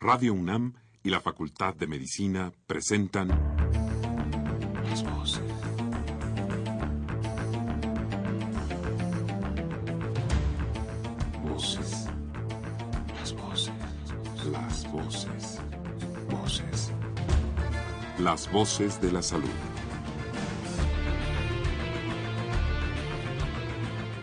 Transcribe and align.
Radio 0.00 0.34
UNAM 0.34 0.74
y 1.02 1.08
la 1.08 1.20
Facultad 1.20 1.74
de 1.74 1.86
Medicina 1.86 2.52
presentan 2.66 3.28
Las 4.84 5.02
voces. 5.02 5.42
Voces. 11.42 12.06
Las 13.18 13.32
voces. 13.32 13.72
Las 14.52 14.92
voces. 14.92 15.60
Voces. 16.30 16.92
Las 18.18 18.52
voces 18.52 19.00
de 19.00 19.12
la 19.12 19.22
salud. 19.22 19.48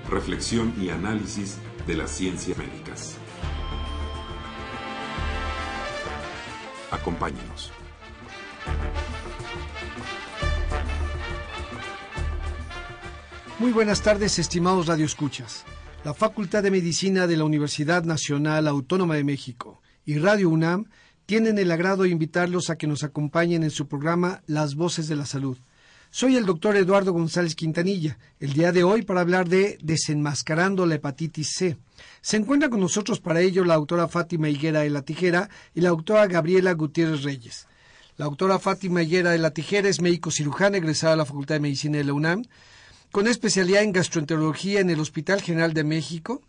Reflexión 0.08 0.76
y 0.80 0.90
análisis 0.90 1.58
de 1.88 1.96
las 1.96 2.12
ciencias 2.12 2.60
médicas. 2.60 2.83
Acompáñenos. 7.04 7.70
Muy 13.60 13.74
buenas 13.74 14.02
tardes, 14.02 14.40
estimados 14.40 14.88
radioescuchas. 14.88 15.66
La 16.06 16.14
Facultad 16.14 16.64
de 16.64 16.72
Medicina 16.72 17.28
de 17.28 17.36
la 17.36 17.44
Universidad 17.44 18.06
Nacional 18.06 18.70
Autónoma 18.70 19.16
de 19.16 19.26
México 19.26 19.82
y 20.06 20.18
Radio 20.18 20.48
UNAM 20.48 20.86
tienen 21.26 21.58
el 21.58 21.74
agrado 21.74 22.04
de 22.04 22.10
invitarlos 22.10 22.70
a 22.70 22.78
que 22.78 22.88
nos 22.88 23.04
acompañen 23.04 23.64
en 23.64 23.72
su 23.72 23.90
programa 23.90 24.42
Las 24.48 24.76
Voces 24.76 25.10
de 25.10 25.18
la 25.18 25.26
Salud. 25.26 25.58
Soy 26.10 26.38
el 26.38 26.46
doctor 26.46 26.78
Eduardo 26.78 27.12
González 27.12 27.54
Quintanilla, 27.54 28.18
el 28.40 28.54
día 28.54 28.72
de 28.72 28.86
hoy 28.86 29.02
para 29.02 29.20
hablar 29.20 29.50
de 29.50 29.78
desenmascarando 29.82 30.86
la 30.86 30.96
hepatitis 30.96 31.52
C. 31.54 31.78
Se 32.22 32.38
encuentra 32.38 32.70
con 32.70 32.80
nosotros 32.80 33.20
para 33.20 33.42
ello 33.42 33.66
la 33.66 33.76
doctora 33.76 34.08
Fátima 34.08 34.50
Higuera 34.50 34.82
de 34.82 34.90
la 34.90 35.02
Tijera 35.02 35.50
y 35.74 35.82
la 35.82 35.90
doctora 35.90 36.28
Gabriela 36.28 36.74
Gutiérrez 36.74 37.24
Reyes. 37.24 37.68
La 38.16 38.26
doctora 38.26 38.60
Fátima 38.60 39.02
Higuera 39.02 39.32
de 39.32 39.40
la 39.40 39.52
Tijera 39.52 39.90
es 39.90 40.02
médico 40.02 40.32
cirujana 40.32 40.78
egresada 40.78 41.14
de 41.14 41.18
la 41.18 41.26
Facultad 41.26 41.56
de 41.56 41.62
Medicina 41.62 41.98
de 41.98 42.04
la 42.04 42.14
UNAM, 42.14 42.44
con 43.12 43.28
especialidad 43.28 43.84
en 43.84 43.92
gastroenterología 43.92 44.80
en 44.80 44.90
el 44.90 45.00
Hospital 45.00 45.42
General 45.42 45.74
de 45.74 45.84
México, 45.84 46.42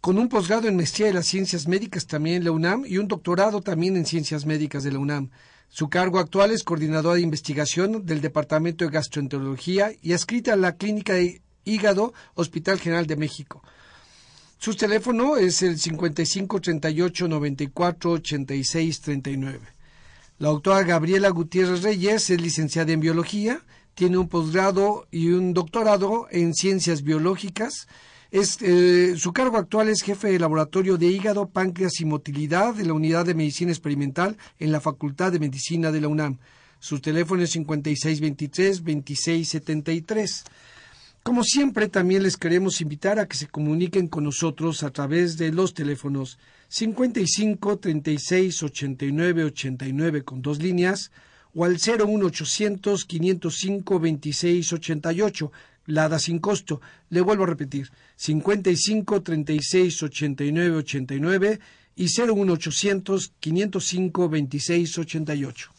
con 0.00 0.18
un 0.18 0.28
posgrado 0.28 0.68
en 0.68 0.76
maestría 0.76 1.06
de 1.06 1.14
las 1.14 1.26
ciencias 1.26 1.66
médicas 1.66 2.06
también 2.06 2.36
en 2.36 2.44
la 2.44 2.50
UNAM 2.50 2.84
y 2.86 2.98
un 2.98 3.08
doctorado 3.08 3.62
también 3.62 3.96
en 3.96 4.04
ciencias 4.04 4.44
médicas 4.44 4.84
de 4.84 4.92
la 4.92 4.98
UNAM. 4.98 5.30
Su 5.68 5.88
cargo 5.88 6.18
actual 6.18 6.50
es 6.50 6.62
coordinadora 6.62 7.16
de 7.16 7.22
investigación 7.22 8.04
del 8.04 8.20
Departamento 8.20 8.84
de 8.84 8.90
Gastroenterología 8.90 9.92
y 10.02 10.12
adscrita 10.12 10.52
a 10.52 10.56
la 10.56 10.76
Clínica 10.76 11.14
de 11.14 11.42
Hígado 11.64 12.12
Hospital 12.34 12.78
General 12.78 13.06
de 13.06 13.16
México. 13.16 13.62
Su 14.64 14.74
teléfono 14.74 15.36
es 15.36 15.60
el 15.60 15.78
55 15.78 16.58
38 16.58 17.28
94 17.28 18.12
86 18.12 19.00
39. 19.02 19.60
La 20.38 20.48
doctora 20.48 20.82
Gabriela 20.84 21.28
Gutiérrez 21.28 21.82
Reyes 21.82 22.30
es 22.30 22.40
licenciada 22.40 22.90
en 22.90 23.00
biología, 23.00 23.60
tiene 23.92 24.16
un 24.16 24.26
posgrado 24.26 25.06
y 25.10 25.32
un 25.32 25.52
doctorado 25.52 26.28
en 26.30 26.54
ciencias 26.54 27.02
biológicas. 27.02 27.88
Eh, 28.32 29.16
su 29.18 29.34
cargo 29.34 29.58
actual 29.58 29.90
es 29.90 30.00
jefe 30.00 30.28
de 30.28 30.38
laboratorio 30.38 30.96
de 30.96 31.08
hígado, 31.08 31.50
páncreas 31.50 32.00
y 32.00 32.06
motilidad 32.06 32.72
de 32.72 32.86
la 32.86 32.94
Unidad 32.94 33.26
de 33.26 33.34
Medicina 33.34 33.70
Experimental 33.70 34.38
en 34.58 34.72
la 34.72 34.80
Facultad 34.80 35.30
de 35.30 35.40
Medicina 35.40 35.92
de 35.92 36.00
la 36.00 36.08
UNAM. 36.08 36.38
Su 36.78 37.00
teléfono 37.00 37.42
es 37.42 37.54
5623-2673. 37.54 40.44
Como 41.24 41.42
siempre, 41.42 41.88
también 41.88 42.22
les 42.22 42.36
queremos 42.36 42.82
invitar 42.82 43.18
a 43.18 43.26
que 43.26 43.38
se 43.38 43.48
comuniquen 43.48 44.08
con 44.08 44.24
nosotros 44.24 44.82
a 44.82 44.90
través 44.90 45.38
de 45.38 45.50
los 45.52 45.72
teléfonos 45.72 46.38
55 46.68 47.78
36 47.78 48.62
89 48.62 49.44
89 49.44 50.22
con 50.22 50.42
dos 50.42 50.58
líneas 50.60 51.10
o 51.54 51.64
al 51.64 51.78
01800 51.78 53.06
505 53.06 53.98
26 54.00 54.72
88 54.74 55.52
Lada 55.86 56.18
sin 56.18 56.40
costo. 56.40 56.82
Le 57.08 57.22
vuelvo 57.22 57.44
a 57.44 57.46
repetir, 57.46 57.90
55 58.16 59.22
36 59.22 60.02
89 60.02 60.76
89 60.76 61.60
y 61.96 62.04
01800 62.04 63.32
505 63.40 64.28
26 64.28 64.98
88. 64.98 65.70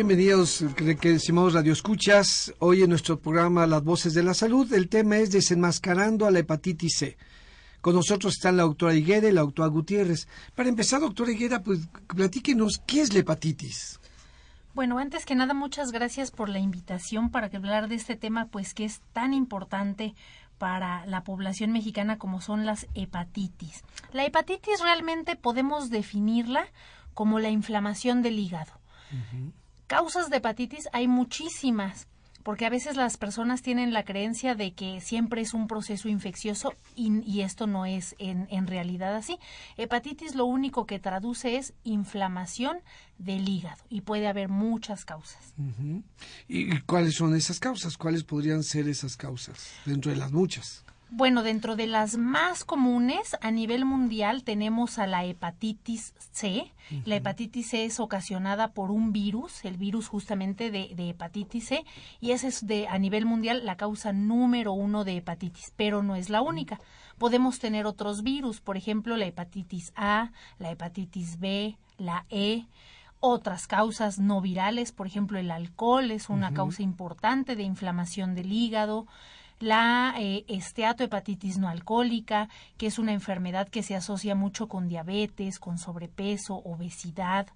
Bienvenidos, 0.00 0.62
estimados 0.62 1.52
radioescuchas. 1.52 2.54
Hoy 2.58 2.82
en 2.82 2.88
nuestro 2.88 3.20
programa 3.20 3.66
Las 3.66 3.84
Voces 3.84 4.14
de 4.14 4.22
la 4.22 4.32
Salud, 4.32 4.72
el 4.72 4.88
tema 4.88 5.18
es 5.18 5.30
desenmascarando 5.30 6.24
a 6.24 6.30
la 6.30 6.38
hepatitis 6.38 6.96
C. 6.96 7.18
Con 7.82 7.96
nosotros 7.96 8.32
están 8.32 8.56
la 8.56 8.62
doctora 8.62 8.94
Higuera 8.94 9.28
y 9.28 9.32
la 9.32 9.42
doctora 9.42 9.68
Gutiérrez. 9.68 10.26
Para 10.54 10.70
empezar, 10.70 11.02
doctora 11.02 11.32
Higuera, 11.32 11.62
pues 11.62 11.80
platíquenos, 12.16 12.80
¿qué 12.86 13.02
es 13.02 13.12
la 13.12 13.18
hepatitis? 13.18 14.00
Bueno, 14.72 14.96
antes 14.96 15.26
que 15.26 15.34
nada, 15.34 15.52
muchas 15.52 15.92
gracias 15.92 16.30
por 16.30 16.48
la 16.48 16.60
invitación 16.60 17.28
para 17.28 17.50
hablar 17.54 17.88
de 17.88 17.96
este 17.96 18.16
tema, 18.16 18.46
pues 18.46 18.72
que 18.72 18.86
es 18.86 19.02
tan 19.12 19.34
importante 19.34 20.14
para 20.56 21.04
la 21.04 21.24
población 21.24 21.72
mexicana 21.72 22.16
como 22.16 22.40
son 22.40 22.64
las 22.64 22.86
hepatitis. 22.94 23.84
La 24.14 24.24
hepatitis 24.24 24.80
realmente 24.80 25.36
podemos 25.36 25.90
definirla 25.90 26.64
como 27.12 27.38
la 27.38 27.50
inflamación 27.50 28.22
del 28.22 28.38
hígado. 28.38 28.72
Causas 29.90 30.30
de 30.30 30.36
hepatitis 30.36 30.88
hay 30.92 31.08
muchísimas, 31.08 32.06
porque 32.44 32.64
a 32.64 32.70
veces 32.70 32.96
las 32.96 33.16
personas 33.16 33.60
tienen 33.60 33.92
la 33.92 34.04
creencia 34.04 34.54
de 34.54 34.72
que 34.72 35.00
siempre 35.00 35.40
es 35.40 35.52
un 35.52 35.66
proceso 35.66 36.08
infeccioso 36.08 36.74
y, 36.94 37.40
esto 37.40 37.66
no 37.66 37.86
es 37.86 38.14
en, 38.20 38.68
realidad 38.68 39.16
así. 39.16 39.36
Hepatitis 39.76 40.36
lo 40.36 40.44
único 40.44 40.86
que 40.86 41.00
traduce 41.00 41.56
es 41.56 41.72
inflamación 41.82 42.78
del 43.18 43.48
hígado 43.48 43.82
y 43.88 44.02
puede 44.02 44.28
haber 44.28 44.48
muchas 44.48 45.04
causas. 45.04 45.54
¿Y 46.46 46.78
cuáles 46.82 47.16
son 47.16 47.34
esas 47.34 47.58
causas? 47.58 47.96
¿Cuáles 47.96 48.22
podrían 48.22 48.62
ser 48.62 48.86
esas 48.86 49.16
causas 49.16 49.72
dentro 49.86 50.12
de 50.12 50.18
las 50.18 50.30
muchas? 50.30 50.84
Bueno, 51.12 51.42
dentro 51.42 51.74
de 51.74 51.88
las 51.88 52.16
más 52.16 52.64
comunes 52.64 53.36
a 53.40 53.50
nivel 53.50 53.84
mundial 53.84 54.44
tenemos 54.44 54.98
a 55.00 55.08
la 55.08 55.24
hepatitis 55.24 56.14
C. 56.30 56.72
La 57.04 57.16
hepatitis 57.16 57.70
C 57.70 57.84
es 57.84 57.98
ocasionada 57.98 58.68
por 58.68 58.92
un 58.92 59.12
virus, 59.12 59.64
el 59.64 59.76
virus 59.76 60.06
justamente 60.06 60.70
de, 60.70 60.94
hepatitis 60.96 61.66
C, 61.66 61.84
y 62.20 62.30
esa 62.30 62.46
es 62.46 62.64
de 62.64 62.86
a 62.86 62.98
nivel 62.98 63.26
mundial 63.26 63.66
la 63.66 63.76
causa 63.76 64.12
número 64.12 64.72
uno 64.72 65.04
de 65.04 65.16
hepatitis, 65.16 65.72
pero 65.76 66.04
no 66.04 66.14
es 66.14 66.30
la 66.30 66.42
única. 66.42 66.78
Podemos 67.18 67.58
tener 67.58 67.86
otros 67.86 68.22
virus, 68.22 68.60
por 68.60 68.76
ejemplo, 68.76 69.16
la 69.16 69.26
hepatitis 69.26 69.92
A, 69.96 70.30
la 70.58 70.70
hepatitis 70.70 71.40
B, 71.40 71.76
la 71.98 72.24
E 72.30 72.66
otras 73.20 73.66
causas 73.66 74.18
no 74.18 74.40
virales, 74.40 74.92
por 74.92 75.06
ejemplo, 75.06 75.38
el 75.38 75.50
alcohol 75.50 76.10
es 76.10 76.30
una 76.30 76.54
causa 76.54 76.82
importante 76.82 77.54
de 77.54 77.64
inflamación 77.64 78.34
del 78.34 78.50
hígado, 78.50 79.06
la 79.60 80.14
eh, 80.18 80.44
esteatohepatitis 80.48 81.58
no 81.58 81.68
alcohólica, 81.68 82.48
que 82.78 82.86
es 82.86 82.98
una 82.98 83.12
enfermedad 83.12 83.68
que 83.68 83.82
se 83.82 83.94
asocia 83.94 84.34
mucho 84.34 84.68
con 84.68 84.88
diabetes, 84.88 85.58
con 85.58 85.78
sobrepeso, 85.78 86.56
obesidad. 86.56 87.46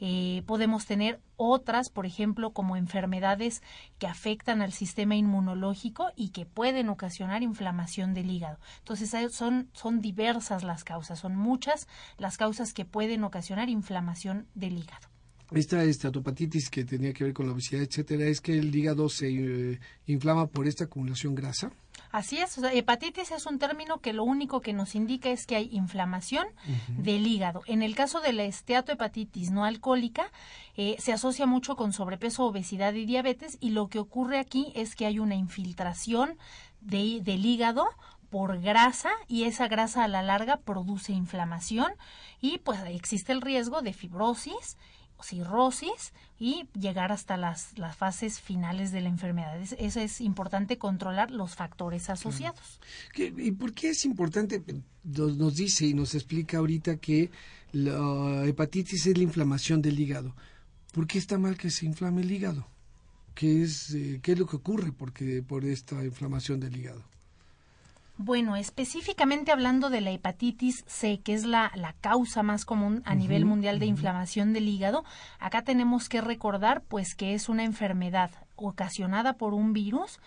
Eh, 0.00 0.44
podemos 0.46 0.86
tener 0.86 1.20
otras, 1.36 1.90
por 1.90 2.06
ejemplo, 2.06 2.52
como 2.52 2.76
enfermedades 2.76 3.62
que 3.98 4.06
afectan 4.06 4.62
al 4.62 4.72
sistema 4.72 5.16
inmunológico 5.16 6.12
y 6.14 6.28
que 6.28 6.46
pueden 6.46 6.88
ocasionar 6.88 7.42
inflamación 7.42 8.14
del 8.14 8.30
hígado. 8.30 8.58
Entonces, 8.78 9.10
son, 9.32 9.70
son 9.72 10.00
diversas 10.00 10.62
las 10.62 10.84
causas, 10.84 11.18
son 11.18 11.34
muchas 11.34 11.88
las 12.18 12.36
causas 12.36 12.72
que 12.72 12.84
pueden 12.84 13.24
ocasionar 13.24 13.70
inflamación 13.70 14.46
del 14.54 14.78
hígado 14.78 15.08
esta 15.52 15.82
estatopatitis 15.82 16.70
que 16.70 16.84
tenía 16.84 17.12
que 17.12 17.24
ver 17.24 17.32
con 17.32 17.46
la 17.46 17.52
obesidad, 17.52 17.82
etcétera, 17.82 18.26
es 18.26 18.40
que 18.40 18.58
el 18.58 18.74
hígado 18.74 19.08
se 19.08 19.28
eh, 19.28 19.80
inflama 20.06 20.46
por 20.46 20.66
esta 20.66 20.84
acumulación 20.84 21.34
grasa. 21.34 21.72
Así 22.10 22.38
es, 22.38 22.56
hepatitis 22.58 23.32
es 23.32 23.44
un 23.46 23.58
término 23.58 23.98
que 23.98 24.12
lo 24.12 24.24
único 24.24 24.60
que 24.60 24.72
nos 24.72 24.94
indica 24.94 25.30
es 25.30 25.46
que 25.46 25.56
hay 25.56 25.68
inflamación 25.72 26.46
del 26.88 27.26
hígado. 27.26 27.62
En 27.66 27.82
el 27.82 27.94
caso 27.94 28.20
de 28.20 28.32
la 28.32 28.44
esteatohepatitis 28.44 29.50
no 29.50 29.64
alcohólica, 29.64 30.30
eh, 30.76 30.96
se 30.98 31.12
asocia 31.12 31.44
mucho 31.44 31.76
con 31.76 31.92
sobrepeso, 31.92 32.44
obesidad 32.44 32.94
y 32.94 33.04
diabetes 33.04 33.58
y 33.60 33.70
lo 33.70 33.88
que 33.88 33.98
ocurre 33.98 34.38
aquí 34.38 34.72
es 34.74 34.94
que 34.94 35.04
hay 35.04 35.18
una 35.18 35.34
infiltración 35.34 36.38
del 36.80 37.44
hígado 37.44 37.86
por 38.30 38.60
grasa 38.60 39.10
y 39.26 39.44
esa 39.44 39.68
grasa 39.68 40.04
a 40.04 40.08
la 40.08 40.22
larga 40.22 40.58
produce 40.58 41.12
inflamación 41.12 41.92
y 42.40 42.58
pues 42.58 42.80
existe 42.86 43.32
el 43.32 43.40
riesgo 43.40 43.82
de 43.82 43.92
fibrosis 43.92 44.76
cirrosis 45.22 46.12
y 46.38 46.68
llegar 46.78 47.12
hasta 47.12 47.36
las, 47.36 47.76
las 47.78 47.96
fases 47.96 48.40
finales 48.40 48.92
de 48.92 49.00
la 49.00 49.08
enfermedad. 49.08 49.60
eso 49.60 50.00
es 50.00 50.20
importante 50.20 50.78
controlar 50.78 51.30
los 51.30 51.56
factores 51.56 52.10
asociados. 52.10 52.80
¿Y 53.16 53.52
por 53.52 53.72
qué 53.72 53.90
es 53.90 54.04
importante? 54.04 54.62
Nos, 55.04 55.56
dice 55.56 55.86
y 55.86 55.94
nos 55.94 56.14
explica 56.14 56.58
ahorita 56.58 56.96
que 56.96 57.30
la 57.72 58.44
hepatitis 58.46 59.06
es 59.06 59.16
la 59.16 59.24
inflamación 59.24 59.82
del 59.82 59.98
hígado. 59.98 60.34
¿Por 60.92 61.06
qué 61.06 61.18
está 61.18 61.38
mal 61.38 61.56
que 61.56 61.70
se 61.70 61.86
inflame 61.86 62.22
el 62.22 62.30
hígado? 62.30 62.66
¿Qué 63.34 63.62
es, 63.62 63.94
eh, 63.94 64.20
qué 64.22 64.32
es 64.32 64.38
lo 64.38 64.46
que 64.46 64.56
ocurre 64.56 64.92
porque, 64.92 65.42
por 65.42 65.64
esta 65.64 66.04
inflamación 66.04 66.60
del 66.60 66.76
hígado? 66.76 67.04
Bueno, 68.20 68.56
específicamente 68.56 69.52
hablando 69.52 69.90
de 69.90 70.00
la 70.00 70.10
hepatitis 70.10 70.84
C, 70.88 71.20
que 71.20 71.34
es 71.34 71.44
la, 71.44 71.70
la 71.76 71.92
causa 71.94 72.42
más 72.42 72.64
común 72.64 73.00
a 73.04 73.14
nivel 73.14 73.44
mundial 73.44 73.78
de 73.78 73.86
inflamación 73.86 74.52
del 74.52 74.68
hígado, 74.68 75.04
acá 75.38 75.62
tenemos 75.62 76.08
que 76.08 76.20
recordar 76.20 76.82
pues 76.82 77.14
que 77.14 77.34
es 77.34 77.48
una 77.48 77.62
enfermedad 77.62 78.32
ocasionada 78.56 79.34
por 79.34 79.54
un 79.54 79.72
virus 79.72 80.18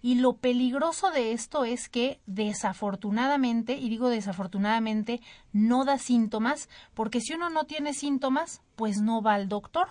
y 0.00 0.16
lo 0.16 0.34
peligroso 0.34 1.10
de 1.10 1.32
esto 1.32 1.64
es 1.64 1.88
que 1.88 2.20
desafortunadamente, 2.26 3.76
y 3.76 3.88
digo 3.88 4.10
desafortunadamente, 4.10 5.20
no 5.52 5.84
da 5.84 5.98
síntomas, 5.98 6.68
porque 6.94 7.20
si 7.20 7.32
uno 7.32 7.50
no 7.50 7.64
tiene 7.64 7.94
síntomas, 7.94 8.62
pues 8.76 9.00
no 9.00 9.22
va 9.22 9.34
al 9.34 9.48
doctor. 9.48 9.88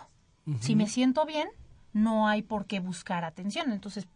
Si 0.62 0.76
me 0.78 0.88
siento 0.88 1.26
bien, 1.26 1.50
no 1.92 2.30
hay 2.30 2.42
por 2.42 2.68
qué 2.68 2.80
buscar 2.80 3.26
atención. 3.26 3.74
Entonces, 3.74 4.08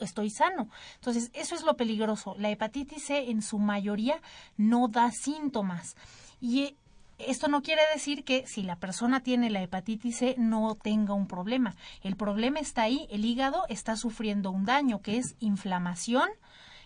estoy 0.00 0.30
sano. 0.30 0.68
Entonces, 0.96 1.30
eso 1.34 1.54
es 1.54 1.62
lo 1.62 1.76
peligroso. 1.76 2.34
La 2.38 2.50
hepatitis 2.50 3.04
C 3.06 3.30
en 3.30 3.42
su 3.42 3.58
mayoría 3.58 4.20
no 4.56 4.88
da 4.88 5.10
síntomas. 5.10 5.96
Y 6.40 6.62
eh, 6.62 6.76
esto 7.18 7.48
no 7.48 7.62
quiere 7.62 7.82
decir 7.92 8.24
que 8.24 8.46
si 8.46 8.62
la 8.62 8.76
persona 8.76 9.22
tiene 9.22 9.50
la 9.50 9.62
hepatitis 9.62 10.18
C 10.18 10.34
no 10.38 10.74
tenga 10.74 11.14
un 11.14 11.26
problema. 11.26 11.74
El 12.02 12.16
problema 12.16 12.60
está 12.60 12.82
ahí, 12.82 13.06
el 13.10 13.24
hígado 13.24 13.64
está 13.68 13.96
sufriendo 13.96 14.50
un 14.50 14.64
daño 14.64 15.02
que 15.02 15.18
es 15.18 15.36
inflamación, 15.38 16.28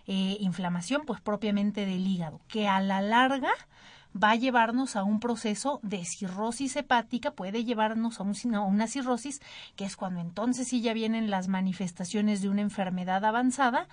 eh, 0.06 0.36
inflamación 0.40 1.02
pues 1.06 1.20
propiamente 1.20 1.86
del 1.86 2.06
hígado, 2.06 2.40
que 2.48 2.68
a 2.68 2.80
la 2.80 3.00
larga 3.00 3.52
va 4.14 4.30
a 4.30 4.36
llevarnos 4.36 4.96
a 4.96 5.04
un 5.04 5.20
proceso 5.20 5.80
de 5.82 6.04
cirrosis 6.04 6.76
hepática, 6.76 7.32
puede 7.32 7.64
llevarnos 7.64 8.20
a, 8.20 8.22
una 8.22 8.86
cirrosis, 8.86 9.40
que 9.76 9.84
es 9.84 9.96
cuando 9.96 10.20
entonces 10.20 10.68
sí 10.68 10.80
ya 10.80 10.92
vienen 10.92 11.30
las 11.30 11.48
manifestaciones 11.48 12.40
de 12.40 12.48
una 12.48 12.62
enfermedad 12.62 13.24
avanzada. 13.24 13.88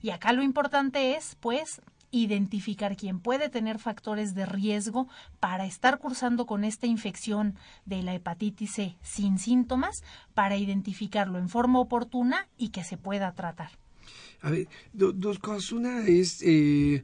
Y 0.00 0.10
acá 0.10 0.32
lo 0.32 0.42
importante 0.42 1.16
es, 1.16 1.36
pues, 1.40 1.80
identificar 2.10 2.96
quién 2.96 3.20
puede 3.20 3.48
tener 3.48 3.78
factores 3.78 4.34
de 4.34 4.46
riesgo 4.46 5.08
para 5.40 5.66
estar 5.66 5.98
cursando 5.98 6.46
con 6.46 6.64
esta 6.64 6.86
infección 6.86 7.56
de 7.84 8.02
la 8.02 8.14
hepatitis 8.14 8.72
C 8.72 8.96
sin 9.02 9.38
síntomas, 9.38 10.02
para 10.34 10.56
identificarlo 10.56 11.38
en 11.38 11.48
forma 11.48 11.80
oportuna 11.80 12.48
y 12.56 12.70
que 12.70 12.84
se 12.84 12.96
pueda 12.96 13.32
tratar. 13.32 13.70
A 14.40 14.50
ver, 14.50 14.68
dos 14.92 15.38
cosas. 15.38 15.72
Una 15.72 16.06
es 16.06 16.42
eh, 16.42 17.02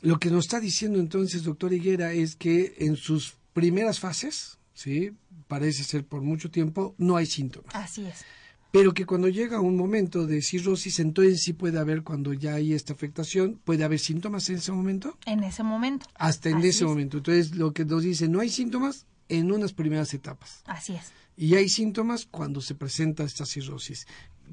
lo 0.00 0.18
que 0.18 0.30
nos 0.30 0.44
está 0.44 0.60
diciendo 0.60 0.98
entonces, 0.98 1.44
doctor 1.44 1.72
Higuera, 1.72 2.12
es 2.12 2.36
que 2.36 2.74
en 2.78 2.96
sus 2.96 3.34
primeras 3.52 4.00
fases, 4.00 4.58
¿sí? 4.74 5.12
parece 5.48 5.84
ser 5.84 6.04
por 6.04 6.22
mucho 6.22 6.50
tiempo, 6.50 6.94
no 6.98 7.16
hay 7.16 7.26
síntomas. 7.26 7.74
Así 7.74 8.04
es. 8.04 8.24
Pero 8.70 8.92
que 8.92 9.06
cuando 9.06 9.28
llega 9.28 9.60
un 9.60 9.76
momento 9.76 10.26
de 10.26 10.42
cirrosis, 10.42 10.98
entonces 10.98 11.42
sí 11.42 11.52
puede 11.52 11.78
haber, 11.78 12.02
cuando 12.02 12.32
ya 12.32 12.54
hay 12.54 12.72
esta 12.72 12.92
afectación, 12.92 13.60
puede 13.64 13.84
haber 13.84 14.00
síntomas 14.00 14.48
en 14.50 14.56
ese 14.56 14.72
momento. 14.72 15.16
En 15.26 15.44
ese 15.44 15.62
momento. 15.62 16.06
Hasta 16.16 16.48
en 16.48 16.60
ese 16.64 16.84
momento. 16.84 17.18
Entonces, 17.18 17.54
lo 17.54 17.72
que 17.72 17.84
nos 17.84 18.02
dice, 18.02 18.28
no 18.28 18.40
hay 18.40 18.48
síntomas 18.48 19.06
en 19.28 19.52
unas 19.52 19.72
primeras 19.72 20.12
etapas. 20.12 20.62
Así 20.66 20.94
es. 20.94 21.12
Y 21.36 21.54
hay 21.54 21.68
síntomas 21.68 22.26
cuando 22.26 22.60
se 22.60 22.74
presenta 22.74 23.22
esta 23.22 23.46
cirrosis. 23.46 24.08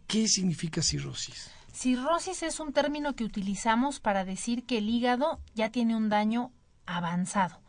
¿Qué 0.05 0.27
significa 0.27 0.83
cirrosis? 0.83 1.49
Cirrosis 1.73 2.43
es 2.43 2.59
un 2.59 2.73
término 2.73 3.15
que 3.15 3.23
utilizamos 3.23 3.99
para 3.99 4.25
decir 4.25 4.65
que 4.65 4.79
el 4.79 4.89
hígado 4.89 5.39
ya 5.55 5.69
tiene 5.69 5.95
un 5.95 6.09
daño 6.09 6.51
avanzado. 6.85 7.59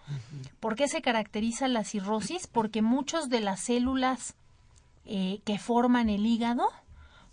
¿Por 0.60 0.75
qué 0.75 0.88
se 0.88 1.00
caracteriza 1.02 1.69
la 1.69 1.84
cirrosis? 1.84 2.46
Porque 2.46 2.82
muchas 2.82 3.28
de 3.28 3.40
las 3.40 3.60
células 3.60 4.34
eh, 5.04 5.40
que 5.44 5.58
forman 5.58 6.10
el 6.10 6.26
hígado, 6.26 6.69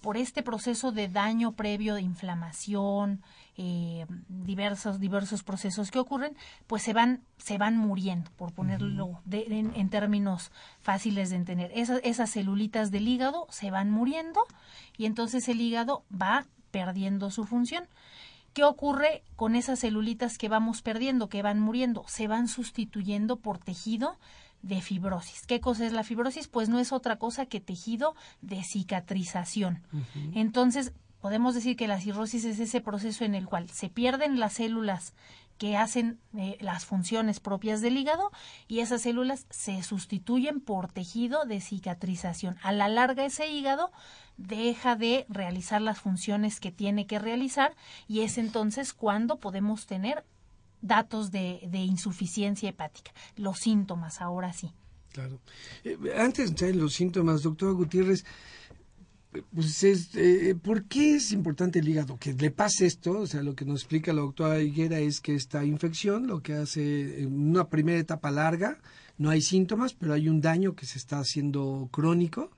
por 0.01 0.15
este 0.15 0.43
proceso 0.43 0.91
de 0.91 1.09
daño 1.09 1.53
previo 1.53 1.95
de 1.95 2.01
inflamación, 2.01 3.21
eh, 3.57 4.05
diversos, 4.29 4.99
diversos 4.99 5.43
procesos 5.43 5.91
que 5.91 5.99
ocurren, 5.99 6.37
pues 6.67 6.83
se 6.83 6.93
van, 6.93 7.21
se 7.37 7.57
van 7.57 7.77
muriendo, 7.77 8.31
por 8.37 8.53
ponerlo 8.53 9.21
en, 9.29 9.89
términos 9.89 10.51
fáciles 10.81 11.31
de 11.31 11.35
entender. 11.35 11.71
Esas, 11.75 11.99
esas 12.03 12.31
celulitas 12.31 12.91
del 12.91 13.07
hígado 13.07 13.47
se 13.49 13.71
van 13.71 13.91
muriendo 13.91 14.45
y 14.97 15.05
entonces 15.05 15.49
el 15.49 15.59
hígado 15.59 16.05
va 16.09 16.45
perdiendo 16.71 17.31
su 17.31 17.45
función. 17.45 17.85
¿Qué 18.53 18.63
ocurre 18.63 19.23
con 19.35 19.55
esas 19.55 19.79
celulitas 19.79 20.37
que 20.37 20.49
vamos 20.49 20.81
perdiendo, 20.81 21.29
que 21.29 21.41
van 21.41 21.59
muriendo? 21.59 22.03
Se 22.07 22.27
van 22.27 22.47
sustituyendo 22.47 23.37
por 23.37 23.59
tejido 23.59 24.17
de 24.61 24.81
fibrosis. 24.81 25.45
¿Qué 25.45 25.61
cosa 25.61 25.85
es 25.85 25.93
la 25.93 26.03
fibrosis? 26.03 26.47
Pues 26.47 26.67
no 26.67 26.79
es 26.79 26.91
otra 26.91 27.17
cosa 27.17 27.45
que 27.45 27.59
tejido 27.59 28.15
de 28.41 28.63
cicatrización. 28.63 29.83
Entonces, 30.33 30.93
podemos 31.21 31.53
decir 31.53 31.75
que 31.75 31.87
la 31.87 31.99
cirrosis 31.99 32.45
es 32.45 32.59
ese 32.59 32.81
proceso 32.81 33.23
en 33.23 33.35
el 33.35 33.45
cual 33.45 33.69
se 33.69 33.89
pierden 33.89 34.39
las 34.39 34.53
células 34.53 35.13
que 35.59 35.75
hacen 35.75 36.19
eh, 36.35 36.57
las 36.61 36.85
funciones 36.85 37.39
propias 37.41 37.81
del 37.81 37.97
hígado 37.97 38.31
y 38.67 38.79
esas 38.79 39.01
células 39.01 39.45
se 39.49 39.83
sustituyen 39.83 40.61
por 40.61 40.91
tejido 40.91 41.45
de 41.45 41.59
cicatrización. 41.59 42.57
A 42.63 42.71
la 42.71 42.87
larga 42.87 43.25
ese 43.25 43.49
hígado 43.49 43.91
deja 44.37 44.95
de 44.95 45.25
realizar 45.27 45.81
las 45.81 45.99
funciones 45.99 46.61
que 46.61 46.71
tiene 46.71 47.05
que 47.05 47.19
realizar 47.19 47.75
y 48.07 48.21
es 48.21 48.37
entonces 48.37 48.93
cuando 48.93 49.37
podemos 49.37 49.85
tener 49.85 50.23
datos 50.81 51.29
de, 51.29 51.59
insuficiencia 51.73 52.69
hepática, 52.69 53.11
los 53.35 53.59
síntomas 53.59 54.21
ahora 54.21 54.53
sí. 54.53 54.71
Claro. 55.11 55.41
Eh, 55.83 55.97
antes 56.17 56.55
de 56.55 56.73
los 56.73 56.93
síntomas, 56.93 57.43
doctor 57.43 57.73
Gutiérrez, 57.73 58.23
pues 59.53 59.83
es, 59.83 60.15
eh, 60.15 60.55
¿por 60.59 60.85
qué 60.85 61.15
es 61.15 61.31
importante 61.31 61.79
el 61.79 61.87
hígado? 61.87 62.17
Que 62.17 62.33
le 62.33 62.49
pase 62.49 62.87
esto, 62.87 63.19
o 63.19 63.27
sea, 63.27 63.43
lo 63.43 63.55
que 63.55 63.65
nos 63.65 63.81
explica 63.81 64.11
la 64.11 64.21
doctora 64.21 64.61
Higuera 64.61 64.99
es 64.99 65.21
que 65.21 65.35
esta 65.35 65.63
infección 65.63 66.25
lo 66.27 66.41
que 66.41 66.53
hace 66.53 67.21
en 67.21 67.49
una 67.49 67.69
primera 67.69 67.99
etapa 67.99 68.31
larga, 68.31 68.79
no 69.17 69.29
hay 69.29 69.41
síntomas, 69.41 69.93
pero 69.93 70.13
hay 70.13 70.29
un 70.29 70.41
daño 70.41 70.75
que 70.75 70.87
se 70.87 70.97
está 70.97 71.19
haciendo 71.19 71.89
crónico. 71.91 72.51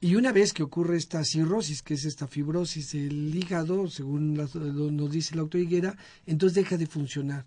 Y 0.00 0.14
una 0.14 0.30
vez 0.30 0.52
que 0.52 0.62
ocurre 0.62 0.96
esta 0.96 1.24
cirrosis, 1.24 1.82
que 1.82 1.94
es 1.94 2.04
esta 2.04 2.28
fibrosis 2.28 2.92
del 2.92 3.34
hígado, 3.34 3.88
según 3.88 4.34
nos 4.34 5.10
dice 5.10 5.34
la 5.34 5.42
doctora 5.42 5.64
Higuera, 5.64 5.96
entonces 6.26 6.54
deja 6.54 6.76
de 6.76 6.86
funcionar. 6.86 7.44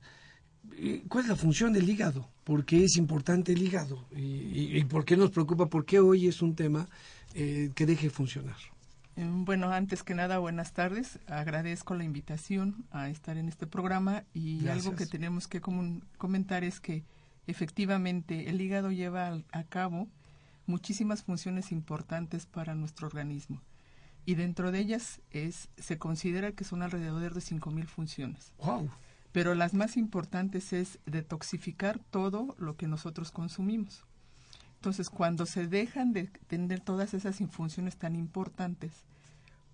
¿Cuál 1.07 1.23
es 1.23 1.29
la 1.29 1.35
función 1.37 1.71
del 1.71 1.89
hígado? 1.89 2.27
¿Por 2.43 2.65
qué 2.65 2.83
es 2.83 2.97
importante 2.97 3.53
el 3.53 3.61
hígado? 3.61 4.05
¿Y, 4.13 4.77
y 4.77 4.83
por 4.83 5.05
qué 5.05 5.15
nos 5.15 5.31
preocupa? 5.31 5.67
¿Por 5.67 5.85
qué 5.85 5.99
hoy 5.99 6.27
es 6.27 6.41
un 6.41 6.55
tema 6.55 6.89
eh, 7.33 7.71
que 7.75 7.85
deje 7.85 8.09
funcionar. 8.09 8.57
Eh, 9.15 9.27
bueno, 9.29 9.71
antes 9.71 10.03
que 10.03 10.15
nada, 10.15 10.39
buenas 10.39 10.73
tardes. 10.73 11.19
Agradezco 11.27 11.95
la 11.95 12.03
invitación 12.03 12.85
a 12.91 13.09
estar 13.09 13.37
en 13.37 13.49
este 13.49 13.67
programa 13.67 14.23
y 14.33 14.67
algo 14.67 14.95
que 14.95 15.05
tenemos 15.05 15.47
que 15.47 15.61
comentar 15.61 16.63
es 16.63 16.79
que 16.79 17.03
efectivamente 17.47 18.49
el 18.49 18.61
hígado 18.61 18.91
lleva 18.91 19.41
a 19.51 19.63
cabo 19.63 20.07
muchísimas 20.65 21.23
funciones 21.23 21.71
importantes 21.71 22.45
para 22.45 22.75
nuestro 22.75 23.07
organismo 23.07 23.61
y 24.25 24.35
dentro 24.35 24.71
de 24.71 24.79
ellas 24.79 25.21
es 25.31 25.69
se 25.77 25.97
considera 25.97 26.51
que 26.51 26.63
son 26.63 26.81
alrededor 26.81 27.33
de 27.33 27.41
5.000 27.41 27.85
funciones. 27.85 28.53
Wow. 28.59 28.89
Pero 29.31 29.55
las 29.55 29.73
más 29.73 29.97
importantes 29.97 30.73
es 30.73 30.99
detoxificar 31.05 31.99
todo 31.99 32.55
lo 32.59 32.75
que 32.75 32.87
nosotros 32.87 33.31
consumimos. 33.31 34.05
Entonces, 34.81 35.11
cuando 35.11 35.45
se 35.45 35.67
dejan 35.67 36.11
de 36.11 36.23
tener 36.47 36.79
todas 36.79 37.13
esas 37.13 37.37
funciones 37.51 37.97
tan 37.97 38.15
importantes, 38.15 38.91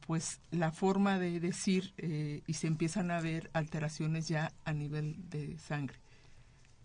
pues 0.05 0.41
la 0.51 0.73
forma 0.73 1.17
de 1.17 1.39
decir 1.39 1.93
eh, 1.95 2.41
y 2.45 2.55
se 2.55 2.67
empiezan 2.67 3.09
a 3.11 3.21
ver 3.21 3.49
alteraciones 3.53 4.27
ya 4.27 4.51
a 4.65 4.73
nivel 4.73 5.15
de 5.29 5.57
sangre. 5.59 5.97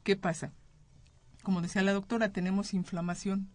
¿Qué 0.04 0.14
pasa? 0.14 0.52
Como 1.42 1.62
decía 1.62 1.82
la 1.82 1.94
doctora, 1.94 2.32
tenemos 2.32 2.74
inflamación. 2.74 3.48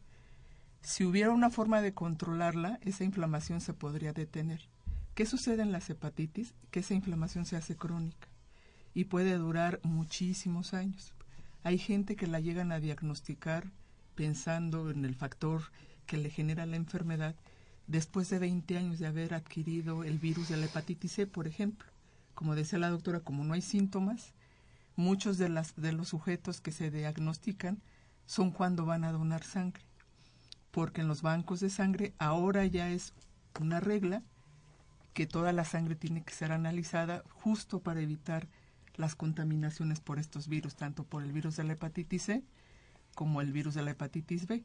Si 0.82 1.06
hubiera 1.06 1.32
una 1.32 1.50
forma 1.50 1.82
de 1.82 1.94
controlarla, 1.94 2.78
esa 2.82 3.06
inflamación 3.06 3.62
se 3.62 3.74
podría 3.74 4.12
detener. 4.12 4.68
¿Qué 5.16 5.26
sucede 5.26 5.62
en 5.62 5.72
las 5.72 5.90
hepatitis? 5.90 6.54
Que 6.72 6.82
esa 6.82 6.94
inflamación 6.94 7.46
se 7.46 7.56
hace 7.56 7.78
crónica 7.78 8.28
y 8.94 9.06
puede 9.06 9.38
durar 9.38 9.80
muchísimos 9.84 10.74
años. 10.74 11.14
Hay 11.64 11.78
gente 11.78 12.18
que 12.18 12.28
la 12.28 12.42
llegan 12.42 12.74
a 12.74 12.82
diagnosticar 12.82 13.72
pensando 14.18 14.90
en 14.90 15.06
el 15.06 15.16
factor 15.16 15.62
que 16.08 16.18
le 16.18 16.30
genera 16.32 16.66
la 16.66 16.76
enfermedad 16.76 17.36
después 17.86 18.30
de 18.30 18.40
20 18.40 18.78
años 18.78 19.00
de 19.00 19.06
haber 19.06 19.36
adquirido 19.36 20.04
el 20.04 20.18
virus 20.18 20.50
de 20.50 20.58
la 20.58 20.66
hepatitis 20.66 21.14
C, 21.14 21.28
por 21.28 21.48
ejemplo. 21.48 21.88
Como 22.34 22.56
decía 22.56 22.80
la 22.80 22.90
doctora, 22.90 23.20
como 23.22 23.46
no 23.46 23.54
hay 23.54 23.62
síntomas, 23.62 24.34
muchos 24.96 25.38
de, 25.38 25.50
las, 25.50 25.76
de 25.76 25.94
los 25.94 26.10
sujetos 26.10 26.60
que 26.60 26.72
se 26.72 26.90
diagnostican 26.90 27.80
son 28.26 28.52
cuando 28.52 28.86
van 28.86 29.04
a 29.04 29.12
donar 29.12 29.44
sangre. 29.44 29.84
Porque 30.72 31.02
en 31.02 31.08
los 31.08 31.22
bancos 31.22 31.60
de 31.60 31.70
sangre 31.70 32.14
ahora 32.18 32.66
ya 32.66 32.90
es 32.90 33.14
una 33.60 33.80
regla 33.80 34.24
que 35.14 35.28
toda 35.28 35.54
la 35.54 35.64
sangre 35.64 35.96
tiene 35.96 36.24
que 36.24 36.34
ser 36.34 36.52
analizada 36.52 37.24
justo 37.30 37.80
para 37.80 38.02
evitar 38.02 38.48
las 38.96 39.16
contaminaciones 39.16 40.00
por 40.00 40.18
estos 40.18 40.48
virus, 40.48 40.76
tanto 40.76 41.04
por 41.04 41.24
el 41.24 41.32
virus 41.32 41.56
de 41.56 41.64
la 41.64 41.74
hepatitis 41.74 42.24
C 42.24 42.44
como 43.18 43.42
el 43.42 43.52
virus 43.52 43.74
de 43.74 43.82
la 43.82 43.90
hepatitis 43.90 44.46
B, 44.46 44.64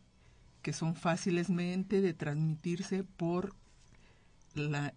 que 0.60 0.74
son 0.74 0.94
fácilmente 0.94 2.02
de 2.02 2.12
transmitirse 2.12 3.02
por 3.02 3.54
la, 4.52 4.92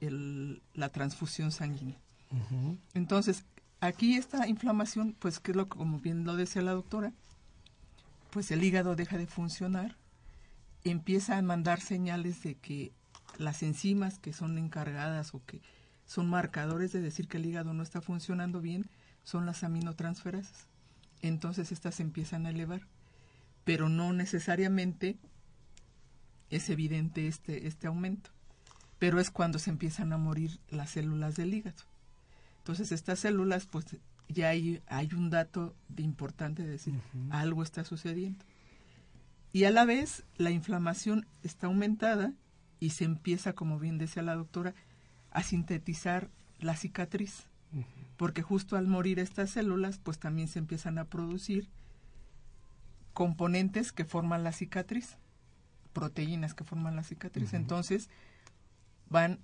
la 0.74 0.90
transfusión 0.90 1.54
sanguínea. 1.54 1.98
Entonces, 2.94 3.46
aquí 3.80 4.18
esta 4.18 4.46
inflamación, 4.50 5.16
pues 5.18 5.40
que 5.40 5.52
es 5.52 5.56
lo 5.56 5.70
como 5.70 6.00
bien 6.00 6.26
lo 6.26 6.36
decía 6.36 6.62
la 6.64 6.74
doctora, 6.74 7.14
pues 8.30 8.52
el 8.52 8.62
hígado 8.62 8.98
deja 8.98 9.18
de 9.18 9.26
funcionar, 9.26 9.96
empieza 10.84 11.38
a 11.38 11.42
mandar 11.42 11.80
señales 11.80 12.44
de 12.44 12.56
que 12.56 12.92
las 13.38 13.64
enzimas 13.64 14.20
que 14.20 14.34
son 14.34 14.58
encargadas 14.58 15.34
o 15.34 15.42
que 15.46 15.62
son 16.06 16.30
marcadores 16.30 16.92
de 16.92 17.00
decir 17.00 17.30
que 17.30 17.38
el 17.38 17.46
hígado 17.46 17.74
no 17.74 17.84
está 17.84 18.02
funcionando 18.02 18.60
bien 18.60 18.86
son 19.24 19.46
las 19.46 19.64
aminotransferasas. 19.64 20.68
Entonces 21.22 21.72
estas 21.72 21.96
se 21.96 22.04
empiezan 22.04 22.46
a 22.46 22.50
elevar, 22.50 22.82
pero 23.66 23.90
no 23.90 24.14
necesariamente 24.14 25.18
es 26.50 26.70
evidente 26.70 27.28
este, 27.28 27.68
este 27.68 27.88
aumento, 27.88 28.30
pero 29.00 29.20
es 29.20 29.32
cuando 29.32 29.60
se 29.60 29.72
empiezan 29.72 30.14
a 30.14 30.18
morir 30.18 30.60
las 30.70 30.92
células 30.92 31.36
del 31.36 31.54
hígado. 31.54 31.84
Entonces 32.60 32.92
estas 32.92 33.20
células, 33.20 33.66
pues 33.66 33.98
ya 34.30 34.50
hay, 34.50 34.82
hay 34.88 35.10
un 35.14 35.30
dato 35.30 35.76
de 35.90 36.04
importante 36.04 36.64
de 36.64 36.70
decir, 36.70 36.94
algo 37.32 37.64
está 37.64 37.84
sucediendo. 37.84 38.46
Y 39.52 39.66
a 39.66 39.72
la 39.72 39.86
vez 39.86 40.24
la 40.38 40.52
inflamación 40.52 41.26
está 41.44 41.68
aumentada 41.68 42.34
y 42.80 42.92
se 42.92 43.06
empieza, 43.06 43.54
como 43.54 43.80
bien 43.80 43.98
decía 43.98 44.22
la 44.22 44.36
doctora, 44.36 44.76
a 45.32 45.44
sintetizar 45.44 46.30
la 46.60 46.76
cicatriz. 46.76 47.46
Porque 48.18 48.42
justo 48.42 48.78
al 48.78 48.88
morir 48.88 49.20
estas 49.20 49.52
células, 49.52 49.98
pues 49.98 50.20
también 50.20 50.48
se 50.48 50.60
empiezan 50.60 50.98
a 50.98 51.06
producir 51.06 51.70
componentes 53.16 53.94
que 53.94 54.04
forman 54.04 54.44
la 54.44 54.52
cicatriz, 54.52 55.18
proteínas 55.94 56.54
que 56.54 56.66
forman 56.66 56.98
la 56.98 57.04
cicatriz. 57.04 57.54
Entonces 57.54 58.10
van 59.10 59.40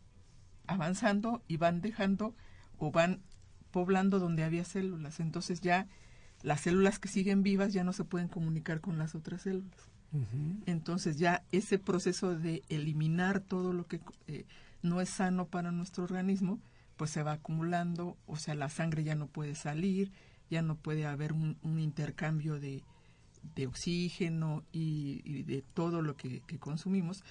avanzando 0.68 1.42
y 1.48 1.56
van 1.56 1.82
dejando 1.82 2.36
o 2.78 2.92
van 2.92 3.22
poblando 3.72 4.20
donde 4.20 4.44
había 4.44 4.66
células. 4.66 5.22
Entonces 5.22 5.62
ya 5.62 5.88
las 6.44 6.60
células 6.62 7.00
que 7.00 7.08
siguen 7.08 7.44
vivas 7.44 7.72
ya 7.72 7.86
no 7.86 7.94
se 7.94 8.04
pueden 8.04 8.28
comunicar 8.28 8.82
con 8.82 8.98
las 9.00 9.16
otras 9.16 9.44
células. 9.44 9.90
Entonces 10.66 11.18
ya 11.18 11.46
ese 11.54 11.80
proceso 11.80 12.36
de 12.36 12.64
eliminar 12.68 13.40
todo 13.40 13.72
lo 13.72 13.88
que 13.88 14.02
eh, 14.28 14.46
no 14.82 15.00
es 15.00 15.08
sano 15.08 15.48
para 15.48 15.72
nuestro 15.72 16.04
organismo, 16.04 16.60
pues 16.98 17.12
se 17.12 17.24
va 17.24 17.32
acumulando, 17.32 18.18
o 18.28 18.36
sea, 18.36 18.54
la 18.54 18.68
sangre 18.68 19.06
ya 19.06 19.16
no 19.16 19.28
puede 19.28 19.56
salir, 19.56 20.12
ya 20.50 20.62
no 20.62 20.76
puede 20.76 21.06
haber 21.06 21.32
un, 21.32 21.58
intercambio 21.80 22.60
de, 22.60 22.84
de 23.56 23.68
oxígeno 23.68 24.64
y, 24.72 25.44
de 25.44 25.62
todo 25.62 26.02
lo 26.02 26.16
que, 26.16 26.42
consumimos. 26.60 27.24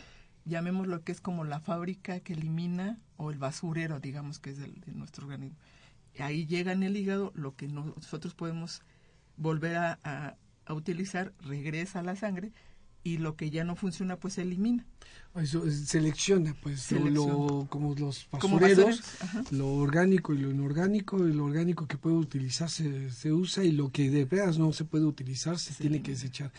Llamemos 0.45 0.87
lo 0.87 1.03
que 1.03 1.13
es 1.13 1.21
como 1.21 1.45
la 1.45 1.61
fábrica 1.61 2.21
que 2.21 2.33
elimina 2.33 2.99
o 3.17 3.31
el 3.31 3.39
basurero, 3.39 4.01
digamos 4.01 4.39
que 4.39 4.51
es 4.51 4.59
de, 4.59 4.93
nuestro 4.93 5.27
organismo. 5.27 5.59
Ahí 6.19 6.47
llega 6.47 6.73
en 6.73 6.83
el 6.83 6.97
hígado 6.97 7.33
lo 7.35 7.55
que 7.55 7.69
nosotros 7.69 8.35
podemos 8.35 8.83
volver 9.37 9.77
a 9.77 10.37
utilizar, 10.69 11.33
regresa 11.41 12.01
a 12.01 12.03
la 12.03 12.17
sangre 12.17 12.53
y 13.03 13.19
lo 13.19 13.37
que 13.37 13.51
ya 13.51 13.65
no 13.65 13.77
funciona 13.77 14.17
pues 14.17 14.35
se 14.35 14.43
elimina. 14.43 14.85
Eso 15.37 15.71
selecciona 15.71 16.57
pues 16.61 16.91
Lo, 16.91 17.67
como 17.71 17.95
los 17.95 18.27
basureros, 18.33 19.01
lo 19.53 19.75
orgánico 19.75 20.35
y 20.35 20.39
lo 20.39 20.51
inorgánico, 20.51 21.27
y 21.27 21.33
lo 21.33 21.45
orgánico 21.45 21.87
que 21.87 21.97
puede 21.97 22.17
utilizarse 22.17 23.11
se 23.11 23.33
usa 23.33 23.63
y 23.65 23.71
lo 23.71 23.91
que 23.91 24.11
de 24.11 24.25
veras 24.25 24.59
no 24.59 24.73
se 24.73 24.85
puede 24.85 25.05
utilizar 25.05 25.59
se 25.59 25.75
tiene 25.75 26.03
que 26.03 26.13
desechar. 26.13 26.53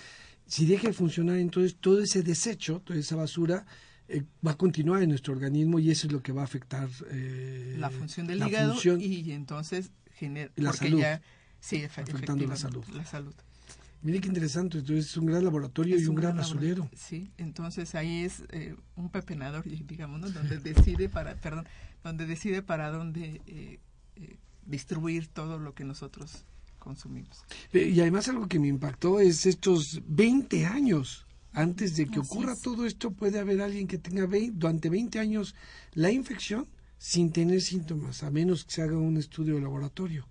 Si 0.46 0.66
deja 0.66 0.88
de 0.88 0.94
funcionar 0.94 1.38
entonces 1.38 1.76
todo 1.76 2.02
ese 2.02 2.24
desecho, 2.24 2.82
toda 2.84 2.98
esa 2.98 3.18
basura 3.18 3.66
eh, 4.08 4.24
va 4.46 4.52
a 4.52 4.58
continuar 4.58 5.04
en 5.04 5.10
nuestro 5.10 5.34
organismo 5.34 5.80
y 5.80 5.92
eso 5.92 6.08
es 6.08 6.14
lo 6.14 6.22
que 6.22 6.32
va 6.32 6.42
a 6.42 6.46
afectar 6.46 6.90
eh, 7.10 7.76
la 7.78 7.90
función 7.90 8.26
del 8.26 8.46
hígado 8.46 8.76
y 9.00 9.32
entonces 9.32 9.92
genera 10.14 10.52
la 10.56 10.72
salud, 10.72 11.00
ya, 11.00 11.22
sí, 11.60 11.84
afectando 11.84 12.48
la 12.48 12.56
salud. 12.56 12.86
La 12.94 13.06
salud. 13.06 13.34
Mire 14.02 14.20
qué 14.20 14.28
interesante, 14.28 14.80
entonces 14.80 15.06
es 15.06 15.18
un 15.18 15.28
gran 15.28 15.44
laboratorio 15.44 16.00
y 16.00 16.06
un, 16.06 16.16
gran 16.16 16.36
basurero. 16.36 16.90
Sí, 16.96 17.32
entonces 17.38 17.94
ahí 17.94 18.24
es 18.26 18.44
eh, 18.50 18.76
un 18.96 19.10
pepenador, 19.10 19.64
digamos, 19.64 20.20
¿no? 20.20 20.30
donde 20.30 20.58
decide 20.58 21.08
para, 21.08 21.36
perdón, 21.36 21.68
donde 22.04 22.26
decide 22.26 22.64
para 22.64 22.90
dónde 22.90 23.42
eh, 23.46 23.80
eh, 24.16 24.38
distribuir 24.66 25.28
todo 25.28 25.60
lo 25.60 25.76
que 25.76 25.84
nosotros 25.84 26.46
consumimos. 26.80 27.46
Y 27.74 28.00
además 28.02 28.28
algo 28.28 28.48
que 28.48 28.60
me 28.60 28.68
impactó 28.68 29.20
es 29.20 29.46
estos 29.46 30.02
20 30.08 30.66
años 30.66 31.28
antes 31.54 31.98
de 31.98 32.08
que 32.08 32.20
ocurra 32.20 32.56
todo 32.56 32.86
esto, 32.86 33.12
puede 33.12 33.40
haber 33.40 33.62
alguien 33.62 33.88
que 33.88 33.98
tenga 33.98 34.28
durante 34.54 34.90
20 34.90 35.20
años 35.20 35.54
la 35.94 36.12
infección 36.12 36.68
sin 36.98 37.32
tener 37.32 37.62
síntomas, 37.62 38.24
a 38.24 38.32
menos 38.32 38.64
que 38.64 38.72
se 38.72 38.82
haga 38.84 38.98
un 38.98 39.18
estudio 39.18 39.56
de 39.56 39.62
laboratorio. 39.62 40.28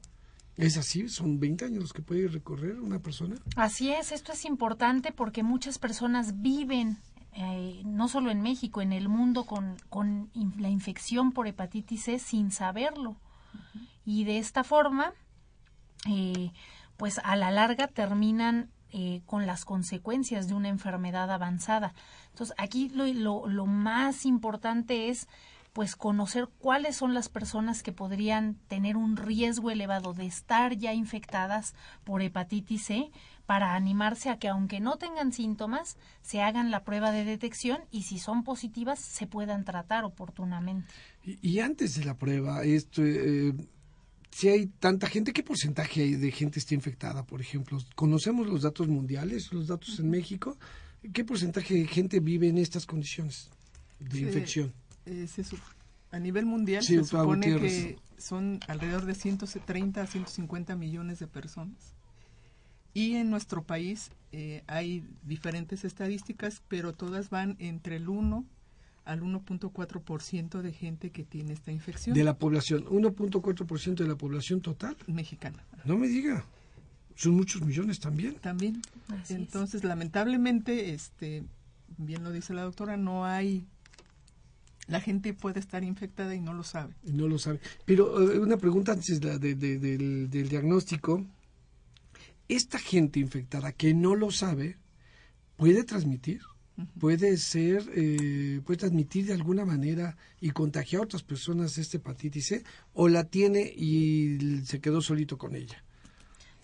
¿Es 0.61 0.77
así? 0.77 1.09
¿Son 1.09 1.41
20 1.41 1.65
años 1.65 1.81
los 1.81 1.93
que 1.95 2.03
puede 2.03 2.29
recorrer 2.29 2.79
una 2.81 2.99
persona? 2.99 3.37
Así 3.57 3.91
es, 3.91 4.13
esto 4.13 4.33
es 4.33 4.45
importante 4.45 5.11
porque 5.11 5.43
muchas 5.43 5.79
personas 5.79 6.43
viven, 6.43 6.99
eh, 7.33 7.81
no 7.87 8.09
solo 8.09 8.31
en 8.31 8.43
México, 8.43 8.83
en 8.83 8.93
el 8.93 9.09
mundo, 9.09 9.47
con, 9.47 9.77
con 9.89 10.31
la 10.59 10.69
infección 10.69 11.33
por 11.33 11.49
hepatitis 11.49 12.05
C 12.05 12.19
sin 12.19 12.51
saberlo. 12.51 13.17
Y 14.05 14.25
de 14.25 14.37
esta 14.37 14.63
forma, 14.63 15.15
eh, 16.07 16.53
pues 16.99 17.21
a 17.25 17.37
la 17.37 17.51
larga 17.51 17.89
terminan 17.89 18.69
eh, 18.91 19.23
con 19.25 19.47
las 19.47 19.65
consecuencias 19.65 20.47
de 20.47 20.53
una 20.53 20.69
enfermedad 20.69 21.31
avanzada. 21.31 21.95
Entonces, 22.33 22.55
aquí 22.59 22.91
lo, 22.91 23.07
lo, 23.07 23.47
lo 23.47 23.65
más 23.65 24.27
importante 24.27 25.09
es 25.09 25.27
pues 25.73 25.95
conocer 25.95 26.49
cuáles 26.59 26.97
son 26.97 27.15
las 27.15 27.29
personas 27.29 27.83
que 27.83 27.93
podrían 27.93 28.57
tener 28.69 28.97
un 28.97 29.17
riesgo 29.17 29.71
elevado 29.71 30.13
de 30.13 30.27
estar 30.27 30.77
ya 30.77 30.93
infectadas 30.93 31.75
por 32.05 32.23
hepatitis 32.23 32.85
C 32.85 33.11
para 33.47 33.75
animarse 33.75 34.31
a 34.31 34.39
que 34.39 34.49
aunque 34.49 34.81
no 34.81 34.97
tengan 34.97 35.33
síntomas, 35.33 35.97
se 36.23 36.41
hagan 36.41 36.71
la 36.71 36.85
prueba 36.85 37.11
de 37.13 37.25
detección 37.25 37.81
y 37.91 38.03
si 38.03 38.19
son 38.19 38.45
positivas 38.45 39.01
se 39.01 39.27
puedan 39.27 39.65
tratar 39.65 40.05
oportunamente. 40.05 40.89
Y, 41.25 41.59
antes 41.61 41.97
de 41.97 42.05
la 42.05 42.17
prueba, 42.17 42.65
esto, 42.65 43.03
eh, 43.05 43.53
si 44.31 44.49
hay 44.49 44.67
tanta 44.67 45.09
gente, 45.09 45.33
¿qué 45.33 45.43
porcentaje 45.43 46.03
hay 46.03 46.15
de 46.15 46.31
gente 46.31 46.59
está 46.59 46.75
infectada, 46.75 47.25
por 47.27 47.41
ejemplo? 47.41 47.79
¿Conocemos 47.95 48.47
los 48.47 48.63
datos 48.63 48.89
mundiales, 48.89 49.53
los 49.53 49.67
datos 49.67 49.99
en 49.99 50.11
México? 50.11 50.57
¿Qué 51.13 51.25
porcentaje 51.25 51.75
de 51.75 51.87
gente 51.87 52.21
vive 52.21 52.49
en 52.49 52.59
estas 52.59 52.87
condiciones 52.87 53.51
de 53.99 54.21
infección? 54.21 54.73
Eh, 55.07 55.27
a 56.13 56.19
nivel 56.19 56.47
mundial 56.47 56.83
se 56.83 57.05
supone 57.05 57.47
que 57.47 57.99
son 58.19 58.61
alrededor 58.69 59.07
de 59.07 59.15
130 59.15 60.03
a 60.03 60.07
150 60.07 60.77
millones 60.77 61.19
de 61.19 61.27
personas. 61.27 61.95
Y 62.93 63.15
en 63.15 63.31
nuestro 63.31 63.63
país 63.63 64.11
eh, 64.33 64.63
hay 64.67 65.05
diferentes 65.23 65.85
estadísticas, 65.85 66.63
pero 66.69 66.93
todas 66.93 67.31
van 67.31 67.57
entre 67.61 67.97
el 67.97 68.09
1 68.09 68.45
al 69.05 69.23
1.4% 69.23 70.61
de 70.61 70.73
gente 70.73 71.11
que 71.11 71.25
tiene 71.25 71.53
esta 71.53 71.73
infección. 71.73 72.15
De 72.15 72.25
la 72.25 72.37
población, 72.37 72.85
1.4% 72.87 73.95
de 73.95 74.07
la 74.07 74.17
población 74.17 74.61
total. 74.61 74.97
Mexicana. 75.07 75.65
No 75.85 75.97
me 75.97 76.09
diga. 76.09 76.45
Son 77.15 77.35
muchos 77.35 77.63
millones 77.63 78.01
también. 78.01 78.35
También. 78.37 78.83
Entonces, 79.29 79.85
lamentablemente, 79.85 80.95
este, 80.95 81.45
bien 81.99 82.25
lo 82.25 82.33
dice 82.33 82.55
la 82.55 82.63
doctora, 82.63 82.97
no 82.97 83.25
hay 83.25 83.67
la 84.91 85.01
gente 85.01 85.33
puede 85.35 85.61
estar 85.61 85.85
infectada 85.85 86.35
y 86.35 86.41
no 86.41 86.53
lo 86.53 86.65
sabe. 86.65 86.95
Y 87.05 87.13
no 87.13 87.29
lo 87.29 87.39
sabe. 87.39 87.61
Pero 87.85 88.33
eh, 88.33 88.39
una 88.41 88.57
pregunta 88.57 88.93
antes 88.93 89.21
de, 89.21 89.39
del, 89.39 90.49
diagnóstico. 90.49 91.25
¿Esta 92.49 92.81
gente 92.81 93.21
infectada 93.21 93.71
que 93.71 93.95
no 93.95 94.17
lo 94.17 94.33
sabe 94.33 94.77
puede 95.57 95.85
transmitir? 95.85 96.43
puede 96.99 97.37
ser, 97.37 97.85
eh, 97.95 98.63
puede 98.65 98.79
transmitir 98.79 99.27
de 99.27 99.35
alguna 99.35 99.67
manera 99.67 100.17
y 100.41 100.49
contagiar 100.51 101.03
a 101.03 101.05
otras 101.05 101.23
personas 101.23 101.77
esta 101.77 101.99
hepatitis 101.99 102.47
C 102.47 102.65
o 102.95 103.07
la 103.07 103.25
tiene 103.25 103.71
y 103.77 104.63
se 104.65 104.81
quedó 104.81 105.03
solito 105.03 105.37
con 105.37 105.55
ella. 105.57 105.85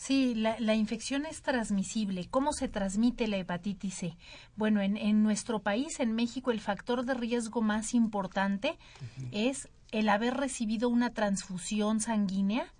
Sí, 0.06 0.36
la, 0.36 0.54
la, 0.60 0.76
infección 0.76 1.26
es 1.26 1.42
transmisible. 1.42 2.28
¿Cómo 2.30 2.52
se 2.52 2.68
transmite 2.68 3.26
la 3.26 3.38
hepatitis 3.38 3.94
C? 3.94 4.16
Bueno, 4.54 4.80
en, 4.80 4.96
en 4.96 5.24
nuestro 5.24 5.58
país, 5.58 5.98
en 5.98 6.14
México, 6.14 6.52
el 6.52 6.60
factor 6.60 7.04
de 7.04 7.14
riesgo 7.14 7.60
más 7.60 7.92
importante 7.92 8.78
es 9.32 9.68
el 9.90 10.08
haber 10.08 10.34
recibido 10.34 10.88
una 10.88 11.10
transfusión 11.10 11.98
sanguínea 11.98 12.72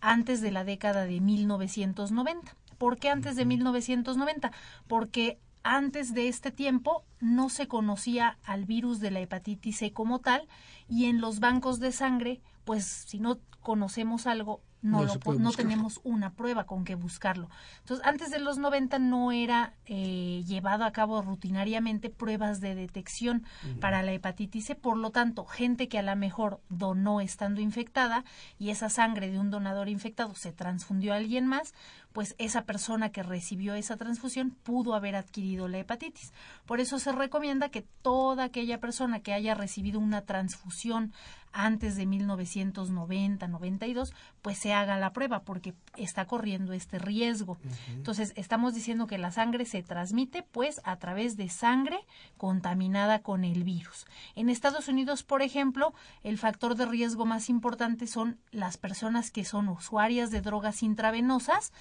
antes 0.00 0.40
de 0.40 0.50
la 0.50 0.64
década 0.64 1.04
de 1.04 1.20
1990. 1.20 2.56
¿Por 2.78 2.96
qué 2.96 3.10
antes 3.10 3.36
de 3.36 3.44
1990? 3.44 4.50
Porque 4.86 5.38
antes 5.62 6.14
de 6.14 6.28
este 6.28 6.50
tiempo 6.50 7.04
no 7.20 7.50
se 7.50 7.68
conocía 7.68 8.38
al 8.42 8.64
virus 8.64 9.00
de 9.00 9.10
la 9.10 9.20
hepatitis 9.20 9.76
C 9.76 9.92
como 9.92 10.20
tal 10.20 10.48
y 10.88 11.10
en 11.10 11.20
los 11.20 11.40
bancos 11.40 11.78
de 11.78 11.92
sangre, 11.92 12.40
pues 12.64 12.86
si 12.86 13.18
no 13.18 13.38
conocemos 13.60 14.26
algo, 14.26 14.62
no, 14.80 15.04
no, 15.04 15.52
tenemos 15.52 16.00
una 16.04 16.34
prueba 16.34 16.64
con 16.64 16.84
que 16.84 16.94
buscarlo. 16.94 17.50
Entonces, 17.80 18.06
antes 18.06 18.30
de 18.30 18.38
los 18.38 18.58
90 18.58 18.98
no 18.98 19.32
era 19.32 19.74
eh, 19.86 20.44
llevado 20.46 20.84
a 20.84 20.92
cabo 20.92 21.20
rutinariamente 21.20 22.10
pruebas 22.10 22.60
de 22.60 22.74
detección 22.74 23.44
para 23.80 24.02
la 24.02 24.12
hepatitis 24.12 24.66
C, 24.66 24.74
por 24.74 24.96
lo 24.96 25.10
tanto, 25.10 25.44
gente 25.46 25.88
que 25.88 25.98
a 25.98 26.02
lo 26.02 26.14
mejor 26.14 26.60
donó 26.68 27.20
estando 27.20 27.60
infectada 27.60 28.24
y 28.58 28.70
esa 28.70 28.88
sangre 28.88 29.30
de 29.30 29.38
un 29.38 29.50
donador 29.50 29.88
infectado 29.88 30.34
se 30.34 30.52
transfundió 30.52 31.12
a 31.12 31.16
alguien 31.16 31.46
más, 31.46 31.74
pues 32.18 32.34
esa 32.38 32.62
persona 32.62 33.12
que 33.12 33.22
recibió 33.22 33.74
esa 33.74 33.96
transfusión 33.96 34.50
pudo 34.50 34.96
haber 34.96 35.14
adquirido 35.14 35.68
la 35.68 35.78
hepatitis. 35.78 36.32
Por 36.66 36.80
eso 36.80 36.98
se 36.98 37.12
recomienda 37.12 37.68
que 37.68 37.86
toda 38.02 38.42
aquella 38.42 38.80
persona 38.80 39.20
que 39.20 39.32
haya 39.32 39.54
recibido 39.54 40.00
una 40.00 40.22
transfusión 40.22 41.12
antes 41.52 41.96
de 41.96 42.06
1990-92, 42.06 44.12
pues 44.42 44.58
se 44.58 44.72
haga 44.72 44.98
la 44.98 45.12
prueba 45.12 45.44
porque 45.44 45.74
está 45.96 46.26
corriendo 46.26 46.72
este 46.72 46.98
riesgo. 46.98 47.58
Entonces, 47.88 48.32
estamos 48.36 48.74
diciendo 48.74 49.06
que 49.06 49.18
la 49.18 49.30
sangre 49.30 49.64
se 49.64 49.82
transmite 49.82 50.42
pues 50.42 50.80
a 50.84 50.96
través 50.96 51.36
de 51.36 51.48
sangre 51.48 51.98
contaminada 52.36 53.20
con 53.20 53.44
el 53.44 53.64
virus. 53.64 54.06
En 54.34 54.50
Estados 54.50 54.88
Unidos, 54.88 55.22
por 55.22 55.42
ejemplo, 55.42 55.94
el 56.22 56.38
factor 56.38 56.74
de 56.74 56.86
riesgo 56.86 57.26
más 57.26 57.48
importante 57.48 58.06
son 58.06 58.38
las 58.50 58.76
personas 58.76 59.30
que 59.30 59.44
son 59.44 59.68
usuarias 59.68 60.30
de 60.30 60.40
drogas 60.40 60.82
intravenosas. 60.82 61.72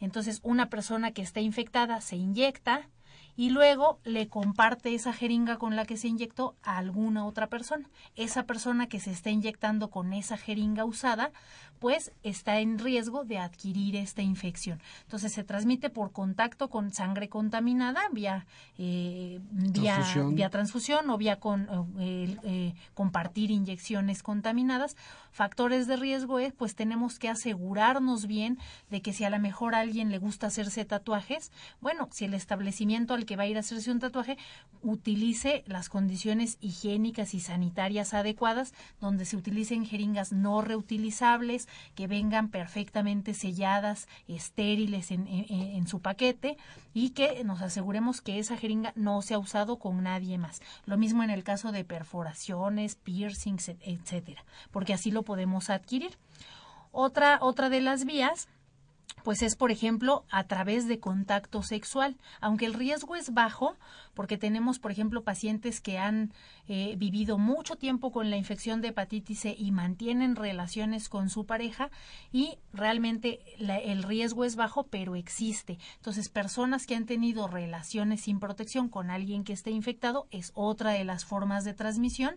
Entonces, 0.00 0.40
una 0.42 0.68
persona 0.68 1.12
que 1.12 1.22
está 1.22 1.40
infectada 1.40 2.00
se 2.00 2.16
inyecta, 2.16 2.88
y 3.36 3.50
luego 3.50 3.98
le 4.04 4.28
comparte 4.28 4.94
esa 4.94 5.12
jeringa 5.12 5.56
con 5.56 5.74
la 5.76 5.84
que 5.84 5.96
se 5.96 6.08
inyectó 6.08 6.54
a 6.62 6.78
alguna 6.78 7.26
otra 7.26 7.48
persona. 7.48 7.88
Esa 8.14 8.44
persona 8.44 8.88
que 8.88 9.00
se 9.00 9.10
está 9.10 9.30
inyectando 9.30 9.90
con 9.90 10.12
esa 10.12 10.36
jeringa 10.36 10.84
usada, 10.84 11.32
pues 11.78 12.12
está 12.22 12.60
en 12.60 12.78
riesgo 12.78 13.24
de 13.24 13.38
adquirir 13.38 13.96
esta 13.96 14.22
infección. 14.22 14.80
Entonces 15.02 15.32
se 15.32 15.44
transmite 15.44 15.90
por 15.90 16.12
contacto 16.12 16.70
con 16.70 16.92
sangre 16.92 17.28
contaminada 17.28 18.02
vía 18.12 18.46
eh, 18.78 19.40
vía, 19.50 19.94
transfusión. 19.94 20.34
vía 20.34 20.50
transfusión 20.50 21.10
o 21.10 21.18
vía 21.18 21.40
con 21.40 21.68
eh, 21.98 22.36
eh, 22.44 22.74
compartir 22.94 23.50
inyecciones 23.50 24.22
contaminadas. 24.22 24.96
Factores 25.30 25.86
de 25.86 25.96
riesgo 25.96 26.38
es 26.38 26.52
pues 26.52 26.74
tenemos 26.74 27.18
que 27.18 27.28
asegurarnos 27.28 28.26
bien 28.26 28.58
de 28.90 29.02
que 29.02 29.12
si 29.12 29.24
a 29.24 29.30
lo 29.30 29.38
mejor 29.38 29.74
a 29.74 29.80
alguien 29.80 30.10
le 30.10 30.18
gusta 30.18 30.46
hacerse 30.46 30.84
tatuajes, 30.84 31.50
bueno, 31.80 32.08
si 32.12 32.24
el 32.24 32.34
establecimiento 32.34 33.14
al 33.14 33.26
que 33.26 33.36
va 33.36 33.44
a 33.44 33.46
ir 33.46 33.56
a 33.56 33.60
hacerse 33.60 33.90
un 33.90 33.98
tatuaje 33.98 34.38
utilice 34.82 35.64
las 35.66 35.88
condiciones 35.88 36.58
higiénicas 36.60 37.34
y 37.34 37.40
sanitarias 37.40 38.14
adecuadas, 38.14 38.74
donde 39.00 39.24
se 39.24 39.36
utilicen 39.36 39.84
jeringas 39.86 40.32
no 40.32 40.62
reutilizables, 40.62 41.63
que 41.94 42.06
vengan 42.06 42.48
perfectamente 42.48 43.34
selladas, 43.34 44.08
estériles 44.28 45.10
en, 45.10 45.26
en 45.28 45.86
su 45.86 46.00
paquete 46.00 46.56
y 46.92 47.10
que 47.10 47.42
nos 47.44 47.62
aseguremos 47.62 48.20
que 48.20 48.38
esa 48.38 48.56
jeringa 48.56 48.92
no 48.96 49.22
se 49.22 49.34
ha 49.34 49.38
usado 49.38 49.78
con 49.78 50.02
nadie 50.02 50.38
más. 50.38 50.60
Lo 50.86 50.96
mismo 50.96 51.22
en 51.22 51.30
el 51.30 51.44
caso 51.44 51.72
de 51.72 51.84
perforaciones, 51.84 52.96
piercings, 52.96 53.68
etcétera, 53.68 54.44
porque 54.70 54.94
así 54.94 55.10
lo 55.10 55.22
podemos 55.22 55.70
adquirir. 55.70 56.16
Otra, 56.92 57.38
otra 57.40 57.70
de 57.70 57.80
las 57.80 58.04
vías 58.04 58.48
pues 59.24 59.42
es, 59.42 59.56
por 59.56 59.70
ejemplo, 59.70 60.24
a 60.30 60.44
través 60.44 60.86
de 60.86 61.00
contacto 61.00 61.62
sexual, 61.62 62.16
aunque 62.42 62.66
el 62.66 62.74
riesgo 62.74 63.16
es 63.16 63.32
bajo, 63.32 63.74
porque 64.12 64.36
tenemos, 64.36 64.78
por 64.78 64.92
ejemplo, 64.92 65.24
pacientes 65.24 65.80
que 65.80 65.96
han 65.96 66.32
eh, 66.68 66.94
vivido 66.98 67.38
mucho 67.38 67.76
tiempo 67.76 68.12
con 68.12 68.28
la 68.28 68.36
infección 68.36 68.82
de 68.82 68.88
hepatitis 68.88 69.40
C 69.40 69.56
y 69.58 69.72
mantienen 69.72 70.36
relaciones 70.36 71.08
con 71.08 71.30
su 71.30 71.46
pareja 71.46 71.90
y 72.32 72.58
realmente 72.74 73.40
el 73.58 74.02
riesgo 74.02 74.44
es 74.44 74.56
bajo, 74.56 74.84
pero 74.84 75.16
existe. 75.16 75.78
Entonces, 75.96 76.28
personas 76.28 76.86
que 76.86 76.94
han 76.94 77.06
tenido 77.06 77.48
relaciones 77.48 78.20
sin 78.20 78.38
protección 78.38 78.90
con 78.90 79.10
alguien 79.10 79.42
que 79.42 79.54
esté 79.54 79.70
infectado 79.70 80.28
es 80.32 80.52
otra 80.54 80.90
de 80.90 81.04
las 81.04 81.24
formas 81.24 81.64
de 81.64 81.72
transmisión 81.72 82.36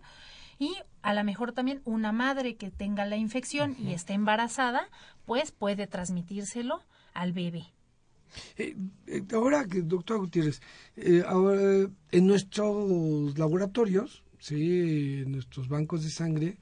y 0.60 0.76
a 1.02 1.13
lo 1.13 1.24
mejor 1.24 1.52
también 1.52 1.82
una 1.86 2.12
madre 2.12 2.56
que 2.56 2.72
tenga 2.72 3.06
la 3.06 3.17
infección 3.17 3.76
y 3.80 3.93
esté 3.93 4.13
embarazada, 4.13 4.89
pues 5.26 5.52
puede 5.52 5.88
transmitírselo 5.88 6.82
al 7.13 7.34
bebé. 7.34 7.74
Eh, 8.58 8.76
eh, 9.08 9.24
ahora, 9.34 9.65
doctor 9.65 10.20
Gutiérrez, 10.20 10.62
eh, 10.96 11.24
ahora, 11.26 11.89
en 12.12 12.28
nuestros 12.28 13.38
laboratorios, 13.38 14.24
sí, 14.39 15.22
en 15.24 15.32
nuestros 15.32 15.67
bancos 15.67 16.04
de 16.04 16.10
sangre, 16.10 16.58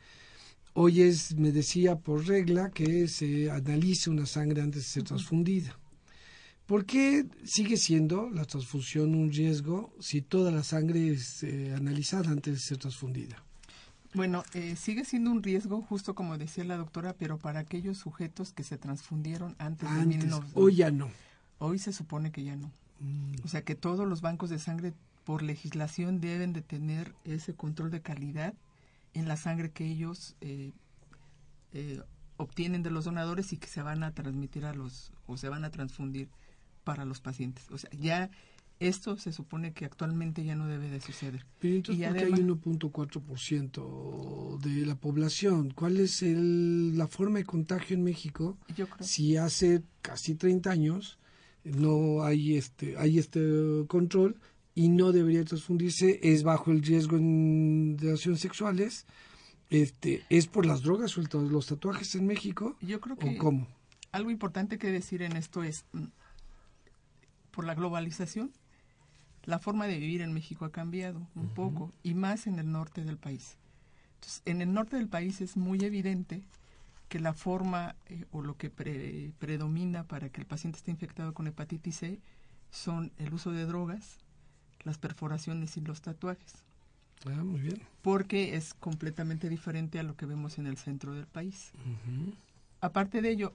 hoy 0.74 1.02
es, 1.02 1.36
me 1.36 1.52
decía 1.52 1.98
por 1.98 2.28
regla 2.28 2.70
que 2.70 3.08
se 3.08 3.50
analice 3.50 4.10
una 4.10 4.26
sangre 4.26 4.62
antes 4.62 4.84
de 4.84 4.90
ser 4.90 5.04
transfundida. 5.04 5.80
¿Por 6.66 6.86
qué 6.86 7.26
sigue 7.44 7.78
siendo 7.78 8.30
la 8.32 8.46
transfusión 8.46 9.14
un 9.14 9.32
riesgo 9.32 9.94
si 10.00 10.22
toda 10.22 10.52
la 10.52 10.64
sangre 10.64 11.10
es 11.10 11.44
analizada 11.76 12.32
antes 12.32 12.56
de 12.56 12.60
ser 12.60 12.78
transfundida? 12.78 13.45
Bueno, 14.16 14.44
eh, 14.54 14.76
sigue 14.76 15.04
siendo 15.04 15.30
un 15.30 15.44
riesgo, 15.44 15.82
justo 15.82 16.16
como 16.16 16.38
decía 16.38 16.64
la 16.64 16.78
doctora, 16.78 17.14
pero 17.14 17.38
para 17.38 17.60
aquellos 17.60 17.98
sujetos 17.98 18.54
que 18.54 18.64
se 18.64 18.78
transfundieron 18.78 19.56
antes, 19.60 19.90
de 19.94 20.06
1900. 20.06 20.52
Hoy 20.56 20.76
ya 20.76 20.92
no. 20.92 21.10
Hoy 21.60 21.80
se 21.80 21.92
supone 21.94 22.32
que 22.32 22.44
ya 22.44 22.56
no. 22.56 22.72
Mm. 23.00 23.36
O 23.44 23.48
sea 23.48 23.64
que 23.64 23.76
todos 23.76 24.08
los 24.08 24.22
bancos 24.22 24.50
de 24.50 24.60
sangre, 24.60 24.94
por 25.26 25.44
legislación, 25.44 26.22
deben 26.22 26.54
de 26.54 26.62
tener 26.62 27.14
ese 27.26 27.54
control 27.54 27.92
de 27.92 28.02
calidad 28.02 28.54
en 29.14 29.28
la 29.28 29.38
sangre 29.38 29.72
que 29.72 29.86
ellos 29.86 30.36
eh, 30.42 30.72
eh, 31.74 32.02
obtienen 32.38 32.84
de 32.84 32.92
los 32.92 33.06
donadores 33.06 33.52
y 33.54 33.58
que 33.58 33.68
se 33.68 33.82
van 33.82 34.04
a 34.04 34.12
transmitir 34.12 34.66
a 34.66 34.74
los, 34.74 35.12
o 35.28 35.38
se 35.38 35.50
van 35.50 35.66
a 35.66 35.72
transfundir 35.72 36.30
para 36.84 37.04
los 37.06 37.20
pacientes. 37.20 37.70
O 37.72 37.78
sea, 37.78 37.90
ya 37.92 38.30
esto 38.80 39.18
se 39.18 39.32
supone 39.32 39.74
que 39.74 39.86
actualmente 39.86 40.44
ya 40.44 40.56
no 40.56 40.68
debe 40.68 40.90
de 40.90 41.00
suceder. 41.00 41.46
Pero 41.60 41.76
entonces, 41.76 42.02
y 42.02 42.06
hay 42.06 42.14
1.4% 42.14 44.60
de 44.60 44.86
la 44.86 44.96
población? 44.96 45.72
¿Cuál 45.72 46.00
es 46.00 46.22
el, 46.22 46.96
la 46.98 47.08
forma 47.08 47.40
de 47.40 47.46
contagio 47.46 47.96
en 47.96 48.04
México? 48.04 48.58
Yo 48.76 48.88
creo. 48.88 49.08
Si 49.08 49.38
hace 49.38 49.82
casi 50.02 50.36
30 50.36 50.70
años 50.70 51.18
no 51.64 52.24
hay 52.24 52.56
este, 52.56 52.98
hay 52.98 53.18
este 53.18 53.86
control 53.88 54.36
y 54.76 54.90
no 54.90 55.12
debería 55.12 55.44
transfundirse, 55.46 56.20
es 56.22 56.44
bajo 56.44 56.72
el 56.72 56.84
riesgo 56.84 57.18
en 57.18 57.98
relaciones 58.00 58.42
sexuales, 58.42 59.08
este, 59.70 60.24
¿es 60.30 60.46
por 60.48 60.66
las 60.66 60.82
drogas 60.82 61.18
o 61.18 61.22
los 61.22 61.68
tatuajes 61.68 62.16
en 62.16 62.28
México? 62.28 62.76
Yo 62.82 63.00
creo 63.00 63.16
que 63.18 63.38
cómo? 63.38 63.68
algo 64.16 64.32
importante 64.32 64.78
que 64.78 64.92
decir 64.92 65.22
en 65.22 65.36
esto 65.36 65.64
es, 65.64 65.86
mm, 65.92 66.06
por 67.52 67.66
la 67.66 67.76
globalización, 67.76 68.52
la 69.46 69.60
forma 69.60 69.88
de 69.88 69.98
vivir 69.98 70.22
en 70.22 70.34
México 70.34 70.66
ha 70.66 70.72
cambiado 70.72 71.28
un 71.36 71.50
poco 71.50 71.94
y 72.04 72.14
más 72.14 72.48
en 72.48 72.60
el 72.60 72.72
norte 72.72 73.04
del 73.04 73.18
país. 73.18 73.58
Entonces, 74.16 74.42
en 74.46 74.62
el 74.62 74.74
norte 74.74 74.98
del 74.98 75.08
país 75.08 75.42
es 75.42 75.56
muy 75.56 75.84
evidente 75.84 76.44
que 77.10 77.20
la 77.20 77.34
forma 77.34 77.96
eh, 78.08 78.26
o 78.32 78.42
lo 78.42 78.58
que 78.58 78.70
predomina 78.70 80.04
para 80.06 80.30
que 80.30 80.42
el 80.42 80.48
paciente 80.48 80.78
esté 80.78 80.92
infectado 80.92 81.34
con 81.34 81.48
hepatitis 81.48 81.98
C 81.98 82.20
son 82.72 83.12
el 83.18 83.34
uso 83.34 83.52
de 83.52 83.66
drogas, 83.66 84.18
las 84.84 84.98
perforaciones 84.98 85.78
y 85.78 85.82
los 85.82 86.02
tatuajes. 86.02 86.64
Ah, 87.26 87.44
muy 87.44 87.60
bien. 87.60 87.80
Porque 88.02 88.56
es 88.56 88.74
completamente 88.74 89.50
diferente 89.50 90.00
a 90.00 90.04
lo 90.04 90.16
que 90.16 90.26
vemos 90.26 90.58
en 90.58 90.68
el 90.68 90.78
centro 90.78 91.14
del 91.14 91.28
país. 91.28 91.72
Aparte 92.82 93.22
de 93.22 93.30
ello, 93.30 93.54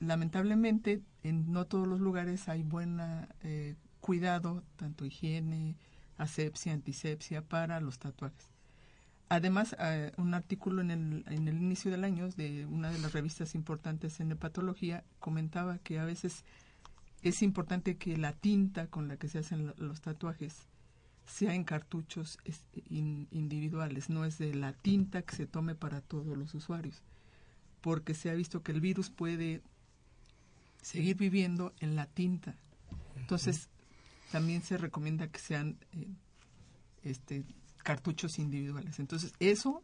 lamentablemente 0.00 1.02
en 1.22 1.52
no 1.52 1.66
todos 1.66 1.86
los 1.86 2.00
lugares 2.00 2.48
hay 2.48 2.62
buena 2.62 3.28
eh, 3.42 3.74
cuidado, 4.02 4.62
tanto 4.76 5.06
higiene, 5.06 5.76
asepsia, 6.18 6.74
antisepsia 6.74 7.40
para 7.40 7.80
los 7.80 7.98
tatuajes. 7.98 8.50
Además, 9.30 9.74
eh, 9.78 10.12
un 10.18 10.34
artículo 10.34 10.82
en 10.82 10.90
el, 10.90 11.24
en 11.28 11.48
el 11.48 11.56
inicio 11.56 11.90
del 11.90 12.04
año 12.04 12.28
de 12.28 12.66
una 12.66 12.90
de 12.90 12.98
las 12.98 13.12
revistas 13.14 13.54
importantes 13.54 14.20
en 14.20 14.32
hepatología 14.32 15.04
comentaba 15.20 15.78
que 15.78 15.98
a 15.98 16.04
veces 16.04 16.44
es 17.22 17.40
importante 17.42 17.96
que 17.96 18.18
la 18.18 18.32
tinta 18.32 18.88
con 18.88 19.08
la 19.08 19.16
que 19.16 19.28
se 19.28 19.38
hacen 19.38 19.72
los 19.78 20.02
tatuajes 20.02 20.66
sea 21.24 21.54
en 21.54 21.64
cartuchos 21.64 22.38
individuales, 22.90 24.10
no 24.10 24.24
es 24.24 24.36
de 24.38 24.54
la 24.54 24.72
tinta 24.72 25.22
que 25.22 25.36
se 25.36 25.46
tome 25.46 25.76
para 25.76 26.00
todos 26.00 26.36
los 26.36 26.52
usuarios, 26.54 27.00
porque 27.80 28.14
se 28.14 28.28
ha 28.28 28.34
visto 28.34 28.62
que 28.62 28.72
el 28.72 28.80
virus 28.80 29.08
puede 29.08 29.62
seguir 30.82 31.16
viviendo 31.16 31.72
en 31.78 31.94
la 31.94 32.06
tinta. 32.06 32.56
Entonces, 33.16 33.70
también 34.32 34.62
se 34.62 34.78
recomienda 34.78 35.28
que 35.28 35.38
sean 35.38 35.76
eh, 35.92 36.08
este, 37.02 37.44
cartuchos 37.84 38.38
individuales. 38.38 38.98
Entonces, 38.98 39.34
eso 39.40 39.82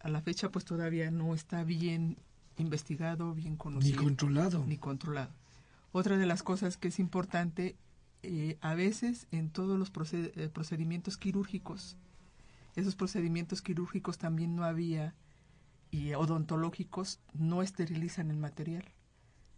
a 0.00 0.08
la 0.08 0.22
fecha 0.22 0.50
pues 0.50 0.64
todavía 0.64 1.10
no 1.10 1.34
está 1.34 1.62
bien 1.62 2.16
investigado, 2.56 3.34
bien 3.34 3.56
conocido. 3.56 4.00
Ni 4.00 4.06
controlado. 4.06 4.64
Ni 4.66 4.78
controlado. 4.78 5.34
Otra 5.92 6.16
de 6.16 6.24
las 6.24 6.42
cosas 6.42 6.78
que 6.78 6.88
es 6.88 6.98
importante, 6.98 7.76
eh, 8.22 8.56
a 8.62 8.74
veces 8.74 9.26
en 9.30 9.50
todos 9.50 9.78
los 9.78 9.92
eh, 10.14 10.50
procedimientos 10.50 11.18
quirúrgicos, 11.18 11.98
esos 12.76 12.96
procedimientos 12.96 13.60
quirúrgicos 13.60 14.16
también 14.16 14.56
no 14.56 14.64
había, 14.64 15.14
y 15.90 16.14
odontológicos 16.14 17.20
no 17.34 17.62
esterilizan 17.62 18.30
el 18.30 18.38
material, 18.38 18.84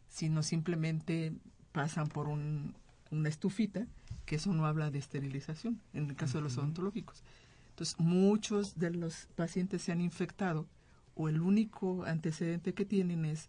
sino 0.09 0.43
simplemente 0.43 1.37
pasan 1.71 2.09
por 2.09 2.27
un, 2.27 2.75
una 3.11 3.29
estufita, 3.29 3.87
que 4.27 4.37
eso 4.37 4.53
no 4.53 4.67
habla 4.67 4.91
de 4.91 4.99
esterilización, 4.99 5.81
en 5.95 6.11
el 6.11 6.17
caso 6.17 6.39
de 6.39 6.45
los 6.45 6.59
odontológicos. 6.59 7.23
Entonces, 7.71 7.99
muchos 7.99 8.79
de 8.79 8.91
los 8.91 9.27
pacientes 9.37 9.83
se 9.83 9.93
han 9.93 10.01
infectado 10.01 10.67
o 11.15 11.29
el 11.29 11.41
único 11.41 12.05
antecedente 12.05 12.75
que 12.75 12.85
tienen 12.85 13.25
es, 13.25 13.49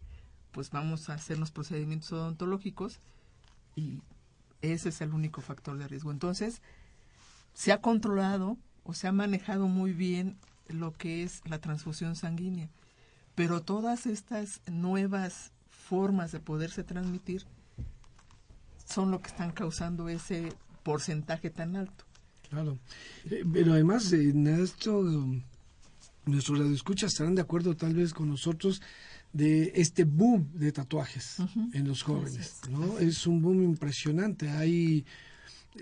pues 0.52 0.72
vamos 0.72 1.10
a 1.10 1.16
hacer 1.16 1.38
los 1.38 1.52
procedimientos 1.52 2.12
odontológicos 2.12 3.00
y 3.76 4.02
ese 4.62 4.90
es 4.90 5.02
el 5.02 5.14
único 5.14 5.42
factor 5.42 5.78
de 5.78 5.88
riesgo. 5.88 6.12
Entonces, 6.12 6.62
se 7.54 7.72
ha 7.72 7.82
controlado 7.82 8.58
o 8.84 8.94
se 8.94 9.08
ha 9.08 9.12
manejado 9.12 9.68
muy 9.68 9.94
bien 9.94 10.38
lo 10.68 10.94
que 10.94 11.24
es 11.24 11.42
la 11.46 11.60
transfusión 11.60 12.16
sanguínea, 12.16 12.70
pero 13.36 13.62
todas 13.62 14.06
estas 14.06 14.62
nuevas 14.68 15.52
formas 15.70 16.32
de 16.32 16.40
poderse 16.40 16.84
transmitir 16.84 17.46
son 19.00 19.12
lo 19.12 19.22
que 19.22 19.30
están 19.30 19.52
causando 19.52 20.10
ese 20.10 20.52
porcentaje 20.84 21.50
tan 21.50 21.78
alto. 21.78 22.04
Claro. 22.50 22.78
Eh, 23.32 23.46
pero 23.54 23.72
además, 23.72 24.12
en 24.12 24.46
esto, 24.48 25.02
nuestros 26.26 26.60
radioescuchas 26.60 27.14
estarán 27.14 27.34
de 27.34 27.42
acuerdo 27.42 27.78
tal 27.78 27.94
vez 27.94 28.14
con 28.14 28.28
nosotros 28.28 28.82
de 29.32 29.72
este 29.76 30.04
boom 30.04 30.52
de 30.54 30.74
tatuajes 30.74 31.38
en 31.74 31.88
los 31.88 32.04
jóvenes, 32.04 32.60
¿no? 32.70 33.00
Es 33.00 33.26
un 33.26 33.42
boom 33.42 33.64
impresionante. 33.64 34.50
Hay 34.50 35.06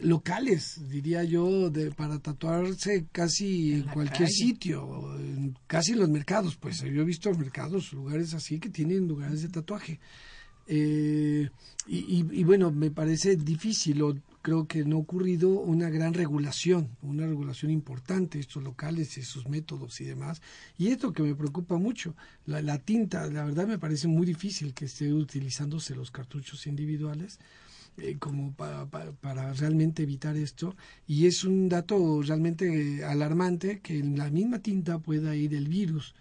locales, 0.03 0.79
diría 0.87 1.23
yo, 1.23 1.71
de, 1.71 1.89
para 1.89 2.19
tatuarse 2.19 3.07
casi 3.11 3.73
en, 3.73 3.83
cualquier 3.85 4.29
sitio, 4.29 5.17
en, 5.17 5.57
casi 5.65 5.93
en 5.93 5.99
los 6.01 6.09
mercados, 6.09 6.55
pues 6.55 6.81
yo 6.81 7.01
he 7.01 7.05
visto 7.05 7.33
mercados, 7.33 7.93
lugares 7.93 8.35
así 8.35 8.59
que 8.59 8.69
tienen 8.69 9.07
lugares 9.07 9.41
de 9.41 9.49
tatuaje. 9.49 9.99
Eh, 10.67 11.49
y, 11.89 12.43
bueno, 12.43 12.69
me 12.71 12.91
parece 12.91 13.37
difícil, 13.37 14.01
o 14.01 14.13
creo 14.41 14.67
que 14.67 14.83
no 14.83 14.97
ha 14.97 14.99
ocurrido 14.99 15.49
una 15.49 15.89
gran 15.89 16.13
regulación, 16.13 16.89
una 17.01 17.25
regulación 17.25 17.71
importante, 17.71 18.39
estos 18.39 18.61
locales 18.61 19.17
y 19.17 19.23
sus 19.23 19.47
métodos 19.47 20.01
y 20.01 20.05
demás. 20.05 20.41
Y 20.77 20.89
esto 20.89 21.13
que 21.13 21.23
me 21.23 21.33
preocupa 21.33 21.77
mucho, 21.77 22.13
la, 22.45 22.61
la 22.61 22.79
tinta, 22.79 23.25
la 23.27 23.45
verdad 23.45 23.67
me 23.67 23.79
parece 23.79 24.09
muy 24.09 24.25
difícil 24.25 24.73
que 24.73 24.85
esté 24.85 25.13
utilizándose 25.13 25.95
los 25.95 26.11
cartuchos 26.11 26.67
individuales 26.67 27.39
eh, 27.97 28.17
como 28.19 28.53
para 28.53 29.53
realmente 29.53 30.03
evitar 30.03 30.35
esto. 30.37 30.75
Y 31.05 31.25
es 31.25 31.43
un 31.43 31.67
dato 31.69 32.21
realmente 32.21 33.03
alarmante 33.03 33.79
que 33.79 33.97
en 33.97 34.17
la 34.17 34.29
misma 34.29 34.59
tinta 34.59 34.99
pueda 34.99 35.35
ir 35.35 35.53
el 35.53 35.67
virus 35.67 36.13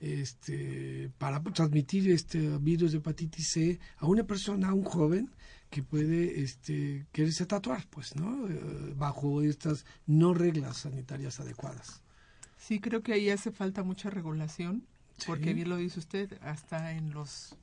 este, 0.00 1.10
para 1.18 1.42
transmitir 1.42 2.10
este 2.10 2.58
virus 2.58 2.92
de 2.92 2.98
hepatitis 2.98 3.48
C 3.48 3.80
a 3.98 4.06
una 4.06 4.24
persona, 4.24 4.68
a 4.68 4.74
un 4.74 4.84
joven 4.84 5.30
que 5.70 5.82
puede 5.82 6.40
este, 6.40 7.04
quererse 7.10 7.46
tatuar, 7.46 7.84
pues, 7.90 8.14
¿no? 8.14 8.48
Eh, 8.48 8.94
bajo 8.96 9.42
estas 9.42 9.84
no 10.06 10.32
reglas 10.32 10.76
sanitarias 10.76 11.40
adecuadas. 11.40 12.00
Sí, 12.56 12.78
creo 12.78 13.02
que 13.02 13.12
ahí 13.12 13.28
hace 13.28 13.50
falta 13.50 13.82
mucha 13.82 14.08
regulación, 14.08 14.84
porque 15.26 15.52
bien 15.52 15.68
lo 15.68 15.76
dice 15.76 15.98
usted, 15.98 16.38
hasta 16.42 16.92
en 16.92 17.12
los 17.12 17.56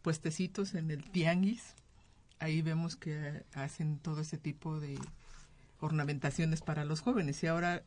puestecitos 0.00 0.74
en 0.74 0.90
el 0.90 1.04
tianguis, 1.10 1.74
ahí 2.44 2.62
vemos 2.62 2.96
que 2.96 3.44
hacen 3.54 3.98
todo 3.98 4.20
ese 4.20 4.38
tipo 4.38 4.78
de 4.78 4.98
ornamentaciones 5.80 6.60
para 6.60 6.84
los 6.84 7.00
jóvenes. 7.00 7.42
Y 7.42 7.46
ahora 7.46 7.82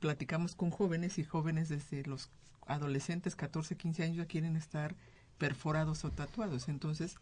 platicamos 0.00 0.54
con 0.54 0.70
jóvenes 0.70 1.18
y 1.18 1.24
jóvenes 1.24 1.68
desde 1.68 2.04
los 2.04 2.30
adolescentes, 2.66 3.36
14, 3.36 3.76
15 3.76 4.02
años, 4.02 4.16
ya 4.16 4.26
quieren 4.26 4.56
estar 4.56 4.94
perforados 5.38 6.04
o 6.04 6.10
tatuados. 6.10 6.68
Entonces, 6.68 7.16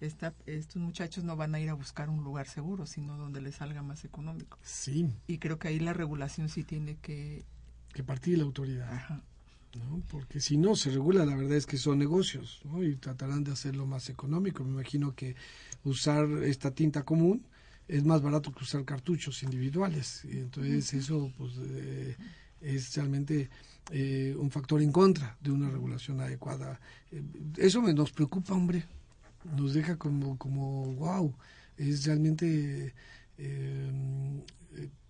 esta, 0.00 0.34
estos 0.46 0.80
muchachos 0.82 1.24
no 1.24 1.36
van 1.36 1.54
a 1.54 1.60
ir 1.60 1.70
a 1.70 1.74
buscar 1.74 2.10
un 2.10 2.24
lugar 2.24 2.48
seguro, 2.48 2.86
sino 2.86 3.16
donde 3.16 3.40
les 3.40 3.56
salga 3.56 3.82
más 3.82 4.04
económico. 4.04 4.58
Sí. 4.62 5.08
Y 5.26 5.38
creo 5.38 5.58
que 5.58 5.68
ahí 5.68 5.78
la 5.78 5.92
regulación 5.92 6.48
sí 6.48 6.64
tiene 6.64 6.96
que... 6.96 7.44
Que 7.92 8.02
partir 8.02 8.34
de 8.34 8.38
la 8.38 8.44
autoridad. 8.44 8.92
Ajá. 8.92 9.22
¿No? 9.74 10.02
Porque 10.10 10.40
si 10.40 10.56
no 10.56 10.76
se 10.76 10.90
regula, 10.90 11.24
la 11.24 11.36
verdad 11.36 11.56
es 11.56 11.66
que 11.66 11.76
son 11.76 11.98
negocios, 11.98 12.60
¿no? 12.64 12.82
Y 12.82 12.96
tratarán 12.96 13.44
de 13.44 13.52
hacerlo 13.52 13.86
más 13.86 14.08
económico. 14.08 14.64
Me 14.64 14.70
imagino 14.70 15.14
que 15.14 15.36
usar 15.84 16.26
esta 16.44 16.72
tinta 16.72 17.04
común 17.04 17.46
es 17.86 18.04
más 18.04 18.22
barato 18.22 18.52
que 18.52 18.64
usar 18.64 18.84
cartuchos 18.84 19.42
individuales. 19.42 20.24
Y 20.24 20.38
entonces 20.38 20.92
eso 20.94 21.32
pues 21.36 21.52
eh, 21.58 22.16
es 22.60 22.94
realmente 22.94 23.50
eh, 23.90 24.34
un 24.38 24.50
factor 24.50 24.82
en 24.82 24.92
contra 24.92 25.36
de 25.40 25.50
una 25.50 25.70
regulación 25.70 26.20
adecuada. 26.20 26.80
Eh, 27.10 27.22
eso 27.56 27.82
me, 27.82 27.92
nos 27.94 28.12
preocupa, 28.12 28.54
hombre. 28.54 28.84
Nos 29.56 29.72
deja 29.74 29.96
como, 29.96 30.36
como 30.36 30.94
wow, 30.94 31.34
es 31.76 32.04
realmente 32.04 32.94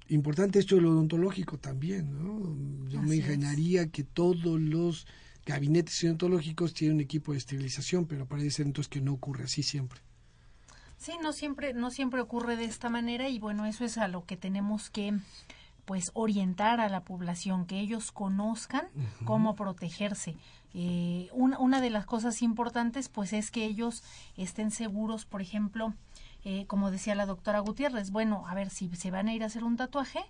importante 0.09 0.59
esto 0.59 0.77
de 0.77 0.83
lo 0.83 0.90
odontológico 0.90 1.59
también, 1.59 2.18
¿no? 2.18 2.88
Yo 2.88 3.03
me 3.03 3.16
imaginaría 3.16 3.88
que 3.90 4.05
todos 4.05 4.61
los 4.61 5.07
gabinetes 5.44 6.03
odontológicos 6.05 6.75
tienen 6.75 6.97
un 6.97 7.01
equipo 7.01 7.33
de 7.33 7.38
esterilización, 7.38 8.07
pero 8.07 8.27
parece 8.27 8.62
entonces 8.62 8.88
que 8.88 9.01
no 9.01 9.12
ocurre 9.14 9.44
así 9.44 9.62
siempre. 9.62 10.01
Sí, 10.99 11.12
no 11.23 11.33
siempre, 11.33 11.75
no 11.75 11.90
siempre 11.90 12.21
ocurre 12.21 12.57
de 12.57 12.64
esta 12.64 12.90
manera 12.90 13.29
y 13.29 13.38
bueno, 13.38 13.66
eso 13.66 13.85
es 13.85 13.99
a 13.99 14.09
lo 14.09 14.25
que 14.25 14.37
tenemos 14.37 14.90
que 14.90 15.14
pues 15.85 16.11
orientar 16.12 16.81
a 16.81 16.90
la 16.90 17.03
población, 17.03 17.64
que 17.64 17.81
ellos 17.81 18.12
conozcan 18.12 18.88
cómo 19.25 19.55
protegerse. 19.55 20.37
Eh, 20.75 21.31
una, 21.33 21.59
una 21.59 21.81
de 21.81 21.88
las 21.88 22.05
cosas 22.05 22.42
importantes 22.42 23.09
pues 23.09 23.33
es 23.33 23.51
que 23.51 23.64
ellos 23.64 24.03
estén 24.37 24.71
seguros, 24.71 25.25
por 25.25 25.40
ejemplo, 25.40 25.94
eh, 26.44 26.66
como 26.66 26.90
decía 26.90 27.14
la 27.14 27.27
doctora 27.27 27.61
Gutiérrez, 27.61 28.11
bueno, 28.11 28.44
a 28.46 28.55
ver 28.55 28.70
si 28.70 28.88
se 28.94 29.11
van 29.11 29.29
a 29.29 29.35
ir 29.35 29.42
a 29.42 29.46
hacer 29.46 29.64
un 29.64 29.77
tatuaje, 29.77 30.20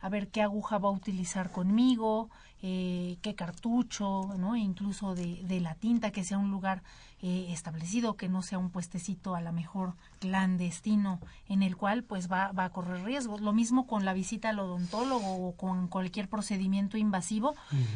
a 0.00 0.08
ver 0.08 0.28
qué 0.28 0.42
aguja 0.42 0.78
va 0.78 0.88
a 0.88 0.92
utilizar 0.92 1.50
conmigo, 1.50 2.30
eh, 2.62 3.18
qué 3.22 3.34
cartucho, 3.34 4.34
¿no? 4.38 4.56
Incluso 4.56 5.14
de, 5.14 5.42
de, 5.42 5.60
la 5.60 5.74
tinta, 5.74 6.12
que 6.12 6.24
sea 6.24 6.38
un 6.38 6.50
lugar 6.50 6.82
eh, 7.20 7.48
establecido, 7.50 8.16
que 8.16 8.28
no 8.28 8.42
sea 8.42 8.58
un 8.58 8.70
puestecito 8.70 9.34
a 9.34 9.40
lo 9.40 9.52
mejor 9.52 9.94
clandestino 10.20 11.18
en 11.48 11.62
el 11.62 11.76
cual 11.76 12.04
pues 12.04 12.30
va, 12.30 12.52
va 12.52 12.64
a 12.64 12.70
correr 12.70 13.04
riesgos. 13.04 13.40
Lo 13.40 13.52
mismo 13.52 13.86
con 13.86 14.04
la 14.04 14.12
visita 14.12 14.50
al 14.50 14.60
odontólogo 14.60 15.48
o 15.48 15.56
con 15.56 15.88
cualquier 15.88 16.28
procedimiento 16.28 16.96
invasivo, 16.96 17.54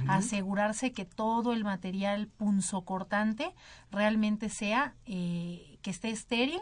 asegurarse 0.08 0.92
que 0.92 1.04
todo 1.04 1.52
el 1.52 1.64
material 1.64 2.26
punzocortante 2.26 3.54
realmente 3.90 4.48
sea, 4.48 4.94
que 5.04 5.78
esté 5.84 6.10
estéril, 6.10 6.60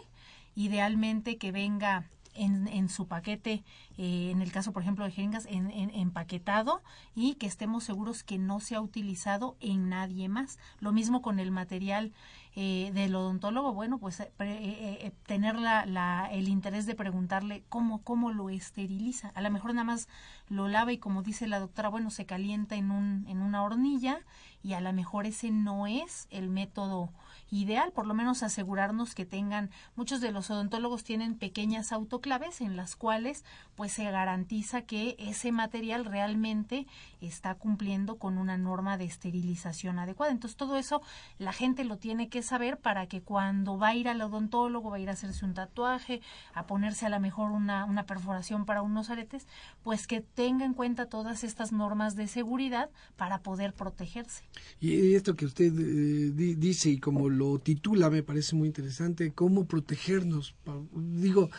idealmente 0.58 1.38
que 1.38 1.52
venga 1.52 2.10
en, 2.34 2.66
en, 2.66 2.88
su 2.88 3.06
paquete, 3.06 3.62
eh, 3.96 4.30
en 4.32 4.42
el 4.42 4.50
caso, 4.50 4.72
por 4.72 4.82
ejemplo, 4.82 5.04
de 5.04 5.12
jeringas, 5.12 5.46
en, 5.46 5.70
empaquetado 5.70 6.82
y 7.14 7.34
que 7.34 7.46
estemos 7.46 7.84
seguros 7.84 8.24
que 8.24 8.38
no 8.38 8.58
se 8.58 8.74
ha 8.74 8.80
utilizado 8.80 9.56
en 9.60 9.88
nadie 9.88 10.28
más. 10.28 10.58
Lo 10.80 10.90
mismo 10.90 11.22
con 11.22 11.38
el 11.38 11.52
material 11.52 12.12
eh, 12.56 12.90
del 12.92 13.14
odontólogo, 13.14 13.72
bueno, 13.72 13.98
pues 13.98 14.20
eh, 14.20 15.12
tener 15.26 15.56
la, 15.56 15.86
la, 15.86 16.28
el 16.32 16.48
interés 16.48 16.86
de 16.86 16.96
preguntarle 16.96 17.62
cómo, 17.68 18.02
cómo 18.02 18.32
lo 18.32 18.50
esteriliza. 18.50 19.30
A 19.36 19.42
lo 19.42 19.50
mejor 19.52 19.74
nada 19.74 19.84
más 19.84 20.08
lo 20.48 20.66
lava 20.66 20.92
y 20.92 20.98
como 20.98 21.22
dice 21.22 21.46
la 21.46 21.60
doctora, 21.60 21.88
bueno, 21.88 22.10
se 22.10 22.26
calienta 22.26 22.74
en, 22.74 22.90
un, 22.90 23.26
en 23.28 23.42
una 23.42 23.62
hornilla 23.62 24.20
y 24.68 24.74
a 24.74 24.82
lo 24.82 24.92
mejor 24.92 25.24
ese 25.24 25.50
no 25.50 25.86
es 25.86 26.28
el 26.28 26.50
método 26.50 27.10
ideal, 27.50 27.90
por 27.92 28.06
lo 28.06 28.12
menos 28.12 28.42
asegurarnos 28.42 29.14
que 29.14 29.24
tengan, 29.24 29.70
muchos 29.96 30.20
de 30.20 30.30
los 30.30 30.50
odontólogos 30.50 31.04
tienen 31.04 31.38
pequeñas 31.38 31.90
autoclaves 31.90 32.60
en 32.60 32.76
las 32.76 32.94
cuales 32.94 33.46
pues 33.76 33.92
se 33.92 34.10
garantiza 34.10 34.82
que 34.82 35.16
ese 35.18 35.52
material 35.52 36.04
realmente 36.04 36.86
está 37.22 37.54
cumpliendo 37.54 38.16
con 38.18 38.36
una 38.36 38.58
norma 38.58 38.98
de 38.98 39.06
esterilización 39.06 39.98
adecuada. 39.98 40.32
Entonces 40.32 40.58
todo 40.58 40.76
eso 40.76 41.00
la 41.38 41.54
gente 41.54 41.84
lo 41.84 41.96
tiene 41.96 42.28
que 42.28 42.42
saber 42.42 42.78
para 42.78 43.06
que 43.06 43.22
cuando 43.22 43.78
va 43.78 43.88
a 43.88 43.94
ir 43.94 44.10
al 44.10 44.20
odontólogo, 44.20 44.90
va 44.90 44.96
a 44.96 45.00
ir 45.00 45.08
a 45.08 45.12
hacerse 45.12 45.46
un 45.46 45.54
tatuaje, 45.54 46.20
a 46.52 46.66
ponerse 46.66 47.06
a 47.06 47.08
lo 47.08 47.20
mejor 47.20 47.52
una, 47.52 47.86
una 47.86 48.04
perforación 48.04 48.66
para 48.66 48.82
unos 48.82 49.08
aretes, 49.08 49.46
pues 49.82 50.06
que 50.06 50.20
tenga 50.20 50.66
en 50.66 50.74
cuenta 50.74 51.06
todas 51.06 51.42
estas 51.42 51.72
normas 51.72 52.16
de 52.16 52.28
seguridad 52.28 52.90
para 53.16 53.38
poder 53.38 53.72
protegerse. 53.72 54.44
Y 54.80 55.14
esto 55.14 55.34
que 55.34 55.46
usted 55.46 55.72
eh, 55.78 56.32
dice 56.56 56.90
y 56.90 56.98
como 56.98 57.28
lo 57.28 57.58
titula 57.58 58.10
me 58.10 58.22
parece 58.22 58.56
muy 58.56 58.68
interesante, 58.68 59.32
cómo 59.32 59.66
protegernos. 59.66 60.54
Digo, 60.94 61.50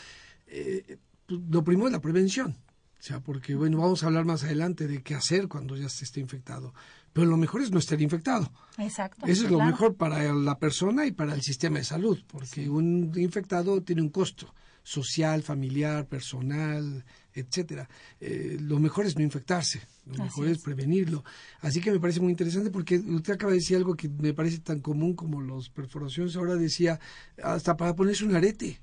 eh, 0.47 0.97
pues, 1.25 1.39
lo 1.49 1.63
primero 1.63 1.87
es 1.87 1.93
la 1.93 2.01
prevención. 2.01 2.55
O 2.99 3.01
sea, 3.01 3.21
porque, 3.21 3.55
bueno, 3.55 3.77
vamos 3.77 4.03
a 4.03 4.07
hablar 4.07 4.25
más 4.25 4.43
adelante 4.43 4.85
de 4.85 5.01
qué 5.01 5.15
hacer 5.15 5.47
cuando 5.47 5.77
ya 5.77 5.87
se 5.87 6.03
esté 6.03 6.19
infectado. 6.19 6.73
Pero 7.13 7.27
lo 7.27 7.37
mejor 7.37 7.61
es 7.61 7.71
no 7.71 7.79
estar 7.79 8.01
infectado. 8.01 8.51
Exacto. 8.77 9.25
Eso 9.25 9.45
es 9.45 9.51
lo 9.51 9.59
mejor 9.59 9.95
para 9.95 10.33
la 10.33 10.59
persona 10.59 11.05
y 11.05 11.11
para 11.11 11.33
el 11.33 11.41
sistema 11.41 11.77
de 11.77 11.85
salud, 11.85 12.19
porque 12.27 12.69
un 12.69 13.13
infectado 13.15 13.81
tiene 13.81 14.01
un 14.01 14.09
costo 14.09 14.53
social, 14.83 15.43
familiar, 15.43 16.07
personal, 16.07 17.05
etcétera. 17.39 17.89
Eh, 18.19 18.57
lo 18.59 18.79
mejor 18.79 19.05
es 19.05 19.17
no 19.17 19.23
infectarse, 19.23 19.81
lo 20.05 20.23
mejor 20.23 20.47
es. 20.47 20.59
prevenirlo. 20.59 21.23
Así 21.61 21.81
que 21.81 21.91
me 21.91 21.99
parece 21.99 22.19
muy 22.19 22.31
interesante 22.31 22.69
porque 22.69 22.97
usted 22.97 23.33
acaba 23.33 23.51
de 23.51 23.59
decir 23.59 23.77
algo 23.77 23.95
que 23.95 24.09
me 24.09 24.33
parece 24.33 24.59
tan 24.59 24.79
común 24.79 25.13
como 25.13 25.41
las 25.41 25.69
perforaciones. 25.69 26.35
Ahora 26.35 26.55
decía, 26.55 26.99
hasta 27.41 27.75
para 27.75 27.95
ponerse 27.95 28.25
un 28.25 28.35
arete 28.35 28.79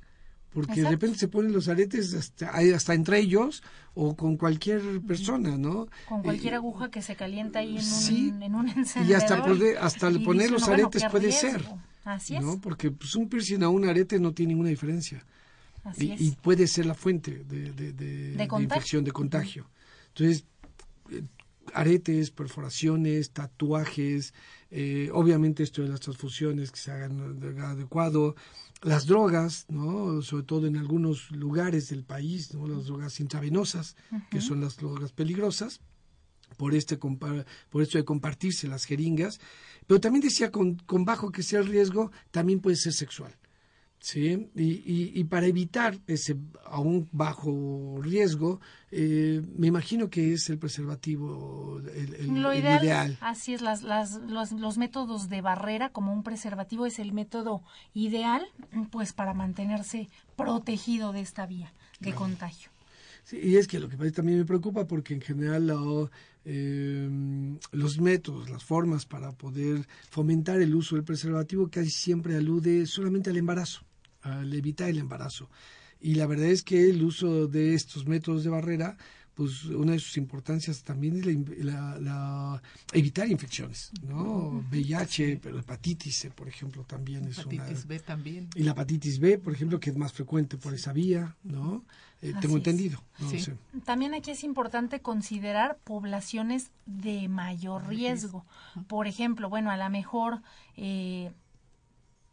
porque 0.57 0.81
de 0.81 0.89
repente 0.89 1.19
se 1.19 1.29
ponen 1.29 1.53
los 1.53 1.69
aretes 1.69 2.15
hasta, 2.15 2.49
hasta 2.49 2.95
entre 2.95 3.19
ellos 3.19 3.63
o 3.93 4.17
con 4.17 4.39
cualquier 4.39 5.03
persona, 5.03 5.59
¿no? 5.59 5.87
Con 6.09 6.23
cualquier 6.23 6.55
eh, 6.55 6.57
aguja 6.57 6.91
que 6.91 7.03
se 7.03 7.15
calienta 7.15 7.59
ahí 7.59 7.77
en, 7.77 8.33
un, 8.33 8.43
en 8.43 8.55
un 8.55 8.69
encendedor. 8.71 9.11
Y 9.11 9.13
hasta, 9.13 9.45
poder, 9.45 9.77
hasta 9.77 10.11
poner 10.25 10.51
los 10.51 10.67
aretes 10.67 11.05
puede 11.11 11.31
ser. 11.31 11.63
Así 12.05 12.37
es. 12.37 12.43
¿no? 12.43 12.59
Porque 12.59 12.91
pues, 12.91 13.15
un 13.17 13.29
piercing 13.29 13.65
a 13.65 13.69
un 13.69 13.85
arete 13.85 14.19
no 14.19 14.33
tiene 14.33 14.55
ninguna 14.55 14.71
diferencia. 14.71 15.23
Así 15.87 16.07
y, 16.07 16.13
es. 16.13 16.21
y, 16.21 16.31
puede 16.33 16.67
ser 16.67 16.87
la 16.87 16.95
fuente 16.95 17.45
de, 17.45 17.73
de, 17.73 17.93
de, 17.93 18.49
infección, 18.61 19.05
de 19.05 19.13
contagio. 19.13 19.71
Entonces, 20.09 20.45
eh, 21.11 21.23
aretes, 21.75 22.31
perforaciones, 22.31 23.31
tatuajes, 23.31 24.35
eh, 24.71 25.11
obviamente 25.13 25.63
esto 25.63 25.83
de 25.83 25.89
las 25.89 26.01
transfusiones 26.01 26.71
que 26.71 26.79
se 26.79 26.91
hagan 26.91 27.41
adecuado, 27.61 28.35
las 28.83 29.07
drogas, 29.07 29.67
¿no? 29.69 30.23
sobre 30.23 30.45
todo 30.45 30.67
en 30.67 30.77
algunos 30.77 31.31
lugares 31.31 31.89
del 31.89 32.05
país, 32.05 32.53
¿no? 32.55 32.67
las 32.67 32.87
drogas 32.87 33.21
intravenosas, 33.21 33.97
que 34.31 34.41
son 34.41 34.61
las 34.61 34.77
drogas 34.77 35.13
peligrosas, 35.13 35.81
por 36.57 36.75
este 36.75 36.97
por 36.97 37.83
esto 37.83 37.99
de 37.99 38.05
compartirse 38.05 38.69
las 38.69 38.85
jeringas, 38.85 39.41
pero 39.87 40.01
también 40.01 40.23
decía 40.23 40.51
con, 40.51 40.77
con 40.77 41.05
bajo 41.05 41.33
que 41.33 41.43
sea 41.43 41.61
el 41.61 41.67
riesgo, 41.67 42.11
también 42.31 42.61
puede 42.61 42.77
ser 42.77 42.93
sexual. 42.93 43.37
¿Sí? 43.99 44.49
Y, 44.55 45.13
y, 45.19 45.25
para 45.25 45.47
evitar 45.47 45.99
ese 46.07 46.37
aún 46.65 47.09
bajo 47.13 47.99
riesgo, 48.03 48.61
eh, 48.91 49.43
me 49.57 49.67
imagino 49.67 50.11
que 50.11 50.33
es 50.33 50.49
el 50.51 50.59
preservativo 50.59 51.81
el, 51.95 52.41
Lo 52.41 52.55
ideal, 52.55 53.19
Así 53.21 53.55
es, 53.55 53.63
las, 53.63 53.83
las, 53.83 54.21
los, 54.23 54.53
los, 54.53 54.79
métodos 54.79 55.29
de 55.29 55.41
barrera 55.41 55.91
como 55.91 56.13
un 56.13 56.23
preservativo 56.23 56.87
es 56.87 56.99
el 56.99 57.13
método 57.13 57.63
ideal, 57.95 58.47
pues 58.91 59.13
para 59.13 59.35
mantenerse 59.35 60.09
protegido 60.37 61.13
de 61.13 61.21
esta 61.21 61.47
vía 61.47 61.73
de 62.01 62.13
contagio. 62.13 62.71
Sí, 63.25 63.41
y 63.43 63.57
es 63.57 63.67
que 63.67 63.81
lo 63.81 63.89
que 63.89 63.97
también 64.13 64.39
me 64.39 64.45
preocupa 64.45 64.87
porque 64.87 65.15
en 65.15 65.21
general 65.21 65.67
eh, 66.47 67.09
los 67.73 68.01
métodos, 68.01 68.49
las 68.49 68.65
formas 68.65 69.05
para 69.05 69.33
poder 69.33 69.87
fomentar 70.09 70.63
el 70.63 70.75
uso 70.75 70.95
del 70.95 71.05
preservativo 71.05 71.69
casi 71.69 71.91
siempre 71.91 72.37
alude 72.37 72.87
solamente 72.87 73.31
al 73.31 73.37
embarazo 73.37 73.85
al 74.27 74.53
evitar 74.53 74.89
el 74.89 74.99
embarazo. 74.99 75.49
Y 76.01 76.15
la 76.15 76.27
verdad 76.27 76.47
es 76.47 76.63
que 76.63 76.91
el 76.91 77.03
uso 77.03 77.47
de 77.47 77.75
estos 77.75 78.07
métodos 78.07 78.45
de 78.45 78.51
barrera, 78.51 78.97
pues 79.37 79.67
una 79.67 79.93
de 79.93 79.99
sus 79.99 80.17
importancias 80.17 80.83
también 80.83 81.19
es 81.19 81.27
la, 81.63 82.63
evitar 82.95 83.29
infecciones, 83.29 83.91
¿no? 84.03 84.65
VIH, 84.71 85.41
pero 85.43 85.59
hepatitis 85.59 86.17
C, 86.17 86.31
por 86.31 86.49
ejemplo, 86.49 86.85
también 86.85 87.27
es 87.29 87.45
una... 87.45 87.55
Hepatitis 87.55 87.87
B 87.87 88.01
también. 88.01 88.49
Y 88.55 88.63
la 88.63 88.71
hepatitis 88.71 89.21
B, 89.21 89.37
por 89.37 89.53
ejemplo, 89.53 89.79
que 89.79 89.91
es 89.91 89.97
más 89.97 90.15
frecuente 90.15 90.57
por 90.57 90.73
esa 90.73 90.95
vía, 90.95 91.37
¿no? 91.45 91.85
Eh, 92.23 92.33
tengo 92.41 92.57
entendido. 92.57 93.03
También 93.85 94.15
aquí 94.15 94.31
es 94.31 94.43
importante 94.43 95.01
considerar 95.01 95.77
poblaciones 95.85 96.71
de 96.87 97.29
mayor 97.29 97.89
riesgo. 97.89 98.47
Por 98.89 99.07
ejemplo, 99.07 99.51
bueno, 99.51 99.71
a 99.71 99.77
lo 99.77 99.91
mejor... 99.91 100.41
Eh, 100.79 101.31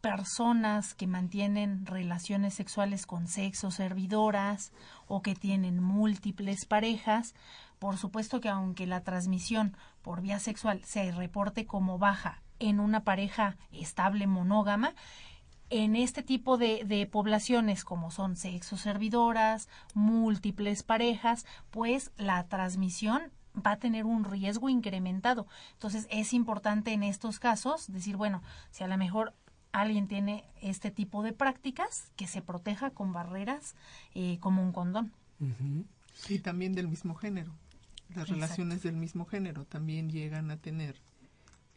personas 0.04 0.96
que 0.96 1.08
mantienen 1.08 1.86
relaciones 1.86 2.54
sexuales 2.56 3.06
con 3.06 3.26
sexo 3.26 3.72
servidoras 3.72 4.74
o 5.08 5.22
que 5.22 5.34
tienen 5.34 5.82
múltiples 5.82 6.66
parejas, 6.66 7.34
por 7.80 7.96
supuesto 7.96 8.42
que 8.42 8.50
aunque 8.50 8.86
la 8.86 9.06
transmisión 9.06 9.78
por 10.02 10.20
vía 10.20 10.39
sexual 10.39 10.84
se 10.84 11.10
reporte 11.13 11.66
como 11.66 12.00
baja 12.00 12.42
en 12.60 12.82
una 12.82 13.06
pareja 13.06 13.56
estable 13.72 14.28
monógama, 14.28 14.94
en 15.70 15.96
este 15.96 16.22
tipo 16.22 16.58
de, 16.58 16.84
de, 16.84 17.08
poblaciones 17.08 17.86
como 17.86 18.12
son 18.12 18.36
sexo 18.36 18.76
servidoras, 18.76 19.70
múltiples 19.94 20.84
parejas, 20.84 21.46
pues 21.72 22.12
la 22.18 22.46
transmisión 22.50 23.32
va 23.56 23.72
a 23.72 23.80
tener 23.80 24.04
un 24.04 24.26
riesgo 24.26 24.68
incrementado. 24.68 25.48
Entonces 25.72 26.08
es 26.12 26.34
importante 26.34 26.92
en 26.92 27.04
estos 27.04 27.39
casos 27.39 27.89
decir, 27.89 28.18
bueno, 28.18 28.44
si 28.70 28.84
a 28.84 28.88
lo 28.88 28.98
mejor 28.98 29.34
alguien 29.74 30.08
tiene 30.08 30.46
este 30.62 30.92
tipo 30.92 31.24
de 31.24 31.34
prácticas, 31.34 32.12
que 32.16 32.28
se 32.28 32.42
proteja 32.42 32.92
con 32.92 33.12
barreras 33.12 33.76
eh, 34.14 34.38
como 34.40 34.64
un 34.64 34.72
condón. 34.72 35.12
Y 36.30 36.40
también 36.40 36.74
del 36.74 36.88
mismo 36.88 37.16
género. 37.16 37.52
Las 38.16 38.30
relaciones 38.30 38.84
del 38.84 38.96
mismo 38.96 39.26
género 39.26 39.66
también 39.66 40.10
llegan 40.10 40.52
a 40.52 40.58
tener, 40.58 40.96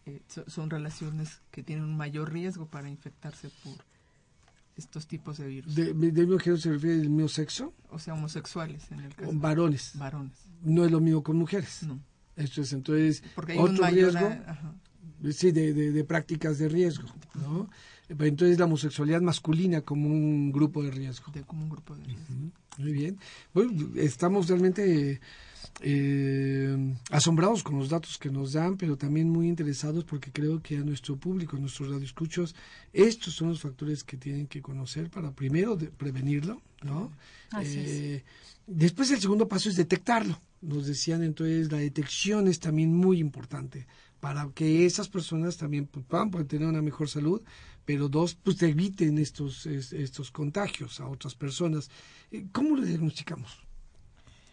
eh, 0.05 0.21
son 0.47 0.69
relaciones 0.69 1.41
que 1.51 1.63
tienen 1.63 1.87
un 1.87 1.97
mayor 1.97 2.33
riesgo 2.33 2.67
para 2.67 2.91
infectarse 2.91 3.49
por 3.65 3.75
estos 4.77 5.07
tipos 5.07 5.39
de 5.39 5.47
virus. 5.47 5.75
¿De, 5.75 5.95
mismo 5.95 6.39
género 6.39 6.61
se 6.61 6.73
refiere 6.73 7.01
al 7.01 7.09
mismo 7.09 7.29
sexo? 7.29 7.73
O 7.89 7.99
sea, 7.99 8.13
homosexuales 8.13 8.93
en 8.93 9.01
el 9.01 9.15
caso. 9.15 9.31
Varones. 9.33 9.93
Varones. 9.95 10.47
No 10.63 10.85
es 10.85 10.91
lo 10.91 11.01
mismo 11.01 11.23
con 11.23 11.39
mujeres. 11.39 11.83
No. 11.85 11.99
Esto 12.37 12.61
es 12.61 12.73
entonces 12.75 13.23
Porque 13.35 13.53
hay 13.53 13.59
otro 13.59 13.87
riesgo 13.87 14.29
sí, 15.31 15.53
de, 15.53 15.73
de, 15.73 16.05
prácticas 16.05 16.59
de 16.59 16.69
riesgo, 16.69 17.09
¿no? 17.35 17.69
Entonces 18.09 18.59
la 18.59 18.66
homosexualidad 18.66 19.21
masculina 19.21 19.81
como 19.81 20.09
un 20.09 20.53
grupo 20.53 20.83
de 20.83 20.90
riesgo. 20.90 21.33
como 21.47 21.64
un 21.64 21.71
grupo 21.71 21.97
de 21.97 22.05
riesgo. 22.05 22.35
Muy 22.79 22.92
bien. 22.92 23.19
Bueno, 23.53 23.73
estamos 23.97 24.49
realmente 24.49 25.21
eh, 25.81 26.95
asombrados 27.11 27.62
con 27.62 27.79
los 27.79 27.88
datos 27.88 28.16
que 28.19 28.31
nos 28.31 28.53
dan, 28.53 28.77
pero 28.77 28.97
también 28.97 29.29
muy 29.29 29.49
interesados 29.49 30.05
porque 30.05 30.31
creo 30.31 30.62
que 30.62 30.77
a 30.77 30.85
nuestro 30.85 31.16
público, 31.16 31.57
a 31.57 31.61
nuestros 31.61 31.90
radioescuchos, 31.90 32.55
estos 32.92 33.35
son 33.35 33.49
los 33.49 33.61
factores 33.61 34.05
que 34.05 34.16
tienen 34.16 34.47
que 34.47 34.62
conocer 34.62 35.11
para 35.11 35.33
primero 35.33 35.77
prevenirlo, 35.77 36.62
¿no? 36.83 37.12
Eh, 37.61 38.23
después 38.66 39.11
el 39.11 39.21
segundo 39.21 39.49
paso 39.49 39.69
es 39.69 39.77
detectarlo. 39.77 40.40
Nos 40.62 40.87
decían 40.87 41.23
entonces 41.23 41.71
la 41.71 41.79
detección 41.79 42.49
es 42.49 42.61
también 42.61 42.95
muy 42.95 43.19
importante 43.19 43.87
para 44.27 44.51
que 44.51 44.87
esas 44.87 45.09
personas 45.09 45.57
también 45.57 45.87
pues, 45.87 46.05
puedan 46.05 46.33
tener 46.49 46.67
una 46.67 46.83
mejor 46.83 47.09
salud, 47.09 47.41
pero 47.85 48.09
dos, 48.09 48.35
pues 48.35 48.61
eviten 48.61 49.19
estos, 49.19 49.67
estos 49.67 50.33
contagios 50.33 50.99
a 50.99 51.07
otras 51.07 51.37
personas. 51.37 51.91
Eh, 52.33 52.45
¿Cómo 52.51 52.75
lo 52.75 52.83
diagnosticamos? 52.83 53.65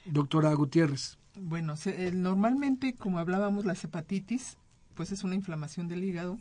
Doctora 0.05 0.53
Gutiérrez. 0.53 1.17
Bueno, 1.41 1.73
normalmente, 2.13 2.93
como 2.93 3.17
hablábamos, 3.17 3.65
la 3.65 3.73
hepatitis, 3.73 4.57
pues 4.93 5.11
es 5.11 5.23
una 5.23 5.33
inflamación 5.33 5.87
del 5.87 6.03
hígado 6.03 6.37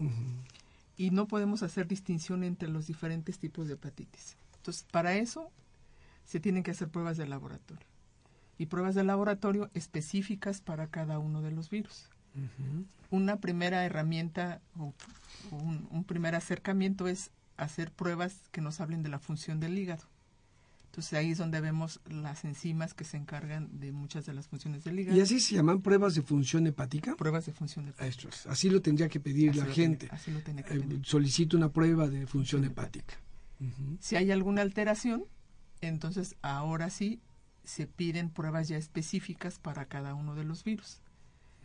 y 0.98 1.10
no 1.10 1.26
podemos 1.26 1.62
hacer 1.62 1.88
distinción 1.88 2.44
entre 2.44 2.68
los 2.68 2.86
diferentes 2.86 3.38
tipos 3.38 3.66
de 3.66 3.74
hepatitis. 3.74 4.36
Entonces, 4.58 4.84
para 4.92 5.16
eso 5.16 5.50
se 6.26 6.38
tienen 6.38 6.64
que 6.64 6.72
hacer 6.72 6.90
pruebas 6.90 7.16
de 7.16 7.26
laboratorio 7.26 7.86
y 8.58 8.66
pruebas 8.66 8.94
de 8.94 9.04
laboratorio 9.04 9.70
específicas 9.72 10.60
para 10.60 10.88
cada 10.88 11.18
uno 11.18 11.40
de 11.40 11.52
los 11.52 11.70
virus. 11.70 12.11
Una 13.10 13.40
primera 13.40 13.84
herramienta 13.84 14.60
o, 14.78 14.94
un, 15.50 16.04
primer 16.04 16.34
acercamiento 16.34 17.08
es 17.08 17.30
hacer 17.56 17.92
pruebas 17.92 18.34
que 18.50 18.60
nos 18.60 18.80
hablen 18.80 19.02
de 19.02 19.08
la 19.08 19.18
función 19.18 19.60
del 19.60 19.78
hígado. 19.78 20.04
Entonces 20.86 21.14
ahí 21.14 21.30
es 21.30 21.38
donde 21.38 21.60
vemos 21.60 22.00
las 22.06 22.44
enzimas 22.44 22.92
que 22.92 23.04
se 23.04 23.16
encargan 23.16 23.80
de 23.80 23.92
muchas 23.92 24.26
de 24.26 24.34
las 24.34 24.48
funciones 24.48 24.84
del 24.84 25.00
hígado. 25.00 25.16
¿Y 25.16 25.22
así 25.22 25.40
se 25.40 25.54
llaman 25.54 25.80
pruebas 25.80 26.14
de 26.14 26.22
función 26.22 26.66
hepática? 26.66 27.16
Pruebas 27.16 27.46
de 27.46 27.52
función 27.52 27.88
hepática. 27.88 28.28
así 28.46 28.68
lo 28.68 28.82
tendría 28.82 29.08
que 29.08 29.18
pedir 29.18 29.56
la 29.56 29.64
gente. 29.66 30.08
así 30.10 30.30
lo 30.30 30.44
que 30.44 30.50
eh, 30.50 31.00
solicito 31.02 31.56
una 31.56 31.70
prueba 31.70 32.08
de 32.08 32.26
función 32.26 32.64
hepática. 32.64 33.14
Si 34.00 34.16
hay 34.16 34.30
alguna 34.32 34.62
alteración, 34.62 35.24
entonces 35.80 36.34
ahora 36.42 36.90
sí 36.90 37.20
se 37.64 37.86
piden 37.86 38.28
pruebas 38.30 38.68
ya 38.68 38.76
específicas 38.76 39.58
para 39.58 39.86
cada 39.86 40.14
uno 40.14 40.34
de 40.34 40.44
los 40.44 40.64
virus. 40.64 41.00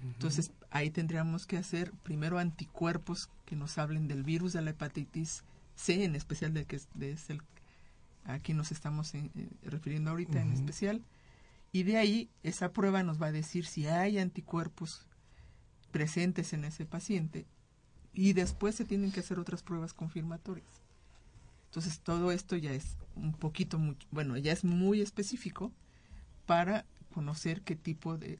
Entonces, 0.03 0.51
ahí 0.69 0.91
tendríamos 0.91 1.47
que 1.47 1.57
hacer 1.57 1.91
primero 2.03 2.37
anticuerpos 2.37 3.29
que 3.45 3.55
nos 3.55 3.77
hablen 3.77 4.07
del 4.07 4.23
virus 4.23 4.53
de 4.53 4.61
la 4.61 4.71
hepatitis 4.71 5.43
C, 5.75 6.03
en 6.03 6.15
especial 6.15 6.53
de 6.53 6.65
que 6.65 6.75
es, 6.75 7.29
el, 7.29 7.41
aquí 8.25 8.53
nos 8.53 8.71
estamos 8.71 9.13
eh, 9.15 9.29
refiriendo 9.63 10.11
ahorita 10.11 10.41
en 10.41 10.53
especial, 10.53 11.03
y 11.71 11.83
de 11.83 11.97
ahí 11.97 12.29
esa 12.43 12.71
prueba 12.71 13.03
nos 13.03 13.21
va 13.21 13.27
a 13.27 13.31
decir 13.31 13.65
si 13.65 13.87
hay 13.87 14.19
anticuerpos 14.19 15.07
presentes 15.91 16.53
en 16.53 16.63
ese 16.63 16.85
paciente 16.85 17.45
y 18.13 18.33
después 18.33 18.75
se 18.75 18.85
tienen 18.85 19.11
que 19.11 19.19
hacer 19.19 19.39
otras 19.39 19.63
pruebas 19.63 19.93
confirmatorias. 19.93 20.81
Entonces 21.65 21.99
todo 21.99 22.31
esto 22.31 22.55
ya 22.55 22.71
es 22.71 22.97
un 23.15 23.33
poquito, 23.33 23.79
bueno, 24.11 24.37
ya 24.37 24.51
es 24.51 24.63
muy 24.63 25.01
específico 25.01 25.71
para 26.45 26.85
conocer 27.17 27.63
qué 27.63 27.75
tipo 27.75 28.15
de, 28.15 28.37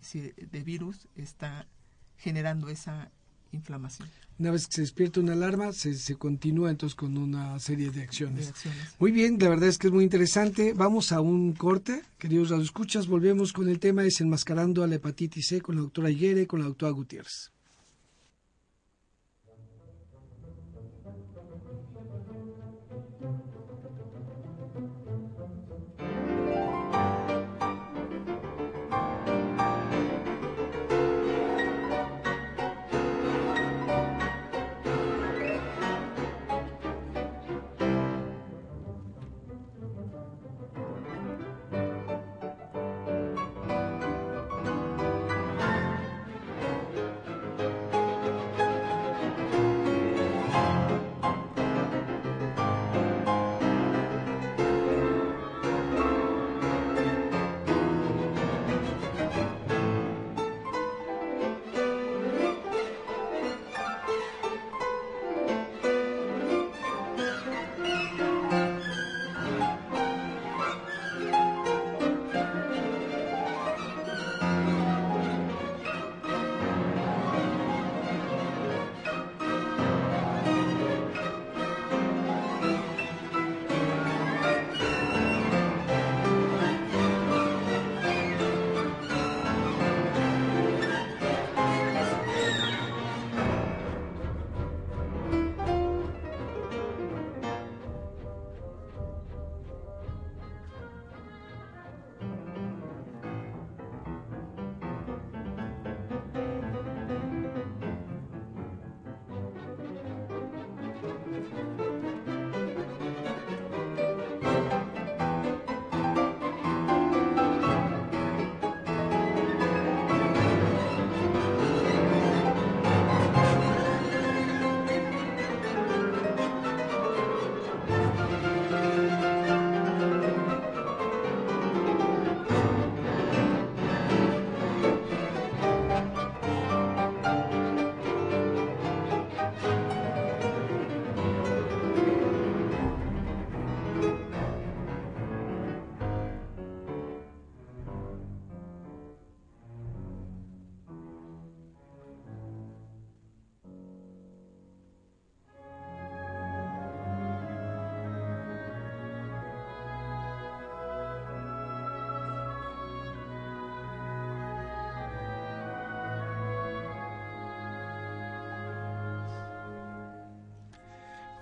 de 0.52 0.64
virus 0.64 1.08
está 1.16 1.66
generando 2.16 2.70
esa 2.70 3.10
inflamación. 3.52 4.08
Una 4.38 4.52
vez 4.52 4.68
que 4.68 4.74
se 4.76 4.82
despierta 4.82 5.20
una 5.20 5.34
alarma, 5.34 5.74
se, 5.74 5.96
se 5.96 6.16
continúa 6.16 6.70
entonces 6.70 6.96
con 6.96 7.18
una 7.18 7.58
serie 7.58 7.90
de 7.90 8.04
acciones. 8.04 8.54
Muy 9.00 9.12
bien, 9.12 9.40
la 9.40 9.50
verdad 9.50 9.70
es 9.70 9.80
que 9.80 9.88
es 9.88 9.94
muy 9.94 10.04
interesante. 10.04 10.74
Vamos 10.74 11.12
a 11.12 11.22
un 11.22 11.54
corte, 11.54 12.04
queridos 12.20 12.52
escuchas, 12.52 13.08
volvemos 13.08 13.52
con 13.52 13.68
el 13.68 13.80
tema 13.80 14.04
desenmascarando 14.04 14.84
a 14.84 14.88
la 14.88 14.98
hepatitis 14.98 15.48
C 15.48 15.60
con 15.60 15.74
la 15.74 15.82
doctora 15.82 16.12
Higuere 16.12 16.44
y 16.44 16.46
con 16.46 16.60
la 16.60 16.68
doctora 16.68 16.92
Gutiérrez. 16.92 17.52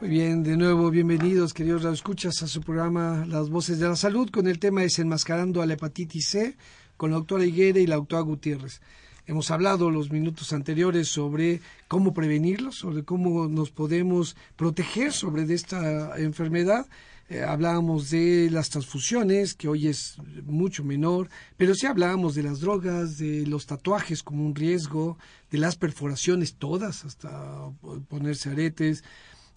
Muy 0.05 0.13
bien, 0.13 0.43
de 0.43 0.55
nuevo, 0.55 0.91
bienvenidos, 0.91 1.51
queridos 1.51 1.83
escuchas 1.83 2.43
a 2.43 2.47
su 2.47 2.61
programa 2.61 3.25
Las 3.27 3.49
Voces 3.49 3.79
de 3.79 3.87
la 3.87 3.95
Salud 3.95 4.29
con 4.29 4.45
el 4.45 4.59
tema 4.59 4.81
Desenmascarando 4.81 5.63
a 5.63 5.65
la 5.65 5.73
hepatitis 5.73 6.27
C 6.29 6.57
con 6.95 7.09
la 7.09 7.17
doctora 7.17 7.43
Higuera 7.43 7.79
y 7.79 7.87
la 7.87 7.95
doctora 7.95 8.21
Gutiérrez. 8.21 8.81
Hemos 9.25 9.49
hablado 9.49 9.89
los 9.89 10.11
minutos 10.11 10.53
anteriores 10.53 11.07
sobre 11.07 11.59
cómo 11.87 12.13
prevenirlo, 12.13 12.71
sobre 12.71 13.03
cómo 13.03 13.47
nos 13.47 13.71
podemos 13.71 14.35
proteger 14.55 15.11
sobre 15.11 15.45
de 15.45 15.55
esta 15.55 16.15
enfermedad. 16.19 16.85
Eh, 17.27 17.41
hablábamos 17.41 18.11
de 18.11 18.49
las 18.51 18.69
transfusiones, 18.69 19.55
que 19.55 19.67
hoy 19.67 19.87
es 19.87 20.17
mucho 20.43 20.83
menor, 20.83 21.29
pero 21.57 21.73
sí 21.73 21.87
hablábamos 21.87 22.35
de 22.35 22.43
las 22.43 22.59
drogas, 22.59 23.17
de 23.17 23.47
los 23.47 23.65
tatuajes 23.65 24.21
como 24.21 24.45
un 24.45 24.53
riesgo, 24.53 25.17
de 25.49 25.57
las 25.57 25.75
perforaciones 25.75 26.57
todas, 26.57 27.05
hasta 27.05 27.71
ponerse 28.07 28.51
aretes, 28.51 29.03